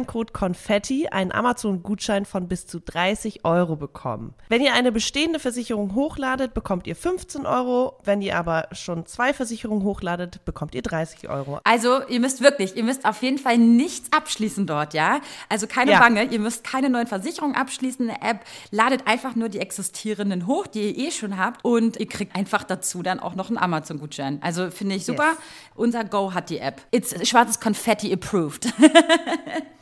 Gutscheincode 0.09 0.33
Confetti 0.33 1.07
einen 1.07 1.31
Amazon-Gutschein 1.31 2.25
von 2.25 2.47
bis 2.47 2.65
zu 2.65 2.79
30 2.79 3.45
Euro 3.45 3.75
bekommen. 3.75 4.33
Wenn 4.49 4.61
ihr 4.61 4.73
eine 4.73 4.91
bestehende 4.91 5.39
Versicherung 5.39 5.93
hochladet, 5.93 6.53
bekommt 6.55 6.87
ihr 6.87 6.95
15 6.95 7.45
Euro. 7.45 7.99
Wenn 8.03 8.21
ihr 8.21 8.35
aber 8.37 8.67
schon 8.71 9.05
zwei 9.05 9.33
Versicherungen 9.33 9.83
hochladet, 9.83 10.43
bekommt 10.45 10.73
ihr 10.73 10.81
30 10.81 11.29
Euro. 11.29 11.59
Also, 11.63 12.01
ihr 12.07 12.19
müsst 12.19 12.41
wirklich, 12.41 12.75
ihr 12.75 12.83
müsst 12.83 13.05
auf 13.05 13.21
jeden 13.21 13.37
Fall 13.37 13.57
nichts 13.59 14.11
abschließen 14.11 14.65
dort, 14.65 14.93
ja? 14.95 15.19
Also 15.47 15.67
keine 15.67 15.91
Ja. 15.91 15.99
Bange, 15.99 16.23
ihr 16.23 16.39
müsst 16.39 16.63
keine 16.63 16.89
neuen 16.89 17.07
Versicherungen 17.07 17.55
abschließen 17.55 18.09
in 18.09 18.15
der 18.19 18.27
App. 18.27 18.39
Ladet 18.71 19.05
einfach 19.05 19.35
nur 19.35 19.49
die 19.49 19.59
existierenden 19.59 20.47
hoch, 20.47 20.65
die 20.65 20.91
ihr 20.91 21.07
eh 21.07 21.11
schon 21.11 21.37
habt 21.37 21.63
und 21.63 21.97
ihr 21.99 22.07
kriegt 22.07 22.35
einfach 22.35 22.63
dazu 22.63 23.03
dann 23.03 23.19
auch 23.19 23.35
noch 23.35 23.49
einen 23.49 23.57
Amazon-Gutschein. 23.59 24.39
Also 24.41 24.71
finde 24.71 24.95
ich 24.95 25.05
super. 25.05 25.29
Yes. 25.33 25.37
Unser 25.75 26.03
Go 26.03 26.33
hat 26.33 26.49
die 26.49 26.57
App. 26.57 26.81
It's 26.91 27.15
schwarzes 27.27 27.59
Konfetti 27.59 28.11
approved. 28.11 28.73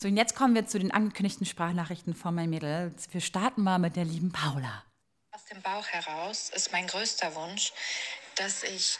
so, 0.00 0.08
und 0.08 0.16
jetzt 0.16 0.34
kommen 0.34 0.54
wir 0.54 0.66
zu 0.66 0.78
den 0.78 0.90
angekündigten 0.90 1.46
Sprachnachrichten 1.46 2.14
von 2.14 2.34
meinem 2.34 2.50
Mädel. 2.50 2.94
Wir 3.10 3.20
starten 3.20 3.62
mal 3.62 3.78
mit 3.78 3.96
der 3.96 4.04
lieben 4.04 4.32
Paula. 4.32 4.84
Aus 5.32 5.44
dem 5.44 5.60
Bauch 5.62 5.86
heraus 5.88 6.50
ist 6.54 6.72
mein 6.72 6.86
größter 6.86 7.34
Wunsch, 7.34 7.72
dass 8.36 8.62
ich 8.62 8.98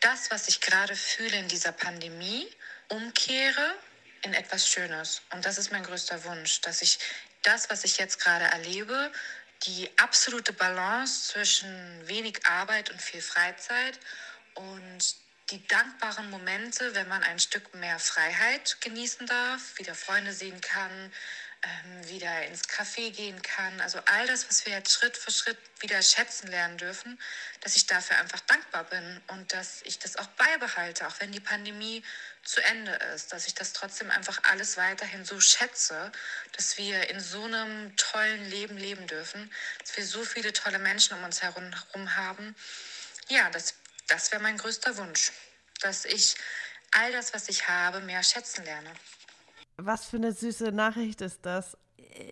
das, 0.00 0.30
was 0.30 0.48
ich 0.48 0.60
gerade 0.60 0.94
fühle 0.94 1.36
in 1.36 1.48
dieser 1.48 1.72
Pandemie, 1.72 2.46
umkehre 2.88 3.74
in 4.22 4.34
etwas 4.34 4.68
Schönes. 4.68 5.22
Und 5.32 5.44
das 5.44 5.58
ist 5.58 5.72
mein 5.72 5.82
größter 5.82 6.24
Wunsch, 6.24 6.60
dass 6.60 6.82
ich 6.82 6.98
das, 7.42 7.70
was 7.70 7.84
ich 7.84 7.98
jetzt 7.98 8.20
gerade 8.20 8.44
erlebe, 8.44 9.10
die 9.64 9.90
absolute 9.98 10.52
Balance 10.52 11.32
zwischen 11.32 12.06
wenig 12.06 12.46
Arbeit 12.46 12.90
und 12.90 13.00
viel 13.00 13.20
Freizeit 13.20 13.98
und 14.54 15.16
die 15.50 15.66
dankbaren 15.66 16.30
Momente, 16.30 16.94
wenn 16.94 17.08
man 17.08 17.22
ein 17.22 17.38
Stück 17.38 17.74
mehr 17.74 17.98
Freiheit 17.98 18.80
genießen 18.80 19.26
darf, 19.26 19.78
wieder 19.78 19.94
Freunde 19.94 20.32
sehen 20.32 20.60
kann, 20.60 21.12
ähm, 21.62 22.08
wieder 22.08 22.46
ins 22.46 22.68
Café 22.68 23.10
gehen 23.10 23.42
kann. 23.42 23.80
Also 23.80 23.98
all 24.06 24.26
das, 24.26 24.48
was 24.48 24.64
wir 24.64 24.72
jetzt 24.72 24.92
Schritt 24.92 25.16
für 25.16 25.30
Schritt 25.30 25.58
wieder 25.80 26.00
schätzen 26.00 26.46
lernen 26.46 26.78
dürfen, 26.78 27.20
dass 27.60 27.76
ich 27.76 27.86
dafür 27.86 28.16
einfach 28.18 28.40
dankbar 28.40 28.84
bin 28.84 29.20
und 29.26 29.52
dass 29.52 29.82
ich 29.82 29.98
das 29.98 30.16
auch 30.16 30.26
beibehalte, 30.28 31.06
auch 31.06 31.20
wenn 31.20 31.32
die 31.32 31.40
Pandemie 31.40 32.02
zu 32.44 32.62
Ende 32.62 32.92
ist, 33.14 33.32
dass 33.32 33.46
ich 33.46 33.54
das 33.54 33.74
trotzdem 33.74 34.10
einfach 34.10 34.40
alles 34.44 34.78
weiterhin 34.78 35.24
so 35.26 35.38
schätze, 35.38 36.10
dass 36.56 36.78
wir 36.78 37.10
in 37.10 37.20
so 37.20 37.44
einem 37.44 37.94
tollen 37.96 38.48
Leben 38.48 38.78
leben 38.78 39.06
dürfen, 39.06 39.52
dass 39.80 39.96
wir 39.98 40.06
so 40.06 40.24
viele 40.24 40.54
tolle 40.54 40.78
Menschen 40.78 41.14
um 41.18 41.24
uns 41.24 41.42
herum 41.42 42.16
haben. 42.16 42.56
Ja, 43.28 43.50
das, 43.50 43.74
das 44.10 44.30
wäre 44.32 44.42
mein 44.42 44.58
größter 44.58 44.96
Wunsch, 44.98 45.32
dass 45.80 46.04
ich 46.04 46.34
all 46.92 47.10
das, 47.12 47.32
was 47.32 47.48
ich 47.48 47.66
habe, 47.68 48.00
mehr 48.00 48.22
schätzen 48.22 48.64
lerne. 48.64 48.92
Was 49.76 50.04
für 50.04 50.16
eine 50.16 50.32
süße 50.32 50.72
Nachricht 50.72 51.20
ist 51.22 51.40
das? 51.46 51.76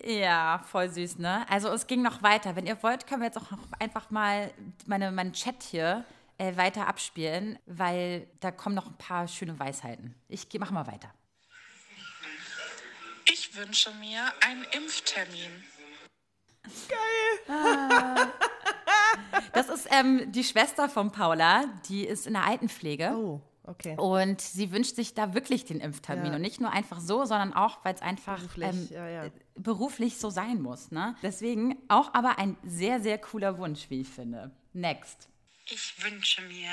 Ja, 0.03 0.63
voll 0.69 0.89
süß, 0.89 1.17
ne? 1.17 1.45
Also 1.49 1.69
es 1.69 1.87
ging 1.87 2.01
noch 2.03 2.21
weiter. 2.21 2.55
Wenn 2.55 2.67
ihr 2.67 2.81
wollt, 2.83 3.07
können 3.07 3.21
wir 3.21 3.27
jetzt 3.27 3.37
auch 3.37 3.49
noch 3.49 3.71
einfach 3.79 4.09
mal 4.11 4.53
meine, 4.85 5.11
meinen 5.11 5.33
Chat 5.33 5.63
hier 5.63 6.05
äh, 6.37 6.55
weiter 6.57 6.85
abspielen, 6.87 7.57
weil 7.65 8.27
da 8.41 8.51
kommen 8.51 8.75
noch 8.75 8.85
ein 8.87 8.97
paar 8.97 9.27
schöne 9.27 9.57
Weisheiten. 9.57 10.13
Ich 10.27 10.49
geh- 10.49 10.59
mach 10.59 10.69
mal 10.71 10.85
weiter. 10.85 11.11
Ich 13.31 13.55
wünsche 13.55 13.91
mir 13.95 14.31
einen 14.45 14.63
Impftermin. 14.65 15.63
Das 19.53 19.69
ist 19.69 19.87
ähm, 19.91 20.31
die 20.31 20.43
Schwester 20.43 20.89
von 20.89 21.11
Paula, 21.11 21.65
die 21.87 22.05
ist 22.05 22.27
in 22.27 22.33
der 22.33 22.45
Altenpflege. 22.45 23.11
Oh, 23.15 23.41
okay. 23.63 23.95
Und 23.97 24.41
sie 24.41 24.71
wünscht 24.71 24.95
sich 24.95 25.13
da 25.13 25.33
wirklich 25.33 25.65
den 25.65 25.79
Impftermin. 25.79 26.27
Ja. 26.27 26.35
Und 26.35 26.41
nicht 26.41 26.59
nur 26.61 26.71
einfach 26.71 26.99
so, 26.99 27.25
sondern 27.25 27.53
auch, 27.53 27.83
weil 27.83 27.95
es 27.95 28.01
einfach 28.01 28.39
Beruflich, 28.39 28.69
ähm, 28.69 28.87
ja, 28.91 29.09
ja. 29.09 29.25
äh, 29.25 29.31
beruflich 29.55 30.17
so 30.17 30.29
sein 30.29 30.61
muss. 30.61 30.91
Ne? 30.91 31.15
Deswegen 31.21 31.77
auch 31.87 32.13
aber 32.13 32.39
ein 32.39 32.57
sehr, 32.63 32.99
sehr 32.99 33.17
cooler 33.17 33.57
Wunsch, 33.57 33.89
wie 33.89 34.01
ich 34.01 34.09
finde. 34.09 34.51
Next. 34.73 35.29
Ich 35.65 36.03
wünsche 36.03 36.41
mir, 36.43 36.71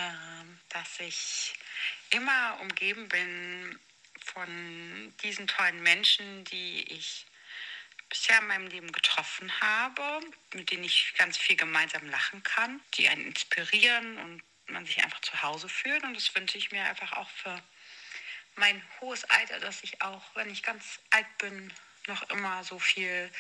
dass 0.71 1.01
ich 1.01 1.55
immer 2.11 2.61
umgeben 2.63 3.09
bin 3.09 3.79
von 4.25 5.13
diesen 5.23 5.47
tollen 5.47 5.83
Menschen, 5.83 6.45
die 6.45 6.83
ich 6.93 7.26
bisher 8.09 8.39
in 8.39 8.47
meinem 8.47 8.67
Leben 8.69 8.93
getroffen 8.93 9.53
habe, 9.61 10.21
mit 10.55 10.71
denen 10.71 10.85
ich 10.85 11.15
ganz 11.19 11.37
viel 11.37 11.57
gemeinsam 11.57 12.09
lachen 12.09 12.43
kann, 12.43 12.81
die 12.95 13.09
einen 13.09 13.27
inspirieren 13.27 14.19
und 14.19 14.43
man 14.69 14.87
sich 14.87 15.03
einfach 15.03 15.21
zu 15.21 15.43
Hause 15.43 15.69
fühlt. 15.69 16.03
Und 16.03 16.15
das 16.15 16.35
wünsche 16.35 16.59
ich 16.59 16.73
mir 16.73 16.85
einfach 16.85 17.13
auch 17.13 17.31
für 17.31 17.63
mein 18.57 18.83
hohes 19.01 19.25
Alter, 19.25 19.61
dass 19.61 19.83
ich 19.83 20.03
auch, 20.03 20.23
wenn 20.35 20.51
ich 20.51 20.63
ganz 20.63 20.99
alt 21.11 21.27
bin, 21.39 21.73
noch 22.07 22.29
immer 22.31 22.65
so 22.65 22.79
viel 22.79 23.31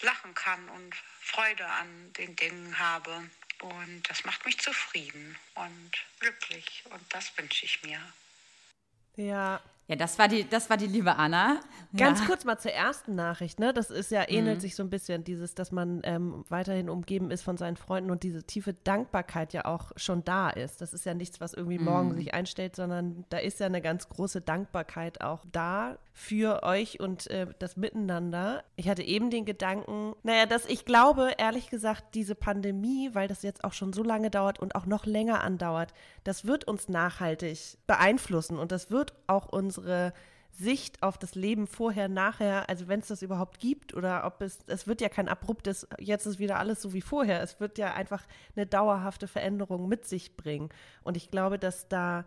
lachen 0.00 0.34
kann 0.34 0.68
und 0.70 0.94
Freude 1.20 1.66
an 1.66 2.12
den 2.14 2.36
Dingen 2.36 2.78
habe. 2.78 3.28
Und 3.60 4.02
das 4.08 4.24
macht 4.24 4.44
mich 4.44 4.58
zufrieden 4.58 5.38
und 5.54 5.92
glücklich. 6.20 6.84
Und 6.90 7.02
das 7.14 7.36
wünsche 7.38 7.64
ich 7.64 7.82
mir. 7.82 8.00
Ja, 9.16 9.62
Ja, 9.88 9.94
das 9.94 10.18
war 10.18 10.26
die, 10.26 10.48
das 10.48 10.68
war 10.68 10.76
die 10.76 10.88
liebe 10.88 11.14
Anna. 11.16 11.60
Ganz 11.96 12.18
ja. 12.20 12.26
kurz 12.26 12.44
mal 12.44 12.58
zur 12.58 12.72
ersten 12.72 13.14
Nachricht, 13.14 13.60
ne? 13.60 13.72
Das 13.72 13.90
ist 13.90 14.10
ja, 14.10 14.28
ähnelt 14.28 14.56
Mhm. 14.56 14.60
sich 14.60 14.74
so 14.74 14.82
ein 14.82 14.90
bisschen, 14.90 15.22
dieses, 15.22 15.54
dass 15.54 15.70
man 15.70 16.00
ähm, 16.02 16.44
weiterhin 16.48 16.88
umgeben 16.90 17.30
ist 17.30 17.42
von 17.42 17.56
seinen 17.56 17.76
Freunden 17.76 18.10
und 18.10 18.24
diese 18.24 18.42
tiefe 18.42 18.74
Dankbarkeit 18.74 19.52
ja 19.52 19.64
auch 19.64 19.92
schon 19.96 20.24
da 20.24 20.50
ist. 20.50 20.80
Das 20.80 20.92
ist 20.92 21.06
ja 21.06 21.14
nichts, 21.14 21.40
was 21.40 21.54
irgendwie 21.54 21.78
morgen 21.78 22.08
Mhm. 22.10 22.16
sich 22.16 22.34
einstellt, 22.34 22.74
sondern 22.74 23.24
da 23.28 23.38
ist 23.38 23.60
ja 23.60 23.66
eine 23.66 23.80
ganz 23.80 24.08
große 24.08 24.40
Dankbarkeit 24.40 25.20
auch 25.20 25.44
da 25.52 25.98
für 26.18 26.62
euch 26.62 26.98
und 26.98 27.26
äh, 27.26 27.46
das 27.58 27.76
Miteinander. 27.76 28.64
Ich 28.76 28.88
hatte 28.88 29.02
eben 29.02 29.28
den 29.28 29.44
Gedanken, 29.44 30.14
naja, 30.22 30.46
dass 30.46 30.64
ich 30.64 30.86
glaube, 30.86 31.32
ehrlich 31.36 31.68
gesagt, 31.68 32.14
diese 32.14 32.34
Pandemie, 32.34 33.10
weil 33.12 33.28
das 33.28 33.42
jetzt 33.42 33.64
auch 33.64 33.74
schon 33.74 33.92
so 33.92 34.02
lange 34.02 34.30
dauert 34.30 34.58
und 34.58 34.74
auch 34.74 34.86
noch 34.86 35.04
länger 35.04 35.44
andauert, 35.44 35.92
das 36.24 36.46
wird 36.46 36.66
uns 36.66 36.88
nachhaltig 36.88 37.76
beeinflussen 37.86 38.58
und 38.58 38.72
das 38.72 38.90
wird 38.90 39.12
auch 39.26 39.46
unsere 39.50 40.14
Sicht 40.52 41.02
auf 41.02 41.18
das 41.18 41.34
Leben 41.34 41.66
vorher, 41.66 42.08
nachher, 42.08 42.70
also 42.70 42.88
wenn 42.88 43.00
es 43.00 43.08
das 43.08 43.20
überhaupt 43.20 43.58
gibt 43.58 43.92
oder 43.92 44.24
ob 44.24 44.40
es, 44.40 44.60
es 44.68 44.86
wird 44.86 45.02
ja 45.02 45.10
kein 45.10 45.28
abruptes, 45.28 45.86
jetzt 45.98 46.24
ist 46.24 46.38
wieder 46.38 46.58
alles 46.58 46.80
so 46.80 46.94
wie 46.94 47.02
vorher, 47.02 47.42
es 47.42 47.60
wird 47.60 47.76
ja 47.76 47.92
einfach 47.92 48.26
eine 48.56 48.64
dauerhafte 48.64 49.28
Veränderung 49.28 49.86
mit 49.86 50.06
sich 50.06 50.34
bringen. 50.34 50.70
Und 51.04 51.18
ich 51.18 51.30
glaube, 51.30 51.58
dass 51.58 51.88
da 51.88 52.24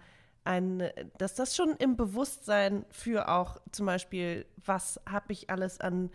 ein, 0.50 0.90
dass 1.20 1.36
das 1.36 1.56
schon 1.56 1.76
im 1.78 1.96
Bewusstsein 1.96 2.84
für 2.90 3.30
auch 3.30 3.58
zum 3.72 3.86
Beispiel, 3.86 4.48
was 4.66 5.00
habe 5.08 5.32
ich 5.32 5.52
alles 5.52 5.80
an 5.80 6.10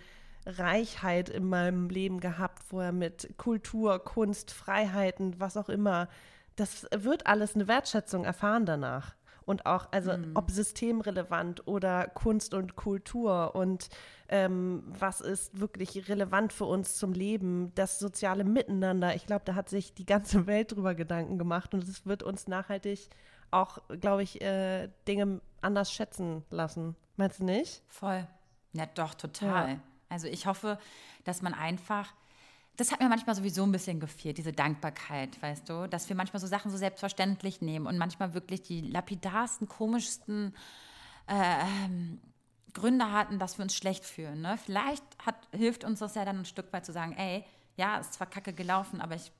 Reichheit 0.44 1.28
in 1.28 1.48
meinem 1.48 1.88
Leben 1.88 2.18
gehabt, 2.18 2.64
vorher 2.64 2.92
mit 2.92 3.38
Kultur, 3.38 4.02
Kunst, 4.02 4.50
Freiheiten, 4.50 5.38
was 5.38 5.56
auch 5.56 5.68
immer, 5.68 6.08
das 6.56 6.86
wird 6.94 7.26
alles 7.26 7.54
eine 7.54 7.68
Wertschätzung 7.68 8.24
erfahren 8.24 8.66
danach 8.66 9.14
und 9.46 9.66
auch, 9.66 9.88
also 9.92 10.12
ob 10.34 10.50
systemrelevant 10.50 11.66
oder 11.66 12.08
Kunst 12.08 12.54
und 12.54 12.76
Kultur 12.76 13.54
und 13.54 13.88
ähm, 14.28 14.82
was 14.86 15.20
ist 15.20 15.60
wirklich 15.60 16.08
relevant 16.08 16.52
für 16.52 16.64
uns 16.64 16.96
zum 16.96 17.12
Leben, 17.12 17.72
das 17.74 17.98
soziale 17.98 18.44
Miteinander. 18.44 19.14
Ich 19.14 19.26
glaube, 19.26 19.42
da 19.44 19.54
hat 19.54 19.68
sich 19.68 19.94
die 19.94 20.06
ganze 20.06 20.46
Welt 20.46 20.72
drüber 20.72 20.94
Gedanken 20.94 21.38
gemacht 21.38 21.74
und 21.74 21.84
es 21.84 22.04
wird 22.06 22.22
uns 22.22 22.48
nachhaltig 22.48 23.10
auch, 23.54 23.78
glaube 24.00 24.22
ich, 24.22 24.40
äh, 24.40 24.88
Dinge 25.06 25.40
anders 25.60 25.92
schätzen 25.92 26.44
lassen. 26.50 26.96
Meinst 27.16 27.40
du 27.40 27.44
nicht? 27.44 27.82
Voll. 27.88 28.26
Ja, 28.72 28.86
doch, 28.86 29.14
total. 29.14 29.80
Also 30.08 30.26
ich 30.26 30.46
hoffe, 30.46 30.78
dass 31.24 31.42
man 31.42 31.54
einfach, 31.54 32.12
das 32.76 32.92
hat 32.92 33.00
mir 33.00 33.08
manchmal 33.08 33.34
sowieso 33.34 33.62
ein 33.62 33.72
bisschen 33.72 34.00
gefehlt, 34.00 34.38
diese 34.38 34.52
Dankbarkeit, 34.52 35.40
weißt 35.40 35.68
du, 35.68 35.88
dass 35.88 36.08
wir 36.08 36.16
manchmal 36.16 36.40
so 36.40 36.46
Sachen 36.46 36.70
so 36.70 36.76
selbstverständlich 36.76 37.60
nehmen 37.60 37.86
und 37.86 37.98
manchmal 37.98 38.34
wirklich 38.34 38.62
die 38.62 38.80
lapidarsten, 38.80 39.68
komischsten 39.68 40.54
äh, 41.26 41.64
Gründe 42.74 43.12
hatten, 43.12 43.38
dass 43.38 43.58
wir 43.58 43.62
uns 43.62 43.74
schlecht 43.74 44.04
fühlen. 44.04 44.42
Ne? 44.42 44.58
Vielleicht 44.62 45.04
hat, 45.24 45.36
hilft 45.52 45.84
uns 45.84 46.00
das 46.00 46.16
ja 46.16 46.24
dann 46.24 46.40
ein 46.40 46.44
Stück 46.44 46.72
weit 46.72 46.84
zu 46.84 46.92
sagen, 46.92 47.12
ey, 47.12 47.44
ja, 47.76 47.98
ist 47.98 48.14
zwar 48.14 48.28
kacke 48.28 48.52
gelaufen, 48.52 49.00
aber 49.00 49.14
ich 49.14 49.32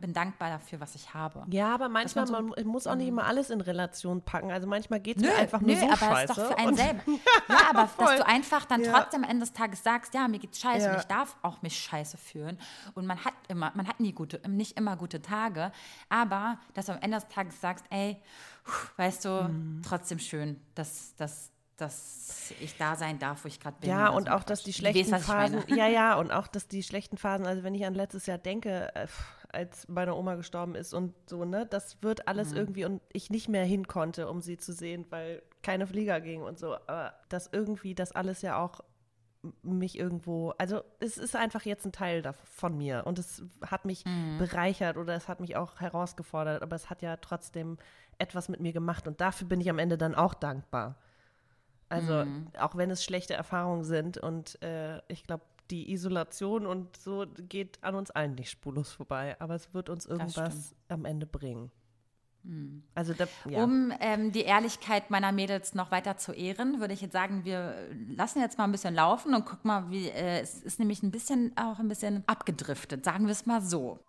bin 0.00 0.12
dankbar 0.12 0.50
dafür, 0.50 0.80
was 0.80 0.94
ich 0.94 1.14
habe. 1.14 1.44
Ja, 1.50 1.74
aber 1.74 1.88
manchmal, 1.88 2.26
man 2.26 2.46
man, 2.48 2.66
muss 2.66 2.86
auch 2.86 2.94
nicht 2.94 3.08
immer 3.08 3.24
alles 3.26 3.50
in 3.50 3.60
Relation 3.60 4.22
packen. 4.22 4.50
Also 4.52 4.66
manchmal 4.66 5.00
geht 5.00 5.16
es 5.16 5.22
mir 5.22 5.34
einfach 5.36 5.60
nur 5.60 5.70
nö, 5.74 5.76
so 5.80 5.86
aber 5.86 5.96
scheiße. 5.96 6.24
es 6.24 6.30
ist 6.30 6.38
doch 6.38 6.46
für 6.48 6.58
einen 6.58 6.76
selber. 6.76 7.00
Ja, 7.48 7.56
aber 7.70 7.88
voll. 7.88 8.06
dass 8.06 8.16
du 8.16 8.26
einfach 8.26 8.64
dann 8.66 8.82
Ja. 8.84 8.92
trotzdem 9.00 9.24
am 9.24 9.30
Ende 9.30 9.40
des 9.46 9.52
Tages 9.52 9.82
sagst, 9.82 10.14
ja, 10.14 10.28
mir 10.28 10.38
geht's 10.38 10.60
scheiße 10.60 10.86
Ja. 10.86 10.92
und 10.92 10.98
ich 11.00 11.06
darf 11.06 11.36
auch 11.42 11.62
mich 11.62 11.78
scheiße 11.78 12.16
fühlen. 12.16 12.58
Und 12.94 13.06
man 13.06 13.24
hat 13.24 13.34
immer, 13.48 13.72
man 13.74 13.86
hat 13.88 14.00
nie 14.00 14.12
gute, 14.12 14.40
nicht 14.48 14.76
immer 14.76 14.96
gute 14.96 15.22
Tage, 15.22 15.72
aber 16.08 16.58
dass 16.74 16.86
du 16.86 16.92
am 16.92 16.98
Ende 17.00 17.18
des 17.18 17.28
Tages 17.28 17.60
sagst, 17.60 17.84
ey, 17.90 18.20
weißt 18.96 19.24
du, 19.24 19.28
Mhm. 19.48 19.82
trotzdem 19.86 20.18
schön, 20.18 20.60
dass, 20.74 21.14
dass, 21.16 21.50
dass 21.76 22.52
ich 22.60 22.76
da 22.76 22.94
sein 22.96 23.18
darf, 23.18 23.44
wo 23.44 23.48
ich 23.48 23.58
gerade 23.58 23.76
bin. 23.80 23.90
Ja, 23.90 24.08
und 24.10 24.26
so 24.28 24.34
auch, 24.34 24.44
dass 24.44 24.62
die 24.62 24.70
weißt, 24.70 24.78
schlechten 24.78 25.10
meine. 25.10 25.22
Phasen, 25.22 25.64
ja, 25.76 25.88
ja, 25.88 26.14
und 26.18 26.30
auch, 26.30 26.46
dass 26.46 26.68
die 26.68 26.82
schlechten 26.82 27.16
Phasen, 27.18 27.46
also 27.46 27.62
wenn 27.64 27.74
ich 27.74 27.84
an 27.86 27.94
letztes 27.94 28.26
Jahr 28.26 28.38
denke, 28.38 28.94
äh, 28.94 29.06
als 29.52 29.86
meine 29.88 30.14
Oma 30.14 30.34
gestorben 30.36 30.74
ist 30.74 30.94
und 30.94 31.14
so, 31.28 31.44
ne, 31.44 31.66
das 31.66 32.02
wird 32.02 32.26
alles 32.28 32.52
Mhm. 32.52 32.56
irgendwie 32.56 32.84
und 32.84 33.02
ich 33.12 33.30
nicht 33.30 33.48
mehr 33.48 33.64
hin 33.64 33.86
konnte, 33.86 34.28
um 34.28 34.40
sie 34.40 34.56
zu 34.56 34.72
sehen, 34.72 35.06
weil 35.10 35.42
keine 35.62 35.86
Flieger 35.86 36.20
ging 36.20 36.42
und 36.42 36.58
so, 36.58 36.74
aber 36.74 37.14
das 37.28 37.48
irgendwie, 37.52 37.94
das 37.94 38.12
alles 38.12 38.42
ja 38.42 38.58
auch 38.58 38.80
mich 39.62 39.98
irgendwo, 39.98 40.50
also 40.58 40.82
es 41.00 41.18
ist 41.18 41.34
einfach 41.34 41.62
jetzt 41.64 41.84
ein 41.84 41.92
Teil 41.92 42.22
von 42.44 42.76
mir 42.78 43.02
und 43.06 43.18
es 43.18 43.42
hat 43.66 43.84
mich 43.84 44.04
Mhm. 44.04 44.38
bereichert 44.38 44.96
oder 44.96 45.14
es 45.14 45.28
hat 45.28 45.40
mich 45.40 45.56
auch 45.56 45.80
herausgefordert, 45.80 46.62
aber 46.62 46.76
es 46.76 46.90
hat 46.90 47.02
ja 47.02 47.16
trotzdem 47.16 47.76
etwas 48.18 48.48
mit 48.48 48.60
mir 48.60 48.72
gemacht 48.72 49.08
und 49.08 49.20
dafür 49.20 49.48
bin 49.48 49.60
ich 49.60 49.68
am 49.68 49.80
Ende 49.80 49.98
dann 49.98 50.14
auch 50.14 50.34
dankbar. 50.34 50.96
Also 51.88 52.22
Mhm. 52.22 52.46
auch 52.58 52.76
wenn 52.76 52.90
es 52.90 53.04
schlechte 53.04 53.34
Erfahrungen 53.34 53.84
sind 53.84 54.16
und 54.16 54.62
äh, 54.62 55.02
ich 55.08 55.24
glaube, 55.24 55.44
die 55.72 55.90
Isolation 55.90 56.66
und 56.66 56.96
so 56.96 57.26
geht 57.48 57.82
an 57.82 57.94
uns 57.94 58.10
allen 58.10 58.34
nicht 58.34 58.50
spurlos 58.50 58.92
vorbei, 58.92 59.36
aber 59.40 59.54
es 59.54 59.72
wird 59.74 59.88
uns 59.88 60.06
irgendwas 60.06 60.74
am 60.88 61.04
Ende 61.04 61.26
bringen. 61.26 61.72
Also 62.94 63.14
da, 63.14 63.28
ja. 63.48 63.62
Um 63.62 63.92
ähm, 64.00 64.32
die 64.32 64.42
Ehrlichkeit 64.42 65.10
meiner 65.10 65.30
Mädels 65.30 65.74
noch 65.74 65.92
weiter 65.92 66.16
zu 66.16 66.32
ehren, 66.32 66.80
würde 66.80 66.92
ich 66.92 67.00
jetzt 67.00 67.12
sagen, 67.12 67.44
wir 67.44 67.88
lassen 68.08 68.40
jetzt 68.40 68.58
mal 68.58 68.64
ein 68.64 68.72
bisschen 68.72 68.94
laufen 68.94 69.32
und 69.32 69.46
guck 69.46 69.64
mal, 69.64 69.90
wie 69.90 70.08
äh, 70.08 70.40
es 70.40 70.60
ist 70.60 70.80
nämlich 70.80 71.02
ein 71.04 71.12
bisschen 71.12 71.56
auch 71.56 71.78
ein 71.78 71.88
bisschen 71.88 72.24
abgedriftet, 72.26 73.04
sagen 73.04 73.26
wir 73.26 73.32
es 73.32 73.46
mal 73.46 73.62
so. 73.62 74.04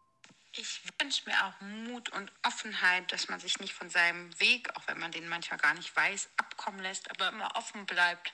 Ich 0.56 0.82
wünsche 1.00 1.30
mir 1.30 1.36
auch 1.46 1.62
Mut 1.62 2.10
und 2.10 2.32
Offenheit, 2.46 3.12
dass 3.12 3.30
man 3.30 3.40
sich 3.40 3.60
nicht 3.60 3.74
von 3.74 3.90
seinem 3.90 4.32
Weg, 4.40 4.70
auch 4.76 4.88
wenn 4.88 5.00
man 5.00 5.12
den 5.12 5.28
manchmal 5.28 5.60
gar 5.60 5.76
nicht 5.76 5.96
weiß, 5.96 6.30
abkommen 6.38 6.80
lässt, 6.80 7.10
aber 7.12 7.30
immer 7.30 7.56
offen 7.56 7.86
bleibt 7.86 8.34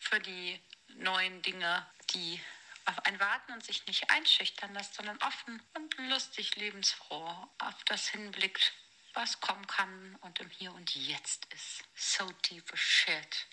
für 0.00 0.18
die 0.20 0.60
neuen 0.96 1.40
Dinge, 1.42 1.86
die 2.14 2.40
auf 2.86 2.98
einen 3.06 3.18
warten 3.18 3.52
und 3.52 3.64
sich 3.64 3.86
nicht 3.86 4.10
einschüchtern 4.10 4.72
lässt, 4.74 4.94
sondern 4.94 5.18
offen 5.22 5.62
und 5.74 5.96
lustig, 6.08 6.56
lebensfroh 6.56 7.48
auf 7.58 7.84
das 7.86 8.08
hinblickt, 8.08 8.72
was 9.14 9.40
kommen 9.40 9.66
kann 9.66 10.16
und 10.20 10.40
im 10.40 10.50
Hier 10.50 10.72
und 10.74 10.94
Jetzt 10.94 11.46
ist. 11.52 11.84
So 11.94 12.30
deep 12.48 12.70
shit. 12.76 13.46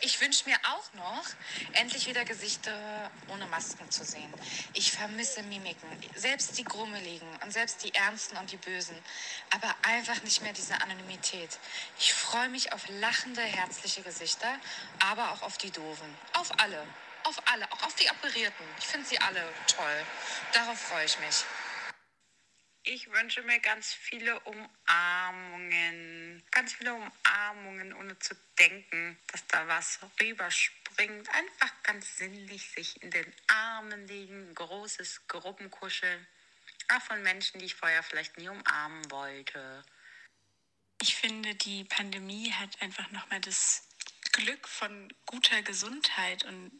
Ich 0.00 0.20
wünsche 0.20 0.48
mir 0.48 0.56
auch 0.64 0.92
noch, 0.92 1.24
endlich 1.72 2.06
wieder 2.06 2.24
Gesichter 2.24 3.10
ohne 3.28 3.46
Masken 3.46 3.90
zu 3.90 4.04
sehen. 4.04 4.32
Ich 4.74 4.92
vermisse 4.92 5.42
Mimiken, 5.42 5.88
selbst 6.14 6.56
die 6.56 6.62
Grummeligen 6.64 7.28
und 7.42 7.50
selbst 7.52 7.82
die 7.82 7.94
Ernsten 7.94 8.36
und 8.36 8.52
die 8.52 8.58
Bösen, 8.58 8.96
aber 9.50 9.74
einfach 9.82 10.22
nicht 10.22 10.42
mehr 10.42 10.52
diese 10.52 10.80
Anonymität. 10.80 11.58
Ich 11.98 12.12
freue 12.14 12.48
mich 12.48 12.72
auf 12.72 12.86
lachende, 13.00 13.42
herzliche 13.42 14.02
Gesichter, 14.02 14.58
aber 15.00 15.32
auch 15.32 15.42
auf 15.42 15.58
die 15.58 15.70
Doofen. 15.70 16.14
Auf 16.34 16.56
alle, 16.60 16.86
auf 17.28 17.40
alle, 17.46 17.70
auch 17.70 17.82
auf 17.82 17.94
die 17.96 18.10
Operierten. 18.10 18.66
Ich 18.78 18.86
finde 18.86 19.06
sie 19.06 19.18
alle 19.18 19.46
toll. 19.66 20.06
Darauf 20.54 20.80
freue 20.80 21.04
ich 21.04 21.18
mich. 21.20 21.44
Ich 22.84 23.10
wünsche 23.10 23.42
mir 23.42 23.60
ganz 23.60 23.92
viele 23.92 24.40
Umarmungen. 24.40 26.42
Ganz 26.50 26.72
viele 26.72 26.94
Umarmungen, 26.94 27.92
ohne 27.92 28.18
zu 28.18 28.34
denken, 28.58 29.18
dass 29.26 29.46
da 29.46 29.68
was 29.68 30.00
rüberspringt. 30.20 31.28
Einfach 31.28 31.82
ganz 31.82 32.16
sinnlich 32.16 32.70
sich 32.70 33.02
in 33.02 33.10
den 33.10 33.30
Armen 33.48 34.08
liegen, 34.08 34.54
großes 34.54 35.26
Gruppenkuscheln. 35.28 36.26
Auch 36.94 37.02
von 37.02 37.22
Menschen, 37.22 37.60
die 37.60 37.66
ich 37.66 37.74
vorher 37.74 38.02
vielleicht 38.02 38.38
nie 38.38 38.48
umarmen 38.48 39.10
wollte. 39.10 39.84
Ich 41.02 41.14
finde, 41.14 41.54
die 41.54 41.84
Pandemie 41.84 42.50
hat 42.52 42.80
einfach 42.80 43.10
nochmal 43.10 43.40
das 43.40 43.86
Glück 44.32 44.66
von 44.66 45.12
guter 45.26 45.60
Gesundheit 45.62 46.44
und 46.44 46.72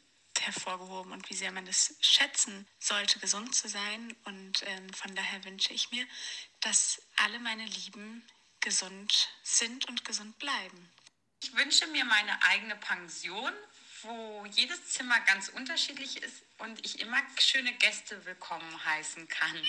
hervorgehoben 0.46 1.12
und 1.12 1.28
wie 1.30 1.34
sehr 1.34 1.52
man 1.52 1.66
es 1.66 1.96
schätzen 2.00 2.66
sollte, 2.78 3.18
gesund 3.18 3.54
zu 3.54 3.68
sein. 3.68 4.16
Und 4.24 4.62
ähm, 4.66 4.92
von 4.92 5.14
daher 5.14 5.44
wünsche 5.44 5.72
ich 5.72 5.90
mir, 5.90 6.06
dass 6.60 7.02
alle 7.16 7.38
meine 7.40 7.64
Lieben 7.64 8.26
gesund 8.60 9.28
sind 9.42 9.88
und 9.88 10.04
gesund 10.04 10.38
bleiben. 10.38 10.90
Ich 11.42 11.54
wünsche 11.54 11.86
mir 11.88 12.04
meine 12.04 12.42
eigene 12.42 12.76
Pension, 12.76 13.52
wo 14.02 14.44
jedes 14.46 14.92
Zimmer 14.92 15.20
ganz 15.20 15.48
unterschiedlich 15.48 16.22
ist 16.22 16.42
und 16.58 16.84
ich 16.84 17.00
immer 17.00 17.20
schöne 17.38 17.72
Gäste 17.74 18.24
willkommen 18.24 18.84
heißen 18.84 19.28
kann. 19.28 19.62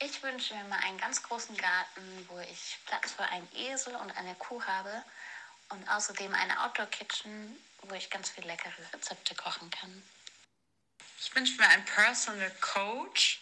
Ich 0.00 0.22
wünsche 0.22 0.54
mir 0.54 0.64
mal 0.64 0.80
einen 0.80 0.98
ganz 0.98 1.22
großen 1.22 1.56
Garten, 1.56 2.26
wo 2.28 2.38
ich 2.40 2.78
Platz 2.84 3.12
für 3.12 3.22
einen 3.22 3.48
Esel 3.54 3.94
und 3.94 4.10
eine 4.16 4.34
Kuh 4.34 4.62
habe 4.62 5.02
und 5.70 5.88
außerdem 5.88 6.34
eine 6.34 6.62
Outdoor-Kitchen, 6.64 7.56
wo 7.88 7.94
ich 7.94 8.10
ganz 8.10 8.30
viele 8.30 8.48
leckere 8.48 8.72
Rezepte 8.92 9.34
kochen 9.34 9.70
kann. 9.70 10.02
Ich 11.20 11.34
wünsche 11.34 11.56
mir 11.56 11.68
einen 11.68 11.84
Personal 11.84 12.50
Coach, 12.60 13.40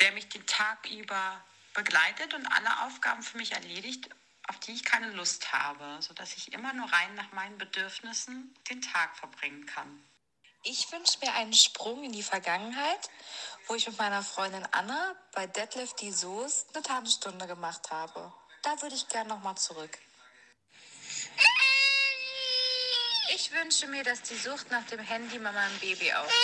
der 0.00 0.12
mich 0.12 0.28
den 0.28 0.46
Tag 0.46 0.88
über 0.90 1.44
begleitet 1.74 2.34
und 2.34 2.46
alle 2.46 2.82
Aufgaben 2.86 3.22
für 3.22 3.36
mich 3.36 3.52
erledigt, 3.52 4.08
auf 4.48 4.58
die 4.60 4.72
ich 4.72 4.84
keine 4.84 5.10
Lust 5.12 5.52
habe, 5.52 5.98
sodass 6.00 6.36
ich 6.36 6.52
immer 6.52 6.72
nur 6.72 6.90
rein 6.92 7.14
nach 7.14 7.30
meinen 7.32 7.58
Bedürfnissen 7.58 8.54
den 8.68 8.82
Tag 8.82 9.16
verbringen 9.16 9.66
kann. 9.66 10.02
Ich 10.62 10.90
wünsche 10.92 11.18
mir 11.20 11.32
einen 11.34 11.54
Sprung 11.54 12.04
in 12.04 12.12
die 12.12 12.22
Vergangenheit, 12.22 13.10
wo 13.66 13.74
ich 13.74 13.86
mit 13.86 13.98
meiner 13.98 14.22
Freundin 14.22 14.66
Anna 14.72 15.14
bei 15.32 15.46
Deadlift 15.46 16.00
die 16.00 16.12
Soße 16.12 16.66
eine 16.74 16.82
Tanzstunde 16.82 17.46
gemacht 17.46 17.90
habe. 17.90 18.32
Da 18.62 18.82
würde 18.82 18.94
ich 18.94 19.08
gern 19.08 19.28
nochmal 19.28 19.56
zurück. 19.56 19.98
Ich 23.34 23.52
wünsche 23.52 23.86
mir, 23.86 24.02
dass 24.02 24.22
die 24.22 24.34
Sucht 24.34 24.70
nach 24.70 24.84
dem 24.86 25.00
Handy 25.00 25.38
bei 25.38 25.52
meinem 25.52 25.78
Baby 25.80 26.12
aufhört. 26.12 26.32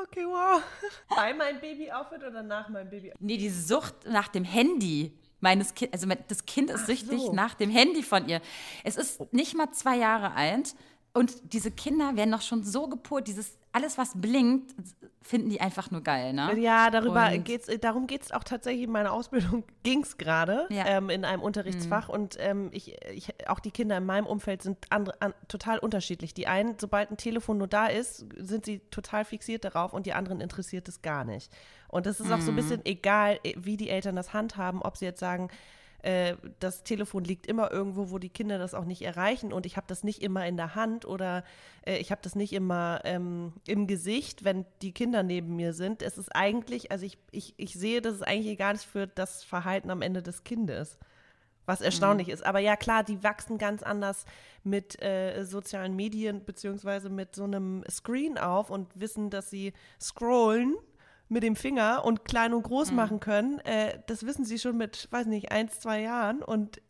Okay, 0.00 0.24
wow. 0.24 0.62
Bei 1.08 1.34
meinem 1.34 1.60
Baby 1.60 1.90
aufhört 1.90 2.22
oder 2.22 2.42
nach 2.42 2.68
meinem 2.68 2.88
Baby? 2.88 3.12
Nee, 3.18 3.36
die 3.36 3.50
Sucht 3.50 4.06
nach 4.06 4.28
dem 4.28 4.44
Handy 4.44 5.12
meines 5.40 5.74
Kindes, 5.74 6.02
also 6.02 6.14
das 6.28 6.46
Kind 6.46 6.70
ist 6.70 6.86
süchtig 6.86 7.20
so. 7.20 7.32
nach 7.32 7.54
dem 7.54 7.68
Handy 7.70 8.02
von 8.02 8.28
ihr. 8.28 8.40
Es 8.84 8.96
ist 8.96 9.32
nicht 9.32 9.54
mal 9.54 9.72
zwei 9.72 9.96
Jahre 9.96 10.34
alt 10.34 10.74
und 11.14 11.52
diese 11.52 11.70
Kinder 11.70 12.16
werden 12.16 12.30
noch 12.30 12.42
schon 12.42 12.62
so 12.62 12.88
gepurt, 12.88 13.26
dieses 13.28 13.56
alles, 13.72 13.98
was 13.98 14.12
blinkt, 14.14 14.74
finden 15.22 15.50
die 15.50 15.60
einfach 15.60 15.90
nur 15.90 16.00
geil, 16.02 16.32
ne? 16.32 16.58
Ja, 16.58 16.90
darüber 16.90 17.30
Und- 17.30 17.44
geht's, 17.44 17.68
darum 17.80 18.06
geht 18.06 18.22
es 18.22 18.32
auch 18.32 18.42
tatsächlich 18.42 18.84
in 18.84 18.90
meiner 18.90 19.12
Ausbildung, 19.12 19.62
ging 19.82 20.02
es 20.02 20.16
gerade 20.16 20.66
Ja. 20.70 20.86
ähm, 20.86 21.10
in 21.10 21.24
einem 21.24 21.42
Unterrichtsfach. 21.42 22.08
Und 22.08 22.36
ähm, 22.40 22.70
ich, 22.72 22.96
ich, 23.12 23.28
auch 23.48 23.60
die 23.60 23.70
Kinder 23.70 23.96
in 23.98 24.06
meinem 24.06 24.26
Umfeld 24.26 24.62
sind 24.62 24.78
andere, 24.90 25.20
an, 25.20 25.34
total 25.48 25.78
unterschiedlich. 25.78 26.32
Die 26.34 26.46
einen, 26.46 26.76
sobald 26.78 27.10
ein 27.10 27.16
Telefon 27.18 27.58
nur 27.58 27.68
da 27.68 27.86
ist, 27.88 28.24
sind 28.36 28.64
sie 28.64 28.78
total 28.90 29.24
fixiert 29.24 29.64
darauf 29.64 29.92
und 29.92 30.06
die 30.06 30.14
anderen 30.14 30.40
interessiert 30.40 30.88
es 30.88 31.02
gar 31.02 31.24
nicht. 31.24 31.52
Und 31.88 32.06
das 32.06 32.20
ist 32.20 32.32
auch 32.32 32.40
so 32.40 32.50
ein 32.52 32.56
bisschen 32.56 32.84
egal, 32.86 33.38
äh, 33.44 33.54
wie 33.58 33.76
die 33.76 33.90
Eltern 33.90 34.16
das 34.16 34.32
handhaben, 34.32 34.80
ob 34.82 34.96
sie 34.96 35.04
jetzt 35.04 35.20
sagen, 35.20 35.48
äh, 36.02 36.36
das 36.60 36.84
Telefon 36.84 37.24
liegt 37.24 37.46
immer 37.46 37.72
irgendwo, 37.72 38.10
wo 38.10 38.18
die 38.18 38.28
Kinder 38.28 38.58
das 38.58 38.74
auch 38.74 38.84
nicht 38.84 39.02
erreichen 39.02 39.52
und 39.52 39.66
ich 39.66 39.76
habe 39.76 39.86
das 39.88 40.04
nicht 40.04 40.22
immer 40.22 40.46
in 40.46 40.56
der 40.56 40.74
Hand 40.74 41.04
oder 41.04 41.44
äh, 41.84 41.96
ich 41.96 42.10
habe 42.12 42.20
das 42.22 42.36
nicht 42.36 42.52
immer 42.52 43.00
ähm, 43.04 43.52
im 43.66 43.86
Gesicht, 43.86 44.44
wenn 44.44 44.64
die 44.80 44.92
Kinder 44.92 45.22
neben 45.22 45.56
mir 45.56 45.72
sind. 45.72 46.02
Es 46.02 46.16
ist 46.16 46.34
eigentlich, 46.34 46.92
also 46.92 47.04
ich, 47.04 47.18
ich, 47.32 47.54
ich 47.56 47.74
sehe, 47.74 48.00
dass 48.00 48.14
es 48.14 48.22
eigentlich 48.22 48.52
egal 48.52 48.76
ist 48.76 48.84
für 48.84 49.06
das 49.08 49.42
Verhalten 49.42 49.90
am 49.90 50.02
Ende 50.02 50.22
des 50.22 50.44
Kindes. 50.44 50.98
Was 51.66 51.82
erstaunlich 51.82 52.30
ist. 52.30 52.46
Aber 52.46 52.60
ja, 52.60 52.76
klar, 52.76 53.04
die 53.04 53.22
wachsen 53.22 53.58
ganz 53.58 53.82
anders 53.82 54.24
mit 54.64 55.02
äh, 55.02 55.44
sozialen 55.44 55.94
Medien 55.96 56.42
beziehungsweise 56.46 57.10
mit 57.10 57.34
so 57.34 57.44
einem 57.44 57.84
Screen 57.90 58.38
auf 58.38 58.70
und 58.70 58.88
wissen, 58.98 59.28
dass 59.28 59.50
sie 59.50 59.74
scrollen 60.00 60.76
mit 61.28 61.42
dem 61.42 61.56
Finger 61.56 62.04
und 62.04 62.24
klein 62.24 62.54
und 62.54 62.62
groß 62.62 62.92
machen 62.92 63.20
können. 63.20 63.58
Äh, 63.60 64.00
das 64.06 64.24
wissen 64.24 64.44
sie 64.44 64.58
schon 64.58 64.76
mit, 64.76 65.08
weiß 65.10 65.26
nicht, 65.26 65.52
eins, 65.52 65.80
zwei 65.80 66.00
Jahren 66.00 66.42
und 66.42 66.80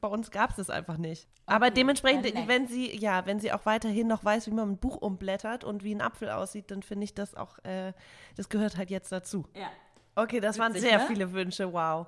bei 0.00 0.08
uns 0.08 0.30
gab 0.30 0.50
es 0.50 0.56
das 0.56 0.70
einfach 0.70 0.96
nicht. 0.96 1.28
Aber 1.46 1.70
dementsprechend, 1.70 2.24
dann 2.24 2.34
next. 2.34 2.48
wenn 2.48 2.66
sie, 2.66 2.96
ja, 2.96 3.26
wenn 3.26 3.38
sie 3.38 3.52
auch 3.52 3.64
weiterhin 3.64 4.06
noch 4.06 4.24
weiß, 4.24 4.46
wie 4.46 4.52
man 4.52 4.70
ein 4.70 4.78
Buch 4.78 4.96
umblättert 4.96 5.62
und 5.62 5.84
wie 5.84 5.94
ein 5.94 6.00
Apfel 6.00 6.30
aussieht, 6.30 6.70
dann 6.70 6.82
finde 6.82 7.04
ich 7.04 7.14
das 7.14 7.34
auch, 7.34 7.58
äh, 7.64 7.92
das 8.36 8.48
gehört 8.48 8.76
halt 8.76 8.90
jetzt 8.90 9.12
dazu. 9.12 9.46
Ja. 9.54 9.70
Okay, 10.14 10.40
das 10.40 10.58
waren 10.58 10.74
Witzig, 10.74 10.88
sehr 10.88 10.98
ne? 10.98 11.06
viele 11.06 11.32
Wünsche, 11.32 11.72
wow. 11.72 12.06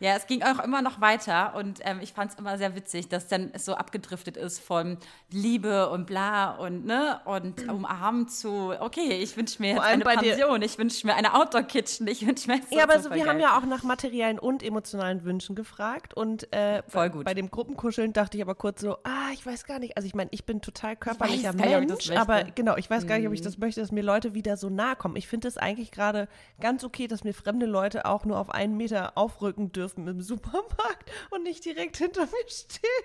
Ja, 0.00 0.14
es 0.16 0.26
ging 0.26 0.42
auch 0.42 0.60
immer 0.62 0.80
noch 0.82 1.00
weiter 1.00 1.54
und 1.56 1.80
ähm, 1.82 1.98
ich 2.00 2.12
fand 2.12 2.32
es 2.32 2.38
immer 2.38 2.56
sehr 2.56 2.76
witzig, 2.76 3.08
dass 3.08 3.26
dann 3.26 3.50
es 3.52 3.64
so 3.64 3.74
abgedriftet 3.74 4.36
ist 4.36 4.60
von 4.60 4.96
Liebe 5.30 5.88
und 5.90 6.06
bla 6.06 6.52
und 6.52 6.86
ne 6.86 7.20
und 7.24 7.68
umarmen 7.68 8.28
zu, 8.28 8.72
okay, 8.80 9.18
ich 9.20 9.36
wünsche 9.36 9.60
mir 9.60 9.70
jetzt 9.74 9.82
eine 9.82 10.04
Pension, 10.04 10.62
ich 10.62 10.78
wünsche 10.78 11.06
mir 11.06 11.14
eine 11.16 11.34
Outdoor-Kitchen, 11.34 12.06
ich 12.06 12.24
wünsche 12.26 12.48
mir 12.48 12.58
jetzt 12.58 12.72
Ja, 12.72 12.84
aber 12.84 13.00
so, 13.00 13.10
wir 13.12 13.26
haben 13.26 13.40
ja 13.40 13.58
auch 13.58 13.64
nach 13.64 13.82
materiellen 13.82 14.38
und 14.38 14.62
emotionalen 14.62 15.24
Wünschen 15.24 15.56
gefragt 15.56 16.14
und 16.14 16.52
äh, 16.52 16.82
Voll 16.86 17.08
bei- 17.08 17.08
gut. 17.08 17.24
bei 17.24 17.34
dem 17.34 17.50
Gruppenkuscheln 17.50 18.12
dachte 18.12 18.36
ich 18.36 18.42
aber 18.42 18.54
kurz 18.54 18.80
so, 18.80 18.98
ah, 19.02 19.30
ich 19.32 19.44
weiß 19.44 19.64
gar 19.64 19.80
nicht, 19.80 19.96
also 19.96 20.06
ich 20.06 20.14
meine, 20.14 20.30
ich 20.32 20.44
bin 20.46 20.60
total 20.60 20.94
körperlicher 20.94 21.52
nicht, 21.54 21.64
Mensch. 21.88 22.10
Mhm. 22.10 22.16
aber 22.18 22.44
genau, 22.44 22.76
ich 22.76 22.88
weiß 22.88 23.06
gar 23.06 23.18
nicht, 23.18 23.26
ob 23.26 23.32
ich 23.34 23.42
das 23.42 23.58
möchte, 23.58 23.80
dass 23.80 23.90
mir 23.90 24.02
Leute 24.04 24.32
wieder 24.34 24.56
so 24.56 24.68
nahe 24.70 24.94
kommen. 24.94 25.16
Ich 25.16 25.26
finde 25.26 25.48
es 25.48 25.56
eigentlich 25.58 25.90
gerade 25.90 26.28
ganz 26.60 26.84
okay, 26.84 27.08
dass 27.08 27.24
mir 27.24 27.34
fremde 27.34 27.66
Leute 27.66 28.06
auch 28.06 28.24
nur 28.24 28.38
auf 28.38 28.50
einen 28.50 28.76
Meter 28.76 29.12
aufrücken 29.16 29.72
dürfen 29.72 29.87
im 29.96 30.20
Supermarkt 30.20 31.10
und 31.30 31.44
nicht 31.44 31.64
direkt 31.64 31.96
hinter 31.96 32.22
mir 32.26 32.48
stehen. 32.48 33.04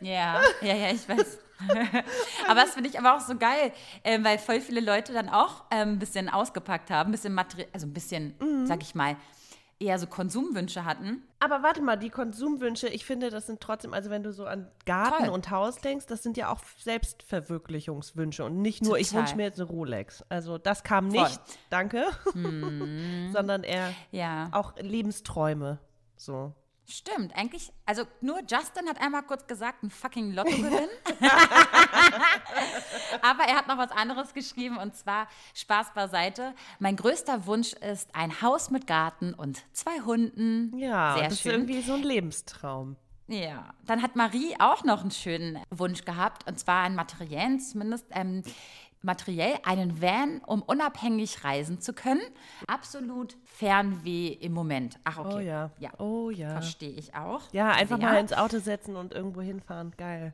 Ja, 0.00 0.40
ja, 0.60 0.74
ja, 0.74 0.90
ich 0.90 1.08
weiß. 1.08 1.38
aber 2.48 2.60
das 2.60 2.74
finde 2.74 2.90
ich 2.90 2.98
aber 2.98 3.16
auch 3.16 3.20
so 3.20 3.36
geil, 3.36 3.72
ähm, 4.02 4.24
weil 4.24 4.38
voll 4.38 4.60
viele 4.60 4.80
Leute 4.80 5.12
dann 5.12 5.28
auch 5.28 5.64
ähm, 5.70 5.90
ein 5.92 5.98
bisschen 5.98 6.28
ausgepackt 6.28 6.90
haben, 6.90 7.08
ein 7.08 7.12
bisschen 7.12 7.32
materiell, 7.32 7.68
also 7.72 7.86
ein 7.86 7.92
bisschen, 7.94 8.34
Mhm. 8.40 8.66
sag 8.66 8.82
ich 8.82 8.94
mal, 8.94 9.16
eher 9.84 9.98
so 9.98 10.06
Konsumwünsche 10.06 10.84
hatten. 10.84 11.22
Aber 11.40 11.62
warte 11.62 11.82
mal, 11.82 11.96
die 11.96 12.10
Konsumwünsche, 12.10 12.88
ich 12.88 13.04
finde, 13.04 13.30
das 13.30 13.46
sind 13.46 13.60
trotzdem, 13.60 13.92
also 13.94 14.10
wenn 14.10 14.22
du 14.22 14.32
so 14.32 14.46
an 14.46 14.68
Garten 14.86 15.24
Toll. 15.26 15.34
und 15.34 15.50
Haus 15.50 15.76
denkst, 15.76 16.06
das 16.06 16.22
sind 16.22 16.36
ja 16.36 16.50
auch 16.50 16.60
Selbstverwirklichungswünsche 16.78 18.44
und 18.44 18.60
nicht 18.62 18.82
nur, 18.82 18.98
ich 18.98 19.08
Total. 19.08 19.22
wünsche 19.22 19.36
mir 19.36 19.42
jetzt 19.44 19.60
eine 19.60 19.68
Rolex. 19.68 20.24
Also 20.28 20.58
das 20.58 20.82
kam 20.82 21.10
Voll. 21.10 21.22
nicht, 21.24 21.40
danke, 21.70 22.04
sondern 23.32 23.62
eher 23.62 23.92
Ja. 24.10 24.48
auch 24.52 24.74
Lebensträume. 24.78 25.78
So. 26.16 26.52
Stimmt, 26.86 27.34
eigentlich, 27.34 27.72
also 27.86 28.04
nur 28.20 28.40
Justin 28.40 28.88
hat 28.88 29.00
einmal 29.00 29.22
kurz 29.22 29.46
gesagt, 29.46 29.82
ein 29.82 29.90
fucking 29.90 30.32
Lottogewinn. 30.32 30.88
Aber 33.22 33.44
er 33.44 33.56
hat 33.56 33.68
noch 33.68 33.78
was 33.78 33.90
anderes 33.90 34.34
geschrieben 34.34 34.76
und 34.76 34.94
zwar 34.94 35.28
Spaß 35.54 35.94
beiseite. 35.94 36.54
Mein 36.78 36.96
größter 36.96 37.46
Wunsch 37.46 37.72
ist 37.72 38.14
ein 38.14 38.42
Haus 38.42 38.70
mit 38.70 38.86
Garten 38.86 39.32
und 39.32 39.64
zwei 39.72 40.00
Hunden. 40.00 40.76
Ja, 40.76 41.14
Sehr 41.16 41.28
das 41.28 41.40
schön. 41.40 41.52
ist 41.52 41.56
irgendwie 41.56 41.82
so 41.82 41.94
ein 41.94 42.02
Lebenstraum. 42.02 42.96
Ja, 43.28 43.70
dann 43.86 44.02
hat 44.02 44.16
Marie 44.16 44.54
auch 44.58 44.84
noch 44.84 45.00
einen 45.00 45.10
schönen 45.10 45.58
Wunsch 45.70 46.04
gehabt 46.04 46.46
und 46.46 46.58
zwar 46.58 46.84
einen 46.84 46.94
materiellen 46.94 47.60
zumindest. 47.60 48.04
Ähm, 48.10 48.42
materiell 49.04 49.58
einen 49.64 50.00
Van, 50.02 50.40
um 50.46 50.62
unabhängig 50.62 51.44
reisen 51.44 51.80
zu 51.80 51.92
können. 51.92 52.22
Absolut 52.66 53.36
Fernweh 53.44 54.28
im 54.28 54.52
Moment. 54.52 54.98
Ach, 55.04 55.18
okay. 55.18 55.34
Oh 55.34 55.38
ja. 55.40 55.70
Ja, 55.78 55.90
Oh 55.98 56.30
ja. 56.30 56.50
verstehe 56.50 56.90
ich 56.90 57.14
auch. 57.14 57.42
Ja, 57.52 57.70
einfach 57.70 57.98
Sehr. 57.98 58.06
mal 58.08 58.18
ins 58.18 58.32
Auto 58.32 58.58
setzen 58.58 58.96
und 58.96 59.12
irgendwo 59.12 59.40
hinfahren. 59.42 59.92
Geil. 59.96 60.32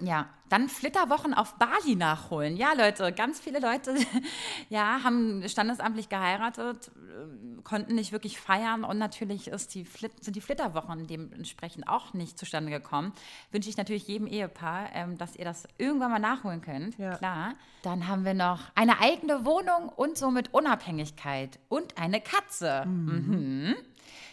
Ja, 0.00 0.28
dann 0.48 0.68
Flitterwochen 0.68 1.34
auf 1.34 1.54
Bali 1.56 1.94
nachholen. 1.94 2.56
Ja, 2.56 2.72
Leute, 2.72 3.12
ganz 3.12 3.38
viele 3.38 3.60
Leute 3.60 3.94
ja, 4.68 5.02
haben 5.04 5.46
standesamtlich 5.48 6.08
geheiratet, 6.08 6.88
äh, 6.88 7.62
konnten 7.62 7.94
nicht 7.94 8.10
wirklich 8.10 8.40
feiern 8.40 8.82
und 8.82 8.98
natürlich 8.98 9.48
ist 9.48 9.74
die 9.74 9.84
Flit 9.84 10.24
sind 10.24 10.34
die 10.36 10.40
Flitterwochen 10.40 11.06
dementsprechend 11.06 11.86
auch 11.86 12.14
nicht 12.14 12.38
zustande 12.38 12.70
gekommen. 12.70 13.12
Wünsche 13.52 13.68
ich 13.68 13.76
natürlich 13.76 14.08
jedem 14.08 14.26
Ehepaar, 14.26 14.88
ähm, 14.94 15.18
dass 15.18 15.36
ihr 15.36 15.44
das 15.44 15.68
irgendwann 15.78 16.10
mal 16.10 16.18
nachholen 16.18 16.62
könnt. 16.62 16.98
Ja. 16.98 17.16
Klar. 17.16 17.54
Dann 17.82 18.08
haben 18.08 18.24
wir 18.24 18.34
noch 18.34 18.60
eine 18.74 19.00
eigene 19.00 19.44
Wohnung 19.44 19.88
und 19.88 20.16
somit 20.16 20.52
Unabhängigkeit 20.52 21.58
und 21.68 21.98
eine 21.98 22.20
Katze. 22.20 22.84
Mhm. 22.86 23.76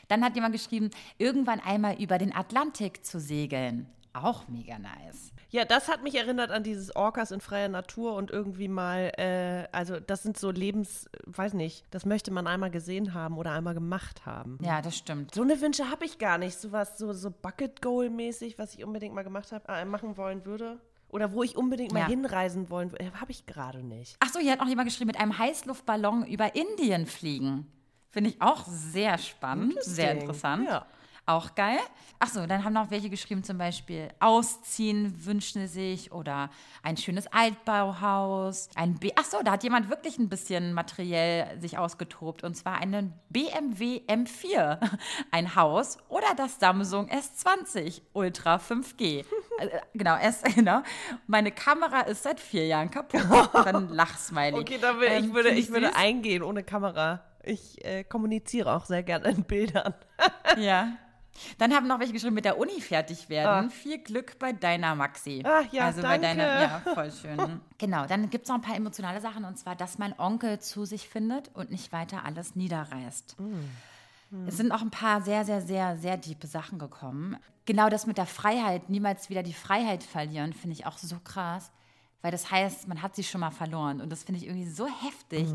Dann 0.07 0.23
hat 0.23 0.35
jemand 0.35 0.53
geschrieben, 0.53 0.89
irgendwann 1.17 1.59
einmal 1.59 2.01
über 2.01 2.17
den 2.17 2.33
Atlantik 2.33 3.05
zu 3.05 3.19
segeln. 3.19 3.87
Auch 4.13 4.47
mega 4.47 4.79
nice. 4.79 5.31
Ja, 5.49 5.63
das 5.65 5.87
hat 5.87 6.03
mich 6.03 6.15
erinnert 6.15 6.51
an 6.51 6.63
dieses 6.63 6.95
Orcas 6.95 7.31
in 7.31 7.39
freier 7.39 7.69
Natur 7.69 8.15
und 8.15 8.31
irgendwie 8.31 8.67
mal, 8.67 9.11
äh, 9.17 9.67
also 9.71 9.99
das 9.99 10.23
sind 10.23 10.37
so 10.37 10.51
Lebens, 10.51 11.09
weiß 11.25 11.53
nicht, 11.53 11.85
das 11.91 12.05
möchte 12.05 12.31
man 12.31 12.47
einmal 12.47 12.69
gesehen 12.69 13.13
haben 13.13 13.37
oder 13.37 13.51
einmal 13.51 13.73
gemacht 13.73 14.25
haben. 14.25 14.57
Ja, 14.61 14.81
das 14.81 14.97
stimmt. 14.97 15.33
So 15.33 15.41
eine 15.43 15.59
Wünsche 15.61 15.89
habe 15.89 16.03
ich 16.05 16.17
gar 16.17 16.37
nicht. 16.37 16.59
Sowas, 16.59 16.97
so, 16.97 17.13
so 17.13 17.31
Bucket 17.31 17.81
Goal-mäßig, 17.81 18.59
was 18.59 18.73
ich 18.73 18.83
unbedingt 18.83 19.15
mal 19.15 19.23
gemacht 19.23 19.51
habe, 19.53 19.67
äh, 19.69 19.85
machen 19.85 20.17
wollen 20.17 20.45
würde. 20.45 20.79
Oder 21.09 21.31
wo 21.31 21.41
ich 21.43 21.55
unbedingt 21.55 21.93
mal 21.93 21.99
Ja. 22.01 22.07
hinreisen 22.07 22.69
wollen 22.69 22.91
würde, 22.91 23.09
habe 23.21 23.31
ich 23.31 23.45
gerade 23.45 23.81
nicht. 23.81 24.17
Ach 24.19 24.27
so, 24.27 24.39
hier 24.39 24.51
hat 24.51 24.59
noch 24.59 24.67
jemand 24.67 24.89
geschrieben, 24.89 25.07
mit 25.07 25.17
einem 25.19 25.37
Heißluftballon 25.37 26.25
über 26.25 26.55
Indien 26.55 27.05
fliegen. 27.05 27.71
Finde 28.09 28.31
ich 28.31 28.41
auch 28.41 28.65
sehr 28.65 29.17
spannend, 29.17 29.75
sehr 29.81 30.11
interessant. 30.13 30.65
Ja. 30.67 30.85
Auch 31.27 31.55
geil. 31.55 31.79
Achso, 32.19 32.47
dann 32.47 32.63
haben 32.63 32.71
noch 32.71 32.89
welche 32.89 33.09
geschrieben, 33.09 33.43
zum 33.43 33.57
Beispiel 33.57 34.07
Ausziehen 34.21 35.25
wünschen 35.25 35.67
sich 35.67 36.13
oder 36.13 36.49
ein 36.81 36.95
schönes 36.95 37.27
Altbauhaus. 37.27 38.69
Ein 38.75 38.95
B 38.95 39.11
Achso, 39.13 39.43
da 39.43 39.51
hat 39.51 39.63
jemand 39.63 39.89
wirklich 39.89 40.17
ein 40.17 40.29
bisschen 40.29 40.71
materiell 40.71 41.59
sich 41.59 41.77
ausgetobt 41.77 42.45
und 42.45 42.55
zwar 42.55 42.79
einen 42.79 43.13
BMW 43.29 44.03
M4, 44.07 44.79
ein 45.31 45.53
Haus 45.55 45.97
oder 46.07 46.33
das 46.37 46.61
Samsung 46.61 47.09
S20 47.09 48.01
Ultra 48.13 48.55
5G. 48.55 49.25
Äh, 49.59 49.79
genau, 49.95 50.15
S, 50.17 50.43
genau. 50.55 50.83
Meine 51.25 51.51
Kamera 51.51 52.01
ist 52.01 52.21
seit 52.21 52.39
vier 52.39 52.67
Jahren 52.67 52.91
kaputt. 52.91 53.25
Dann 53.53 53.89
Lachsmiley. 53.89 54.53
Okay, 54.53 54.77
dann 54.79 54.99
will, 54.99 55.07
ich, 55.07 55.23
Ähm, 55.23 55.33
würde, 55.33 55.49
find 55.49 55.59
ich 55.59 55.71
würde 55.71 55.95
eingehen 55.95 56.43
ohne 56.43 56.61
Kamera. 56.61 57.23
Ich 57.41 57.83
äh, 57.83 58.03
kommuniziere 58.03 58.71
auch 58.71 58.85
sehr 58.85 59.01
gerne 59.01 59.29
in 59.29 59.43
Bildern. 59.45 59.95
Ja. 60.59 60.89
Dann 61.57 61.73
haben 61.73 61.87
noch 61.87 61.99
welche 61.99 62.13
geschrieben, 62.13 62.35
mit 62.35 62.45
der 62.45 62.57
Uni 62.57 62.81
fertig 62.81 63.29
werden. 63.29 63.69
Viel 63.69 63.99
Glück 63.99 64.37
bei 64.39 64.53
deiner 64.53 64.95
Maxi. 64.95 65.43
Ah, 65.45 65.63
ja, 65.71 65.85
also 65.85 66.01
bei 66.01 66.17
danke. 66.17 66.41
deiner, 66.41 66.61
ja, 66.61 66.81
voll 66.93 67.11
schön. 67.21 67.61
genau, 67.77 68.05
dann 68.05 68.29
gibt 68.29 68.43
es 68.45 68.49
noch 68.49 68.55
ein 68.55 68.61
paar 68.61 68.75
emotionale 68.75 69.21
Sachen 69.21 69.45
und 69.45 69.57
zwar, 69.57 69.75
dass 69.75 69.97
mein 69.97 70.17
Onkel 70.19 70.59
zu 70.59 70.85
sich 70.85 71.07
findet 71.07 71.49
und 71.53 71.71
nicht 71.71 71.91
weiter 71.91 72.25
alles 72.25 72.55
niederreißt. 72.55 73.35
Es 74.45 74.57
sind 74.57 74.71
auch 74.71 74.81
ein 74.81 74.91
paar 74.91 75.21
sehr, 75.21 75.45
sehr, 75.45 75.61
sehr, 75.61 75.97
sehr 75.97 76.19
tiefe 76.19 76.47
Sachen 76.47 76.79
gekommen. 76.79 77.37
Genau 77.65 77.89
das 77.89 78.07
mit 78.07 78.17
der 78.17 78.25
Freiheit, 78.25 78.89
niemals 78.89 79.29
wieder 79.29 79.43
die 79.43 79.53
Freiheit 79.53 80.03
verlieren, 80.03 80.53
finde 80.53 80.73
ich 80.73 80.85
auch 80.85 80.97
so 80.97 81.17
krass. 81.23 81.71
Weil 82.21 82.31
das 82.31 82.51
heißt, 82.51 82.87
man 82.87 83.01
hat 83.01 83.15
sie 83.15 83.23
schon 83.23 83.41
mal 83.41 83.51
verloren. 83.51 84.01
Und 84.01 84.09
das 84.09 84.23
finde 84.23 84.41
ich 84.41 84.47
irgendwie 84.47 84.69
so 84.69 84.87
heftig, 84.87 85.47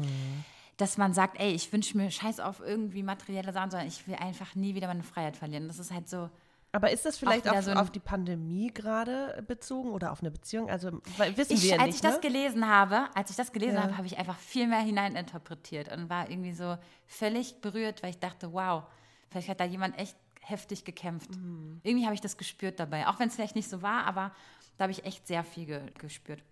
dass 0.83 0.99
man 0.99 1.15
sagt, 1.15 1.39
ey, 1.41 1.53
ich 1.53 1.73
wünsche 1.73 1.97
mir 1.97 2.11
scheiß 2.11 2.41
auf 2.41 2.61
irgendwie 2.61 3.05
materielle 3.05 3.53
Sachen, 3.53 3.71
sondern 3.71 3.87
ich 3.89 4.07
will 4.09 4.17
einfach 4.17 4.55
nie 4.57 4.75
wieder 4.75 4.89
meine 4.89 5.05
Freiheit 5.05 5.37
verlieren. 5.37 5.69
Das 5.69 5.79
ist 5.79 5.93
halt 5.93 6.09
so, 6.09 6.29
Aber 6.73 6.91
ist 6.91 7.05
das 7.07 7.19
vielleicht 7.19 7.49
auf, 7.49 7.63
so 7.63 7.71
auf 7.73 7.91
die 7.91 8.01
Pandemie 8.01 8.73
gerade 8.75 9.45
bezogen 9.47 9.91
oder 9.91 10.11
auf 10.11 10.21
eine 10.21 10.31
Beziehung? 10.33 10.69
Also 10.69 10.91
wissen 11.37 11.53
ich, 11.53 11.63
wir 11.63 11.79
als 11.79 11.87
nicht, 11.87 11.95
ich 11.97 12.01
das 12.01 12.17
ne? 12.17 12.21
gelesen 12.21 12.67
habe, 12.67 13.09
als 13.15 13.31
ich 13.31 13.37
das 13.37 13.53
gelesen 13.53 13.77
Ja. 13.77 13.83
habe, 13.85 13.97
habe 13.97 14.07
ich 14.09 14.19
einfach 14.19 14.39
viel 14.39 14.67
mehr 14.67 14.81
hineininterpretiert 14.81 15.93
und 15.97 16.11
war 16.11 16.29
irgendwie 16.29 16.53
so 16.53 16.77
völlig 17.07 17.61
berührt, 17.61 18.03
weil 18.03 18.11
ich 18.11 18.19
dachte, 18.19 18.53
wow, 18.53 18.83
vielleicht 19.31 19.49
hat 19.49 19.61
da 19.61 19.65
jemand 19.65 19.97
echt 19.99 20.17
heftig 20.41 20.85
gekämpft. 20.85 21.31
Mhm. 21.37 21.81
Irgendwie 21.85 22.07
habe 22.07 22.15
ich 22.15 22.21
das 22.21 22.37
gespürt 22.37 22.81
dabei, 22.81 23.07
auch 23.07 23.21
wenn 23.21 23.29
es 23.29 23.37
vielleicht 23.37 23.55
nicht 23.55 23.71
so 23.71 23.83
war, 23.83 24.05
aber 24.07 24.33
da 24.77 24.85
habe 24.85 24.93
ich 24.93 25.05
echt 25.05 25.29
sehr 25.29 25.45
viel 25.45 25.67
ge 25.67 25.81
gespürt. 25.99 26.43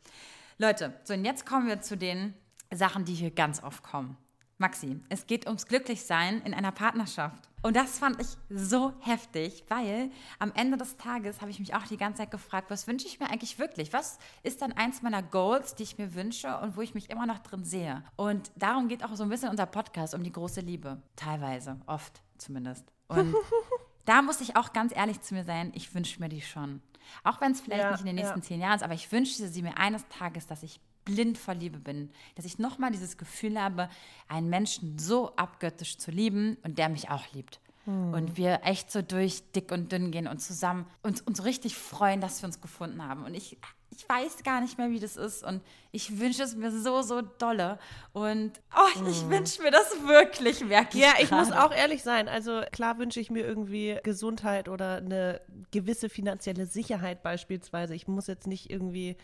Leute, 0.58 0.92
so 1.02 1.14
und 1.14 1.24
jetzt 1.24 1.46
kommen 1.46 1.66
wir 1.66 1.80
zu 1.80 1.96
den 1.96 2.34
Sachen, 2.72 3.04
die 3.04 3.14
hier 3.14 3.30
ganz 3.30 3.62
oft 3.62 3.82
kommen. 3.82 4.16
Maxi, 4.58 5.00
es 5.08 5.26
geht 5.26 5.46
ums 5.46 5.66
Glücklichsein 5.66 6.42
in 6.42 6.52
einer 6.52 6.70
Partnerschaft. 6.70 7.48
Und 7.62 7.76
das 7.76 7.98
fand 7.98 8.20
ich 8.20 8.26
so 8.50 8.92
heftig, 9.00 9.64
weil 9.68 10.10
am 10.38 10.52
Ende 10.54 10.76
des 10.76 10.98
Tages 10.98 11.40
habe 11.40 11.50
ich 11.50 11.58
mich 11.58 11.74
auch 11.74 11.84
die 11.84 11.96
ganze 11.96 12.18
Zeit 12.18 12.30
gefragt, 12.30 12.70
was 12.70 12.86
wünsche 12.86 13.06
ich 13.06 13.18
mir 13.20 13.30
eigentlich 13.30 13.58
wirklich? 13.58 13.94
Was 13.94 14.18
ist 14.42 14.60
dann 14.60 14.72
eins 14.72 15.00
meiner 15.00 15.22
Goals, 15.22 15.76
die 15.76 15.84
ich 15.84 15.96
mir 15.96 16.14
wünsche 16.14 16.58
und 16.58 16.76
wo 16.76 16.82
ich 16.82 16.94
mich 16.94 17.08
immer 17.08 17.24
noch 17.24 17.38
drin 17.38 17.64
sehe? 17.64 18.04
Und 18.16 18.52
darum 18.54 18.88
geht 18.88 19.02
auch 19.02 19.14
so 19.14 19.22
ein 19.22 19.30
bisschen 19.30 19.48
unser 19.48 19.64
Podcast, 19.64 20.14
um 20.14 20.22
die 20.22 20.32
große 20.32 20.60
Liebe. 20.60 21.00
Teilweise, 21.16 21.80
oft 21.86 22.22
zumindest. 22.36 22.84
Und 23.08 23.34
da 24.04 24.20
muss 24.20 24.42
ich 24.42 24.56
auch 24.56 24.74
ganz 24.74 24.94
ehrlich 24.94 25.22
zu 25.22 25.32
mir 25.32 25.44
sein, 25.44 25.72
ich 25.74 25.94
wünsche 25.94 26.20
mir 26.20 26.28
die 26.28 26.42
schon. 26.42 26.82
Auch 27.24 27.40
wenn 27.40 27.52
es 27.52 27.62
vielleicht 27.62 27.82
Ja, 27.82 27.90
nicht 27.92 28.00
in 28.00 28.06
den 28.06 28.18
ja. 28.18 28.24
nächsten 28.24 28.42
zehn 28.42 28.60
Jahren 28.60 28.76
ist, 28.76 28.82
aber 28.82 28.94
ich 28.94 29.10
wünsche 29.10 29.48
sie 29.48 29.62
mir 29.62 29.78
eines 29.78 30.06
Tages, 30.08 30.46
dass 30.46 30.62
ich 30.62 30.80
blind 31.04 31.38
vor 31.38 31.54
Liebe 31.54 31.78
bin. 31.78 32.10
Dass 32.34 32.44
ich 32.44 32.58
nochmal 32.58 32.90
dieses 32.90 33.18
Gefühl 33.18 33.60
habe, 33.60 33.88
einen 34.28 34.48
Menschen 34.48 34.98
so 34.98 35.34
abgöttisch 35.36 35.98
zu 35.98 36.10
lieben 36.10 36.56
und 36.62 36.78
der 36.78 36.88
mich 36.88 37.10
auch 37.10 37.32
liebt. 37.32 37.60
Hm. 37.84 38.12
Und 38.12 38.36
wir 38.36 38.60
echt 38.64 38.90
so 38.92 39.02
durch 39.02 39.42
dick 39.52 39.72
und 39.72 39.90
dünn 39.90 40.10
gehen 40.10 40.26
und 40.26 40.40
zusammen 40.40 40.86
uns, 41.02 41.20
uns 41.22 41.44
richtig 41.44 41.76
freuen, 41.76 42.20
dass 42.20 42.42
wir 42.42 42.46
uns 42.46 42.60
gefunden 42.60 43.06
haben. 43.06 43.24
Und 43.24 43.34
ich, 43.34 43.58
ich 43.90 44.08
weiß 44.08 44.42
gar 44.42 44.60
nicht 44.60 44.76
mehr, 44.76 44.90
wie 44.90 45.00
das 45.00 45.16
ist. 45.16 45.42
Und 45.42 45.62
ich 45.90 46.18
wünsche 46.18 46.42
es 46.42 46.54
mir 46.54 46.70
so, 46.70 47.00
so 47.00 47.22
dolle. 47.22 47.78
Und 48.12 48.60
oh, 48.76 49.08
ich 49.08 49.28
wünsche 49.28 49.62
mir 49.62 49.70
das 49.70 49.90
wirklich, 50.06 50.64
merke 50.64 50.98
ich 50.98 51.04
Hm. 51.04 51.10
Ja, 51.10 51.22
ich 51.22 51.30
muss 51.30 51.52
auch 51.52 51.72
ehrlich 51.72 52.02
sein. 52.02 52.28
Also 52.28 52.62
klar 52.70 52.98
wünsche 52.98 53.18
ich 53.18 53.30
mir 53.30 53.46
irgendwie 53.46 53.98
Gesundheit 54.02 54.68
oder 54.68 54.96
eine 54.96 55.40
gewisse 55.70 56.10
finanzielle 56.10 56.66
Sicherheit 56.66 57.22
beispielsweise. 57.22 57.94
Ich 57.94 58.06
muss 58.06 58.26
jetzt 58.26 58.46
nicht 58.46 58.70
irgendwie. 58.70 59.16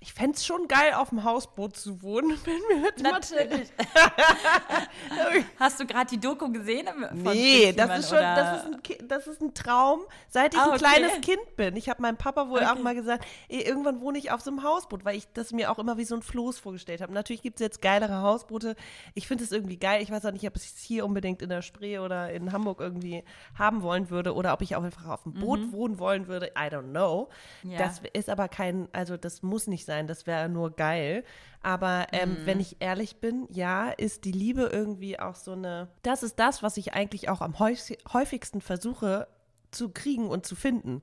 Ich 0.00 0.12
fände 0.12 0.36
es 0.36 0.44
schon 0.46 0.68
geil, 0.68 0.92
auf 0.94 1.08
dem 1.08 1.24
Hausboot 1.24 1.76
zu 1.76 2.02
wohnen, 2.02 2.30
wenn 2.44 2.60
wir 2.68 2.76
mit 2.82 3.02
Natürlich. 3.02 3.68
Hast 5.58 5.80
du 5.80 5.86
gerade 5.86 6.06
die 6.10 6.20
Doku 6.20 6.50
gesehen? 6.50 6.86
Nee, 7.14 7.72
das 7.72 8.00
ist 8.00 8.08
schon, 8.10 8.18
das 8.18 8.58
ist, 8.58 8.66
ein, 9.00 9.08
das 9.08 9.26
ist 9.26 9.40
ein 9.40 9.54
Traum, 9.54 10.00
seit 10.28 10.54
ich 10.54 10.60
Ah, 10.60 10.64
ein 10.64 10.68
okay. 10.70 10.78
kleines 10.78 11.20
Kind 11.22 11.56
bin. 11.56 11.76
Ich 11.76 11.88
habe 11.88 12.02
meinem 12.02 12.16
Papa 12.16 12.48
wohl 12.48 12.60
auch 12.64 12.72
Okay. 12.72 12.82
mal 12.82 12.94
gesagt, 12.94 13.24
ey, 13.48 13.62
irgendwann 13.62 14.00
wohne 14.00 14.18
ich 14.18 14.30
auf 14.32 14.40
so 14.42 14.50
einem 14.50 14.62
Hausboot, 14.62 15.04
weil 15.04 15.16
ich 15.16 15.26
das 15.32 15.52
mir 15.52 15.70
auch 15.70 15.78
immer 15.78 15.96
wie 15.96 16.04
so 16.04 16.14
ein 16.14 16.22
Floß 16.22 16.58
vorgestellt 16.58 17.00
habe. 17.00 17.12
Natürlich 17.12 17.42
gibt 17.42 17.56
es 17.60 17.64
jetzt 17.64 17.80
geilere 17.80 18.20
Hausboote. 18.20 18.76
Ich 19.14 19.26
finde 19.26 19.44
es 19.44 19.52
irgendwie 19.52 19.78
geil. 19.78 20.02
Ich 20.02 20.10
weiß 20.10 20.26
auch 20.26 20.32
nicht, 20.32 20.46
ob 20.46 20.56
ich 20.56 20.62
es 20.64 20.78
hier 20.82 21.04
unbedingt 21.06 21.40
in 21.42 21.48
der 21.48 21.62
Spree 21.62 21.98
oder 21.98 22.30
in 22.32 22.52
Hamburg 22.52 22.80
irgendwie 22.80 23.24
haben 23.58 23.82
wollen 23.82 24.10
würde 24.10 24.34
oder 24.34 24.52
ob 24.52 24.60
ich 24.62 24.76
auch 24.76 24.82
einfach 24.82 25.06
auf 25.08 25.22
dem 25.22 25.34
Boot 25.34 25.72
wohnen 25.72 25.98
wollen 25.98 26.26
würde. 26.26 26.48
I 26.58 26.68
don't 26.70 26.90
know. 26.90 27.28
Mhm. 27.62 27.70
Ja. 27.72 27.78
Das 27.78 28.02
ist 28.12 28.28
aber 28.28 28.48
kein, 28.48 28.88
also 28.92 29.16
das 29.16 29.42
muss 29.42 29.66
nicht 29.66 29.85
sein. 29.86 30.06
Das 30.06 30.26
wäre 30.26 30.48
nur 30.50 30.72
geil. 30.76 31.24
Aber 31.62 32.06
ähm, 32.12 32.30
Mhm. 32.30 32.46
wenn 32.46 32.60
ich 32.60 32.76
ehrlich 32.80 33.16
bin, 33.16 33.48
ja, 33.50 33.90
ist 33.90 34.24
die 34.24 34.32
Liebe 34.32 34.68
irgendwie 34.72 35.18
auch 35.18 35.34
so 35.34 35.52
eine. 35.52 35.88
Das 36.02 36.22
ist 36.22 36.38
das, 36.38 36.62
was 36.62 36.76
ich 36.76 36.92
eigentlich 36.94 37.28
auch 37.28 37.40
am 37.40 37.58
häufig, 37.58 37.98
häufigsten 38.12 38.60
versuche 38.60 39.26
zu 39.70 39.88
kriegen 39.88 40.28
und 40.28 40.46
zu 40.46 40.54
finden. 40.54 41.02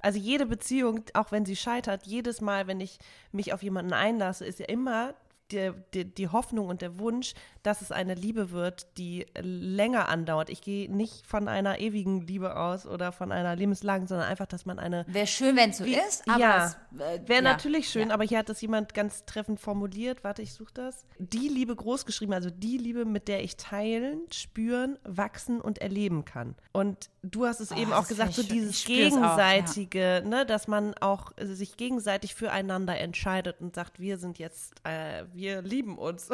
Also 0.00 0.18
jede 0.18 0.46
Beziehung, 0.46 1.04
auch 1.14 1.30
wenn 1.30 1.44
sie 1.44 1.56
scheitert, 1.56 2.06
jedes 2.06 2.40
Mal, 2.40 2.66
wenn 2.66 2.80
ich 2.80 2.98
mich 3.32 3.52
auf 3.52 3.62
jemanden 3.62 3.92
einlasse, 3.92 4.46
ist 4.46 4.58
ja 4.58 4.66
immer 4.66 5.14
die, 5.52 5.72
die, 5.94 6.04
die 6.04 6.28
Hoffnung 6.28 6.68
und 6.68 6.82
der 6.82 6.98
Wunsch, 6.98 7.34
dass 7.62 7.82
es 7.82 7.92
eine 7.92 8.14
Liebe 8.14 8.50
wird, 8.52 8.86
die 8.96 9.26
länger 9.38 10.08
andauert. 10.08 10.48
Ich 10.50 10.62
gehe 10.62 10.90
nicht 10.90 11.26
von 11.26 11.48
einer 11.48 11.78
ewigen 11.80 12.22
Liebe 12.26 12.56
aus 12.56 12.86
oder 12.86 13.12
von 13.12 13.32
einer 13.32 13.54
lebenslangen, 13.56 14.06
sondern 14.06 14.28
einfach, 14.28 14.46
dass 14.46 14.64
man 14.66 14.78
eine 14.78 15.04
Wäre 15.08 15.26
schön, 15.26 15.56
wenn 15.56 15.70
es 15.70 15.78
so 15.78 15.84
Wie- 15.84 15.94
ist, 15.96 16.28
aber 16.28 16.38
ja, 16.40 16.66
äh, 16.98 17.20
Wäre 17.26 17.34
ja, 17.34 17.40
natürlich 17.42 17.88
schön, 17.90 18.08
ja. 18.08 18.14
aber 18.14 18.24
hier 18.24 18.38
hat 18.38 18.48
das 18.48 18.60
jemand 18.60 18.94
ganz 18.94 19.24
treffend 19.26 19.60
formuliert. 19.60 20.24
Warte, 20.24 20.42
ich 20.42 20.52
suche 20.54 20.72
das. 20.74 21.04
Die 21.18 21.48
Liebe 21.48 21.76
groß 21.76 22.06
geschrieben, 22.06 22.32
also 22.32 22.50
die 22.50 22.78
Liebe, 22.78 23.04
mit 23.04 23.28
der 23.28 23.42
ich 23.44 23.56
teilen, 23.56 24.20
spüren, 24.32 24.98
wachsen 25.04 25.60
und 25.60 25.78
erleben 25.78 26.24
kann. 26.24 26.54
Und 26.72 27.10
du 27.22 27.46
hast 27.46 27.60
es 27.60 27.70
eben 27.72 27.90
Oh, 27.92 27.96
auch 27.96 28.00
das 28.00 28.08
gesagt, 28.08 28.34
so 28.34 28.42
dieses 28.42 28.80
spür's 28.80 29.14
auch, 29.14 29.38
ja. 29.38 29.56
gegenseitige, 29.56 30.22
ne, 30.26 30.46
dass 30.46 30.68
man 30.68 30.94
auch 31.00 31.32
äh, 31.36 31.46
sich 31.46 31.76
gegenseitig 31.76 32.34
füreinander 32.34 32.98
entscheidet 32.98 33.60
und 33.60 33.74
sagt, 33.74 33.98
wir 34.00 34.16
sind 34.18 34.38
jetzt, 34.38 34.74
äh, 34.84 35.24
wir 35.34 35.39
lieben 35.48 35.98
uns. 35.98 36.28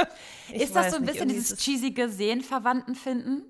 Ist 0.52 0.76
das 0.76 0.90
so 0.90 0.96
ein 0.96 1.06
bisschen 1.06 1.28
dieses 1.28 1.58
cheesige 1.58 2.08
Seelenverwandten 2.08 2.94
finden? 2.94 3.42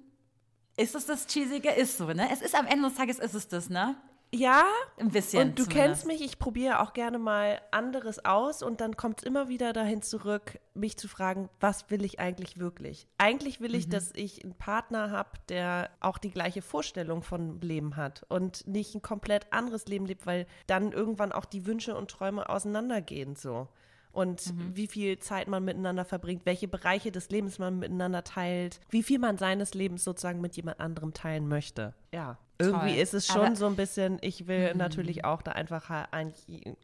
Ist 0.77 0.95
es 0.95 1.07
das 1.07 1.27
cheesige? 1.27 1.71
Ist 1.71 1.99
so, 1.99 2.07
ne? 2.07 2.29
Es 2.33 2.41
ist 2.41 2.55
am 2.55 2.67
Ende 2.67 2.89
des 2.89 2.97
Tages 2.97 3.19
ist 3.19 3.35
es 3.35 3.49
das, 3.49 3.69
ne? 3.69 3.97
Ja, 4.33 4.65
Ein 4.97 5.11
bisschen. 5.11 5.49
Und 5.49 5.59
du 5.59 5.65
zumindest. 5.65 5.71
kennst 5.71 6.07
mich, 6.07 6.21
ich 6.23 6.39
probiere 6.39 6.81
auch 6.81 6.93
gerne 6.93 7.19
mal 7.19 7.61
anderes 7.73 8.25
aus 8.25 8.63
und 8.63 8.81
dann 8.81 8.97
kommt 8.97 9.21
es 9.21 9.27
immer 9.27 9.49
wieder 9.49 9.73
dahin 9.73 10.03
zurück, 10.03 10.61
mich 10.73 10.97
zu 10.97 11.09
fragen, 11.09 11.49
was 11.59 11.91
will 11.91 12.05
ich 12.05 12.21
eigentlich 12.21 12.59
wirklich? 12.59 13.09
Eigentlich 13.19 13.61
will 13.61 13.75
ich, 13.75 13.89
dass 13.89 14.13
ich 14.15 14.45
einen 14.45 14.55
Partner 14.55 15.11
habe, 15.11 15.31
der 15.49 15.91
auch 15.99 16.17
die 16.19 16.31
gleiche 16.31 16.63
Vorstellung 16.63 17.23
von 17.23 17.61
Leben 17.61 17.97
hat 17.97 18.25
und 18.29 18.67
nicht 18.69 18.95
ein 18.95 19.03
komplett 19.03 19.53
anderes 19.53 19.87
Leben 19.87 20.07
lebt, 20.07 20.27
weil 20.27 20.47
dann 20.69 20.93
irgendwann 20.93 21.33
auch 21.33 21.45
die 21.45 21.67
Wünsche 21.67 21.97
und 21.97 22.11
Träume 22.11 22.49
auseinandergehen 22.49 23.35
so. 23.35 23.67
Und 24.13 24.53
wie 24.75 24.89
viel 24.89 25.19
Zeit 25.21 25.47
man 25.47 25.65
miteinander 25.65 26.05
verbringt, 26.05 26.45
welche 26.45 26.67
Bereiche 26.67 27.13
des 27.13 27.31
Lebens 27.31 27.59
man 27.61 27.79
miteinander 27.79 28.25
teilt, 28.25 28.81
wie 28.91 29.03
viel 29.05 29.19
man 29.21 29.39
seines 29.39 29.73
Lebens 29.75 30.03
sozusagen 30.03 30.41
mit 30.41 30.57
jemand 30.57 30.81
anderem 30.81 31.15
teilen 31.15 31.47
möchte. 31.47 31.95
Ja, 32.13 32.37
irgendwie 32.59 32.99
ist 32.99 33.15
es 33.15 33.27
schon 33.27 33.41
Aber- 33.47 33.57
so 33.57 33.67
ein 33.67 33.77
bisschen, 33.77 34.19
ich 34.21 34.47
will 34.49 34.75
natürlich 34.75 35.25
auch 35.25 35.43
da 35.43 35.53
einfach 35.53 35.89
ha- 35.89 36.09
ein, 36.11 36.35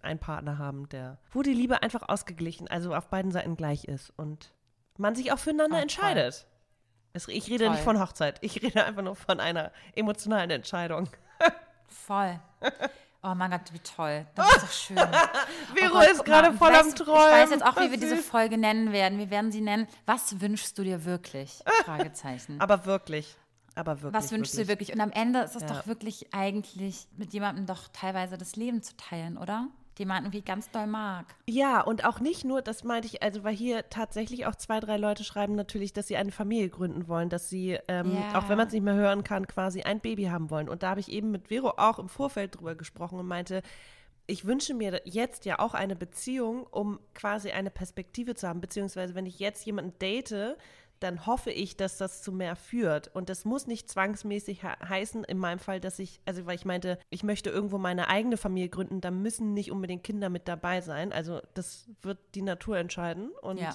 einen 0.03 0.21
Partner 0.21 0.59
haben, 0.59 0.89
der, 0.89 1.19
wo 1.33 1.43
die 1.43 1.53
Liebe 1.53 1.83
einfach 1.83 2.09
ausgeglichen, 2.09 2.69
also 2.69 2.95
auf 2.95 3.09
beiden 3.09 3.33
Seiten 3.33 3.57
gleich 3.57 3.85
ist 3.85 4.13
und 4.17 4.53
man 4.97 5.15
sich 5.17 5.33
auch 5.33 5.39
füreinander 5.39 5.79
Ach, 5.79 5.83
entscheidet. 5.83 6.47
Es, 7.13 7.29
ich 7.29 7.49
rede 7.51 7.65
Toll. 7.65 7.75
nicht 7.75 7.83
von 7.85 7.99
Hochzeit, 8.01 8.39
ich 8.43 8.63
rede 8.63 8.85
einfach 8.85 9.03
nur 9.03 9.17
von 9.17 9.41
einer 9.41 9.73
emotionalen 9.95 10.51
Entscheidung. 10.51 11.09
Voll. 11.89 12.39
Oh 13.29 13.35
mein 13.35 13.51
Gott, 13.51 13.73
wie 13.73 13.79
toll. 13.81 14.25
Das 14.37 14.49
ist 14.57 14.63
doch 14.63 14.71
schön. 14.73 14.97
Vero 14.97 15.11
Oh 15.87 15.91
Gott, 15.99 16.09
ist 16.11 16.25
gerade 16.25 16.53
voll 16.53 16.73
weißt 16.73 16.83
am 16.93 16.95
du, 16.95 17.05
Träumen. 17.05 17.25
Ich 17.27 17.33
weiß 17.33 17.51
jetzt 17.51 17.65
auch, 17.65 17.77
wie 17.81 17.91
wir 17.91 17.99
diese. 17.99 18.17
Folge 18.19 18.57
nennen 18.57 18.93
werden. 18.93 19.19
Wir 19.19 19.31
werden 19.31 19.51
sie 19.51 19.61
nennen, 19.61 19.89
was 20.05 20.41
wünschst 20.41 20.79
du 20.79 20.85
dir 20.85 21.05
wirklich? 21.05 21.61
Fragezeichen. 21.85 22.61
Aber 22.61 22.87
wirklich, 22.87 23.35
aber 23.75 24.01
wirklich. 24.03 24.23
Was 24.23 24.31
wünschst 24.33 24.55
du 24.55 24.59
dir 24.59 24.69
wirklich. 24.69 24.91
wirklich? 24.91 25.07
Und 25.07 25.13
am 25.13 25.21
Ende 25.21 25.41
ist 25.41 25.57
es 25.57 25.63
Ja. 25.63 25.69
doch 25.69 25.87
wirklich 25.87 26.33
eigentlich 26.33 27.09
mit 27.17 27.33
jemandem 27.33 27.67
doch 27.67 27.89
teilweise 27.93 28.39
das 28.39 28.55
Leben 28.57 28.83
zu 28.83 28.97
teilen, 28.97 29.37
oder? 29.37 29.69
Den 29.99 30.09
man 30.09 30.25
irgendwie 30.25 30.43
ganz 30.43 30.71
doll 30.71 30.87
mag. 30.87 31.27
Ja, 31.49 31.81
und 31.81 32.05
auch 32.05 32.21
nicht 32.21 32.45
nur, 32.45 32.63
das 32.63 32.85
meinte 32.85 33.09
ich, 33.09 33.23
also 33.23 33.45
weil 33.45 33.55
hier 33.55 33.89
tatsächlich 33.89 34.47
auch 34.47 34.55
zwei, 34.55 34.81
drei 34.81 34.97
Leute 34.97 35.25
schreiben 35.25 35.55
natürlich, 35.55 35.93
dass 35.93 36.07
sie 36.09 36.17
eine 36.17 36.33
Familie 36.33 36.69
gründen 36.69 37.09
wollen, 37.09 37.29
dass 37.29 37.49
sie, 37.49 37.79
ähm, 37.89 38.27
Ja. 38.31 38.39
auch 38.39 38.49
wenn 38.49 38.57
man 38.59 38.67
es 38.67 38.73
nicht 38.73 38.83
mehr 38.83 38.95
hören 38.95 39.25
kann, 39.25 39.47
quasi 39.47 39.83
ein 39.83 40.01
Baby 40.01 40.25
haben 40.25 40.51
wollen. 40.51 40.69
Und 40.69 40.83
da 40.83 40.91
habe 40.91 41.01
ich 41.01 41.11
eben 41.11 41.31
mit 41.31 41.49
Vero 41.49 41.75
auch 41.77 41.99
im 41.99 42.09
Vorfeld 42.09 42.57
drüber 42.57 42.75
gesprochen 42.75 43.19
und 43.19 43.27
meinte, 43.27 43.63
ich 44.27 44.45
wünsche 44.45 44.75
mir 44.75 45.01
jetzt 45.05 45.45
ja 45.45 45.61
auch 45.61 45.73
eine 45.75 45.95
Beziehung, 45.97 46.67
um 46.71 46.99
quasi 47.15 47.53
eine 47.53 47.71
Perspektive 47.71 48.35
zu 48.35 48.49
haben, 48.49 48.61
beziehungsweise 48.61 49.15
wenn 49.15 49.25
ich 49.25 49.39
jetzt 49.39 49.65
jemanden 49.65 49.97
date, 50.01 50.57
dann 51.01 51.27
hoffe 51.27 51.51
ich, 51.51 51.77
dass 51.77 51.99
das 51.99 52.23
zu 52.23 52.33
mehr 52.33 52.57
führt. 52.57 53.15
Und 53.15 53.29
das 53.29 53.45
muss 53.45 53.67
nicht 53.67 53.91
zwangsmäßig 53.91 54.63
he 54.63 54.69
heißen, 54.89 55.25
in 55.25 55.39
meinem 55.39 55.59
Fall, 55.59 55.81
dass 55.81 55.99
ich, 55.99 56.21
also 56.25 56.47
weil 56.47 56.55
ich 56.57 56.65
meinte, 56.65 56.99
ich 57.11 57.23
möchte 57.23 57.51
irgendwo 57.51 57.79
meine 57.79 58.09
eigene 58.09 58.37
Familie 58.37 58.69
gründen, 58.71 59.01
da 59.01 59.11
müssen 59.11 59.53
nicht 59.55 59.71
unbedingt 59.71 60.05
Kinder 60.05 60.29
mit 60.31 60.49
dabei 60.49 60.81
sein. 60.81 61.13
Also 61.13 61.41
das 61.55 61.89
wird 62.03 62.19
die 62.35 62.43
Natur 62.43 62.79
entscheiden. 62.79 63.31
Und 63.43 63.59
Ja. 63.61 63.75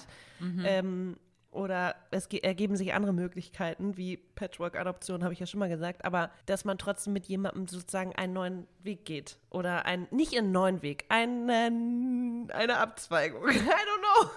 ähm, 0.66 1.18
oder 1.54 1.96
es 2.12 2.30
ge- 2.30 2.40
ergeben 2.40 2.78
sich 2.78 2.94
andere 2.94 3.12
Möglichkeiten, 3.12 3.98
wie 3.98 4.16
Patchwork-Adoption, 4.16 5.22
habe 5.24 5.34
ich 5.34 5.40
ja 5.42 5.46
schon 5.46 5.60
mal 5.60 5.68
gesagt, 5.68 6.06
aber 6.06 6.32
dass 6.46 6.64
man 6.64 6.78
trotzdem 6.78 7.12
mit 7.12 7.26
jemandem 7.26 7.68
sozusagen 7.68 8.16
einen 8.16 8.32
neuen 8.32 8.68
Weg 8.84 9.04
geht. 9.04 9.38
Oder 9.50 9.86
ein, 9.86 10.08
nicht 10.12 10.38
einen 10.38 10.54
neuen 10.54 10.82
Weg, 10.82 11.04
einen, 11.10 12.50
eine 12.54 12.78
Abzweigung. 12.78 13.44
I 13.50 13.54
don't 13.54 13.60
know. 14.00 14.30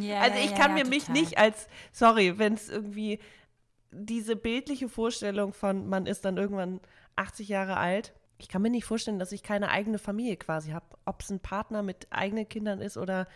Ja, 0.00 0.20
Also 0.20 0.38
ich 0.38 0.50
ja, 0.50 0.56
kann 0.56 0.76
ja, 0.76 0.84
mir 0.84 0.90
mich 0.90 1.08
nicht 1.08 1.38
als, 1.38 1.68
sorry, 1.92 2.38
wenn 2.38 2.54
es 2.54 2.68
irgendwie 2.68 3.18
diese 3.90 4.36
bildliche 4.36 4.88
Vorstellung 4.88 5.52
von, 5.52 5.88
man 5.88 6.06
ist 6.06 6.24
dann 6.24 6.36
irgendwann 6.36 6.80
80 7.16 7.48
Jahre 7.48 7.76
alt. 7.76 8.14
Ich 8.38 8.48
kann 8.48 8.62
mir 8.62 8.70
nicht 8.70 8.86
vorstellen, 8.86 9.18
dass 9.18 9.32
ich 9.32 9.42
keine 9.42 9.70
eigene 9.70 9.98
Familie 9.98 10.36
quasi 10.36 10.70
habe. 10.70 10.86
Ob 11.04 11.20
es 11.20 11.30
ein 11.30 11.40
Partner 11.40 11.82
mit 11.82 12.06
eigenen 12.10 12.48
Kindern 12.48 12.80
ist 12.80 12.96
oder 12.96 13.28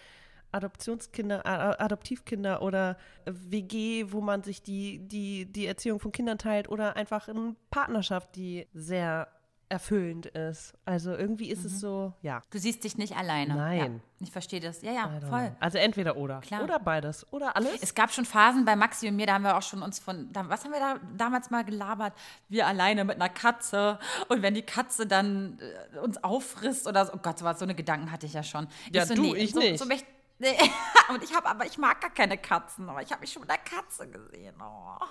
Adoptionskinder, 0.53 1.47
Adoptivkinder 1.81 2.63
oder 2.63 2.97
WG, 3.27 4.07
wo 4.11 4.21
man 4.21 4.43
sich 4.43 4.63
die, 4.63 5.01
die, 5.01 5.45
die 5.47 5.67
Erziehung 5.67 6.01
von 6.01 6.13
Kindern 6.13 6.39
teilt 6.39 6.69
oder 6.69 6.97
einfach 6.97 7.29
eine 7.29 7.55
Partnerschaft, 7.71 8.35
die 8.37 8.67
sehr 8.73 9.29
erfüllend 9.69 10.27
ist. 10.27 10.75
Also 10.85 11.13
irgendwie 11.13 11.51
ist 11.51 11.65
es 11.65 11.81
so, 11.81 12.13
ja. 12.23 12.43
Du 12.51 12.59
siehst 12.59 12.85
dich 12.85 12.97
nicht 12.97 13.17
alleine. 13.17 13.55
Nein. 13.55 13.79
Ja, 13.79 14.25
ich 14.27 14.31
verstehe 14.31 14.61
das. 14.61 14.83
Ja, 14.83 14.93
ja, 14.93 15.11
voll. 15.29 15.49
know. 15.49 15.57
Also 15.61 15.79
entweder 15.79 16.17
oder. 16.17 16.41
Klar. 16.41 16.63
Oder 16.63 16.79
beides. 16.79 17.27
Oder 17.33 17.57
alles. 17.57 17.83
Es 17.83 17.95
gab 17.95 18.13
schon 18.13 18.25
Phasen 18.25 18.65
bei 18.65 18.77
Maxi 18.77 19.09
und 19.09 19.17
mir, 19.17 19.27
da 19.27 19.35
haben 19.35 19.43
wir 19.43 19.57
auch 19.57 19.63
schon 19.63 19.83
uns 19.83 19.99
von, 19.99 20.29
was 20.33 20.65
haben 20.65 20.73
wir 20.73 20.81
da 20.81 21.01
damals 21.17 21.51
mal 21.51 21.65
gelabert? 21.65 22.13
Wir 22.49 22.67
alleine 22.67 23.05
mit 23.05 23.17
einer 23.17 23.29
Katze 23.29 23.99
und 24.29 24.43
wenn 24.43 24.55
die 24.55 24.63
Katze 24.63 25.07
dann 25.07 25.59
äh, 25.95 25.99
uns 25.99 26.23
auffrisst 26.23 26.87
oder 26.87 27.07
so, 27.07 27.15
oh 27.15 27.19
Gott, 27.21 27.39
so, 27.39 27.45
was, 27.45 27.59
so 27.59 27.65
eine 27.65 27.75
Gedanken 27.75 28.13
hatte 28.13 28.27
ich 28.27 28.33
ja 28.33 28.43
schon. 28.43 28.69
Ja, 28.93 29.05
so, 29.05 29.15
du, 29.15 29.35
ich 29.35 29.53
so, 29.53 29.59
nicht. 29.59 29.79
So 29.79 29.87
möcht, 29.87 30.07
nee. 30.39 30.57
und 31.09 31.23
ich 31.25 31.35
habe, 31.35 31.49
aber 31.49 31.67
ich 31.67 31.77
mag 31.77 32.01
gar 32.01 32.11
keine 32.11 32.39
Katzen, 32.39 32.89
aber 32.89 33.03
ich 33.03 33.11
habe 33.11 33.21
mich 33.21 33.33
schon 33.33 33.43
mit 33.43 33.51
einer 33.51 33.63
Katze 33.63 34.09
gesehen. 34.09 34.55
Oh. 34.61 35.05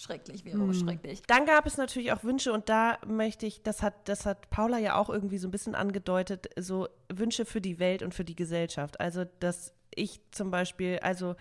Schrecklich, 0.00 0.44
Vero, 0.44 0.60
Hm. 0.68 0.72
schrecklich. 0.74 1.20
Dann 1.26 1.44
gab 1.44 1.66
es 1.66 1.76
natürlich 1.76 2.12
auch 2.12 2.24
Wünsche 2.24 2.52
und 2.54 2.70
da 2.70 2.98
möchte 3.06 3.44
ich, 3.44 3.62
das 3.62 3.82
hat, 3.82 4.08
das 4.08 4.24
hat 4.24 4.48
Paula 4.48 4.78
ja 4.78 4.94
auch 4.96 5.10
irgendwie 5.10 5.36
so 5.36 5.46
ein 5.46 5.50
bisschen 5.50 5.74
angedeutet, 5.74 6.48
so 6.58 6.88
Wünsche 7.12 7.44
für 7.44 7.60
die 7.60 7.78
Welt 7.78 8.02
und 8.02 8.14
für 8.14 8.24
die 8.24 8.34
Gesellschaft. 8.34 8.98
Also, 8.98 9.24
dass 9.40 9.74
ich 9.94 10.20
zum 10.30 10.50
Beispiel, 10.50 10.98
also 11.00 11.36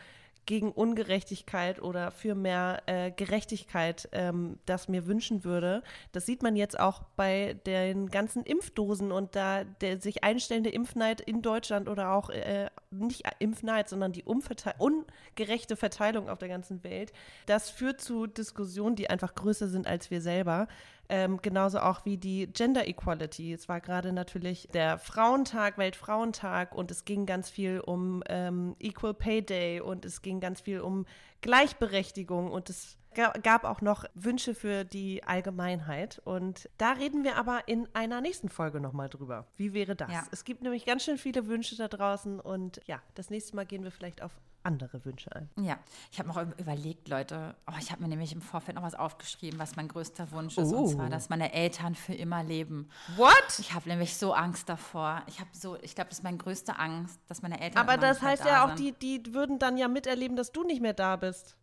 gegen 0.50 0.72
Ungerechtigkeit 0.72 1.80
oder 1.80 2.10
für 2.10 2.34
mehr 2.34 2.82
äh, 2.88 3.12
Gerechtigkeit 3.12 4.10
ähm, 4.14 4.58
das 4.66 4.88
mir 4.88 5.06
wünschen 5.06 5.44
würde. 5.44 5.84
Das 6.12 6.26
sieht 6.26 6.42
man 6.42 6.56
jetzt 6.56 6.80
auch 6.80 7.04
bei 7.16 7.60
den 7.68 8.10
ganzen 8.10 8.42
Impfdosen 8.42 9.12
und 9.12 9.36
da 9.36 9.64
der 9.64 10.02
sich 10.02 10.24
einstellende 10.24 10.72
Impfneid 10.72 11.22
in 11.22 11.44
Deutschland 11.44 11.88
oder 11.88 12.14
auch 12.14 12.32
äh, 12.32 12.72
nicht 12.90 13.26
Impfneid, 13.38 13.90
sondern 13.90 14.12
die 14.12 14.24
ungerechte 14.24 15.76
Verteilung 15.76 16.30
auf 16.30 16.40
der 16.40 16.50
ganzen 16.50 16.84
Welt. 16.84 17.14
Das 17.46 17.70
führt 17.70 18.02
zu 18.02 18.26
Diskussionen, 18.26 18.96
die 18.96 19.08
einfach 19.08 19.36
größer 19.36 19.68
sind 19.68 19.86
als 19.86 20.10
wir 20.10 20.20
selber. 20.20 20.68
Ähm, 21.12 21.42
genauso 21.42 21.80
auch 21.80 22.06
wie 22.06 22.18
die 22.18 22.46
Gender 22.54 22.88
Equality. 22.88 23.52
Es 23.52 23.68
war 23.68 23.82
gerade 23.82 24.14
natürlich 24.14 24.68
der 24.72 25.00
Frauentag, 25.00 25.80
Weltfrauentag 25.80 26.76
und 26.76 26.92
es 26.92 27.04
ging 27.04 27.26
ganz 27.26 27.50
viel 27.50 27.80
um 27.80 28.22
ähm, 28.30 28.76
Equal 28.80 29.16
Pay 29.16 29.42
Day 29.42 29.82
und 29.82 30.06
es 30.06 30.22
ging 30.22 30.40
ganz 30.40 30.62
viel 30.62 30.82
um 30.82 31.08
Gleichberechtigung 31.42 32.52
und 32.52 32.70
es 32.70 32.98
ga- 33.16 33.34
gab 33.42 33.64
auch 33.64 33.82
noch 33.82 34.06
Wünsche 34.14 34.54
für 34.54 34.84
die 34.84 35.24
Allgemeinheit. 35.24 36.22
Und 36.26 36.70
da 36.78 36.92
reden 36.92 37.24
wir 37.24 37.38
aber 37.38 37.68
in 37.68 37.88
einer 37.94 38.22
nächsten 38.22 38.50
Folge 38.50 38.80
nochmal 38.80 39.10
drüber. 39.10 39.48
Wie 39.58 39.74
wäre 39.74 39.96
das? 39.96 40.12
Ja. 40.12 40.24
Es 40.32 40.44
gibt 40.44 40.62
nämlich 40.62 40.86
ganz 40.86 41.04
schön 41.04 41.18
viele 41.18 41.48
Wünsche 41.48 41.76
da 41.76 41.88
draußen 41.88 42.40
und 42.40 42.82
ja, 42.86 43.02
das 43.16 43.32
nächste 43.32 43.56
Mal 43.56 43.66
gehen 43.66 43.84
wir 43.84 43.92
vielleicht 43.92 44.22
auf 44.22 44.32
andere 44.70 45.04
Wünsche 45.06 45.36
ein. 45.36 45.50
Ja, 45.62 45.78
ich 46.12 46.20
habe 46.20 46.30
noch 46.30 46.38
ü- 46.38 46.54
überlegt, 46.58 47.08
Leute. 47.10 47.56
Oh, 47.68 47.74
ich 47.80 47.92
habe 47.92 48.02
mir 48.02 48.08
nämlich 48.08 48.32
im 48.34 48.42
Vorfeld 48.42 48.76
noch 48.76 48.84
was 48.84 48.96
aufgeschrieben, 48.96 49.60
was 49.60 49.76
mein 49.76 49.88
größter 49.88 50.32
Wunsch 50.32 50.58
ist. 50.58 50.72
Und 50.72 50.76
Oh. 50.78 50.88
zwar, 50.88 51.10
dass 51.10 51.30
meine 51.30 51.52
Eltern 51.54 51.96
für 51.96 52.14
immer 52.14 52.44
leben. 52.44 52.90
What? 53.18 53.60
Ich 53.60 53.74
habe 53.74 53.90
nämlich 53.90 54.16
so 54.18 54.34
Angst 54.34 54.70
davor. 54.70 55.24
Ich 55.28 55.40
habe 55.40 55.50
so, 55.54 55.76
ich 55.82 55.96
glaube, 55.96 56.10
das 56.10 56.20
ist 56.20 56.24
meine 56.24 56.38
größte 56.38 56.78
Angst, 56.78 57.20
dass 57.28 57.42
meine 57.42 57.60
Eltern. 57.60 57.82
Aber 57.82 57.98
das 57.98 58.22
heißt 58.22 58.44
da 58.46 58.48
ja 58.50 58.64
auch, 58.66 58.76
sind. 58.78 59.02
die, 59.02 59.22
die 59.24 59.34
würden 59.34 59.60
dann 59.60 59.78
ja 59.78 59.88
miterleben, 59.88 60.38
dass 60.38 60.52
du 60.52 60.64
nicht 60.64 60.82
mehr 60.82 60.94
da 60.94 61.16
bist. 61.16 61.56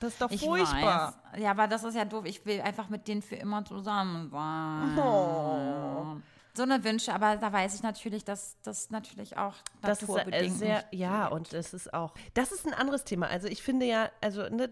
Das 0.00 0.12
ist 0.12 0.22
doch 0.22 0.30
Ich 0.30 0.40
furchtbar. 0.44 1.14
Weiß. 1.32 1.42
Ja, 1.42 1.50
aber 1.50 1.66
das 1.66 1.82
ist 1.84 1.94
ja 1.96 2.04
doof. 2.04 2.24
Ich 2.24 2.46
will 2.46 2.60
einfach 2.60 2.88
mit 2.88 3.08
denen 3.08 3.20
für 3.20 3.34
immer 3.36 3.64
zusammen 3.64 4.30
sein. 4.30 4.96
Oh. 4.98 6.16
So 6.58 6.64
eine 6.64 6.82
Wünsche, 6.82 7.14
aber 7.14 7.36
da 7.36 7.52
weiß 7.52 7.76
ich 7.76 7.84
natürlich, 7.84 8.24
dass 8.24 8.56
das 8.62 8.90
natürlich 8.90 9.36
auch 9.36 9.54
Das 9.80 10.02
ist 10.02 10.58
sehr, 10.58 10.84
ja, 10.90 11.28
und 11.28 11.52
das 11.52 11.72
ist 11.72 11.94
auch, 11.94 12.14
das 12.34 12.50
ist 12.50 12.66
ein 12.66 12.74
anderes 12.74 13.04
Thema. 13.04 13.28
Also 13.28 13.46
ich 13.46 13.62
finde 13.62 13.86
ja, 13.86 14.10
also 14.20 14.42
ne, 14.48 14.68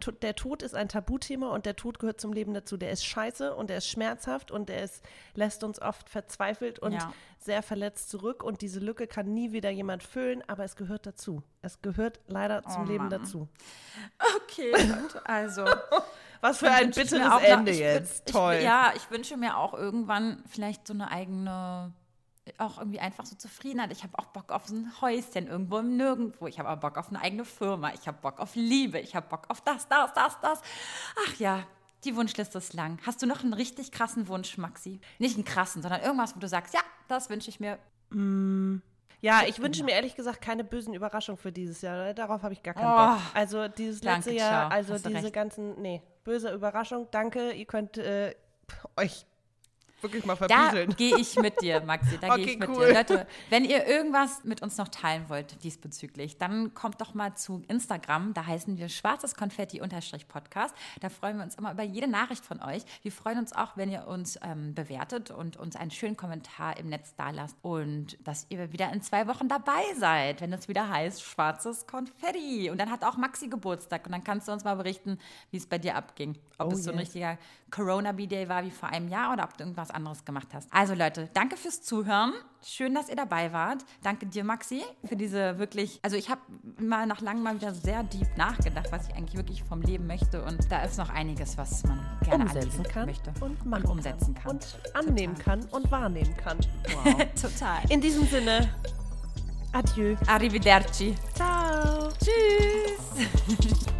to- 0.00 0.10
der 0.10 0.34
Tod 0.34 0.62
ist 0.64 0.74
ein 0.74 0.88
Tabuthema 0.88 1.50
und 1.54 1.66
der 1.66 1.76
Tod 1.76 2.00
gehört 2.00 2.20
zum 2.20 2.32
Leben 2.32 2.52
dazu. 2.52 2.76
Der 2.76 2.90
ist 2.90 3.04
scheiße 3.04 3.54
und 3.54 3.70
der 3.70 3.76
ist 3.78 3.86
schmerzhaft 3.86 4.50
und 4.50 4.68
der 4.68 4.82
ist, 4.82 5.04
lässt 5.34 5.62
uns 5.62 5.80
oft 5.80 6.10
verzweifelt 6.10 6.80
und 6.80 6.94
Ja. 6.94 7.12
sehr 7.38 7.62
verletzt 7.62 8.10
zurück 8.10 8.42
und 8.42 8.60
diese 8.60 8.80
Lücke 8.80 9.06
kann 9.06 9.32
nie 9.32 9.52
wieder 9.52 9.70
jemand 9.70 10.02
füllen, 10.02 10.42
aber 10.48 10.64
es 10.64 10.74
gehört 10.74 11.06
dazu. 11.06 11.44
Es 11.62 11.80
gehört 11.80 12.18
leider 12.26 12.64
zum 12.64 12.82
Oh 12.82 12.86
Leben 12.86 13.04
Mann. 13.08 13.10
dazu. 13.20 13.48
Okay, 14.42 14.72
gut, 14.72 15.20
also. 15.24 15.64
Was 16.40 16.58
für 16.58 16.70
ein 16.70 16.90
ich 16.90 16.94
bitteres 16.96 17.30
auch 17.30 17.40
Ende 17.40 17.70
ich 17.72 17.78
jetzt. 17.78 18.28
Ich, 18.28 18.32
Toll. 18.32 18.60
Ja, 18.62 18.92
ich 18.96 19.10
wünsche 19.10 19.36
mir 19.36 19.56
auch 19.56 19.74
irgendwann 19.74 20.42
vielleicht 20.48 20.86
so 20.86 20.94
eine 20.94 21.10
eigene, 21.10 21.92
auch 22.58 22.78
irgendwie 22.78 23.00
einfach 23.00 23.26
so 23.26 23.36
Zufriedenheit. 23.36 23.92
Ich 23.92 24.02
habe 24.02 24.18
auch 24.18 24.26
Bock 24.26 24.50
auf 24.50 24.66
so 24.66 24.74
ein 24.74 24.90
Häuschen 25.00 25.46
irgendwo 25.48 25.78
im 25.78 25.96
Nirgendwo. 25.96 26.46
Ich 26.46 26.58
habe 26.58 26.68
aber 26.68 26.80
Bock 26.88 26.98
auf 26.98 27.08
eine 27.08 27.20
eigene 27.20 27.44
Firma. 27.44 27.92
Ich 27.94 28.06
habe 28.08 28.18
Bock 28.22 28.40
auf 28.40 28.54
Liebe. 28.54 28.98
Ich 28.98 29.14
habe 29.14 29.26
Bock 29.28 29.44
auf 29.48 29.60
das, 29.60 29.86
das, 29.88 30.12
das, 30.14 30.40
das. 30.40 30.60
Ach 31.28 31.34
ja, 31.38 31.64
die 32.04 32.16
Wunschliste 32.16 32.58
ist 32.58 32.72
lang. 32.72 32.98
Hast 33.04 33.20
du 33.22 33.26
noch 33.26 33.42
einen 33.42 33.52
richtig 33.52 33.92
krassen 33.92 34.26
Wunsch, 34.28 34.56
Maxi? 34.56 35.00
Nicht 35.18 35.36
einen 35.36 35.44
krassen, 35.44 35.82
sondern 35.82 36.00
irgendwas, 36.00 36.34
wo 36.34 36.40
du 36.40 36.48
sagst, 36.48 36.72
ja, 36.72 36.80
das 37.08 37.28
wünsche 37.28 37.50
ich 37.50 37.60
mir. 37.60 37.78
Ja, 39.22 39.42
ich 39.46 39.60
wünsche 39.60 39.84
mir 39.84 39.92
ehrlich 39.92 40.16
gesagt 40.16 40.40
keine 40.40 40.64
bösen 40.64 40.94
Überraschungen 40.94 41.36
für 41.38 41.52
dieses 41.52 41.82
Jahr. 41.82 42.14
Darauf 42.14 42.42
habe 42.42 42.54
ich 42.54 42.62
gar 42.62 42.72
keinen 42.74 42.86
Oh. 42.86 43.14
Bock. 43.14 43.22
Also 43.34 43.68
dieses 43.68 44.00
Danke, 44.00 44.30
letzte 44.30 44.32
Jahr, 44.34 44.68
ciao. 44.68 44.70
also 44.70 44.94
diese 44.94 45.22
recht. 45.24 45.32
ganzen, 45.34 45.80
nee, 45.80 46.02
böse 46.30 46.52
Überraschung. 46.52 47.08
Danke, 47.10 47.50
ihr 47.50 47.64
könnt 47.64 47.98
äh, 47.98 48.36
euch 48.96 49.26
wirklich 50.02 50.24
mal 50.24 50.36
Da 50.36 50.46
verpieseln. 50.48 50.96
gehe 50.96 51.16
ich 51.18 51.36
mit 51.36 51.60
dir, 51.60 51.80
Maxi. 51.80 52.18
Da 52.18 52.34
gehe 52.36 52.44
Okay, 52.44 52.52
ich 52.54 52.58
mit 52.58 52.68
cool. 52.70 52.86
dir. 52.86 52.94
Leute, 52.94 53.26
wenn 53.50 53.64
ihr 53.64 53.86
irgendwas 53.86 54.44
mit 54.44 54.62
uns 54.62 54.76
noch 54.76 54.88
teilen 54.88 55.28
wollt 55.28 55.62
diesbezüglich, 55.64 56.38
dann 56.38 56.74
kommt 56.74 57.00
doch 57.00 57.14
mal 57.14 57.34
zu 57.34 57.62
Instagram. 57.68 58.34
Da 58.34 58.46
heißen 58.46 58.78
wir 58.78 58.88
schwarzes 58.88 59.34
Konfetti-Podcast. 59.34 60.74
Da 61.00 61.08
freuen 61.08 61.36
wir 61.38 61.44
uns 61.44 61.54
immer 61.56 61.72
über 61.72 61.82
jede 61.82 62.08
Nachricht 62.08 62.44
von 62.44 62.62
euch. 62.62 62.82
Wir 63.02 63.12
freuen 63.12 63.38
uns 63.38 63.52
auch, 63.52 63.76
wenn 63.76 63.90
ihr 63.90 64.06
uns 64.06 64.38
ähm, 64.42 64.74
bewertet 64.74 65.30
und 65.30 65.56
uns 65.56 65.76
einen 65.76 65.90
schönen 65.90 66.16
Kommentar 66.16 66.76
im 66.78 66.88
Netz 66.88 67.14
da 67.16 67.30
lasst. 67.30 67.56
Und 67.62 68.16
dass 68.26 68.46
ihr 68.48 68.72
wieder 68.72 68.92
in 68.92 69.02
zwei 69.02 69.26
Wochen 69.26 69.48
dabei 69.48 69.82
seid, 69.98 70.40
wenn 70.40 70.52
es 70.52 70.68
wieder 70.68 70.88
heißt 70.88 71.22
schwarzes 71.22 71.86
Konfetti. 71.86 72.70
Und 72.70 72.78
dann 72.78 72.90
hat 72.90 73.04
auch 73.04 73.16
Maxi 73.16 73.48
Geburtstag. 73.48 74.06
Und 74.06 74.12
dann 74.12 74.24
kannst 74.24 74.48
du 74.48 74.52
uns 74.52 74.64
mal 74.64 74.74
berichten, 74.76 75.18
wie 75.50 75.56
es 75.56 75.66
bei 75.66 75.78
dir 75.78 75.96
abging. 75.96 76.36
Ob 76.58 76.68
Oh 76.68 76.72
es 76.72 76.84
so 76.84 76.90
ein 76.92 76.98
yes. 76.98 77.12
Richtiger 77.70 77.84
Corona-B-Day 77.84 78.48
war 78.48 78.64
wie 78.64 78.70
vor 78.70 78.88
einem 78.88 79.08
Jahr 79.08 79.32
oder 79.32 79.44
ob 79.44 79.56
du 79.56 79.64
irgendwas 79.64 79.90
anderes 79.90 80.24
gemacht 80.24 80.48
hast. 80.52 80.72
Also 80.72 80.94
Leute, 80.94 81.28
danke 81.34 81.56
fürs 81.56 81.82
Zuhören. 81.82 82.32
Schön, 82.62 82.94
dass 82.94 83.08
ihr 83.08 83.16
dabei 83.16 83.52
wart. 83.52 83.84
Danke 84.02 84.26
dir, 84.26 84.44
Maxi, 84.44 84.82
für 85.04 85.16
diese 85.16 85.58
wirklich, 85.58 85.98
also 86.02 86.16
ich 86.16 86.28
habe 86.28 86.40
mal 86.78 87.06
nach 87.06 87.20
langem 87.20 87.42
mal 87.42 87.54
wieder 87.54 87.72
sehr 87.72 88.02
deep 88.02 88.36
nachgedacht, 88.36 88.88
was 88.90 89.08
ich 89.08 89.14
eigentlich 89.14 89.36
wirklich 89.36 89.64
vom 89.64 89.80
Leben 89.82 90.06
möchte. 90.06 90.42
Und 90.44 90.70
da 90.70 90.82
ist 90.82 90.98
noch 90.98 91.08
einiges, 91.08 91.56
was 91.56 91.84
man 91.84 91.98
gerne 92.22 92.44
umsetzen 92.44 92.82
kann 92.82 93.06
möchte 93.06 93.32
und 93.40 93.64
machen 93.64 93.86
umsetzen 93.86 94.34
kann. 94.34 94.52
und 94.52 94.78
annehmen 94.94 95.36
kann 95.38 95.64
und 95.66 95.90
wahrnehmen 95.90 96.36
kann. 96.36 96.58
Total. 97.40 97.80
In 97.88 98.00
diesem 98.00 98.26
Sinne, 98.26 98.68
adieu. 99.72 100.16
Arrivederci. 100.26 101.14
Ciao. 101.34 102.10
Tschüss. 102.18 103.86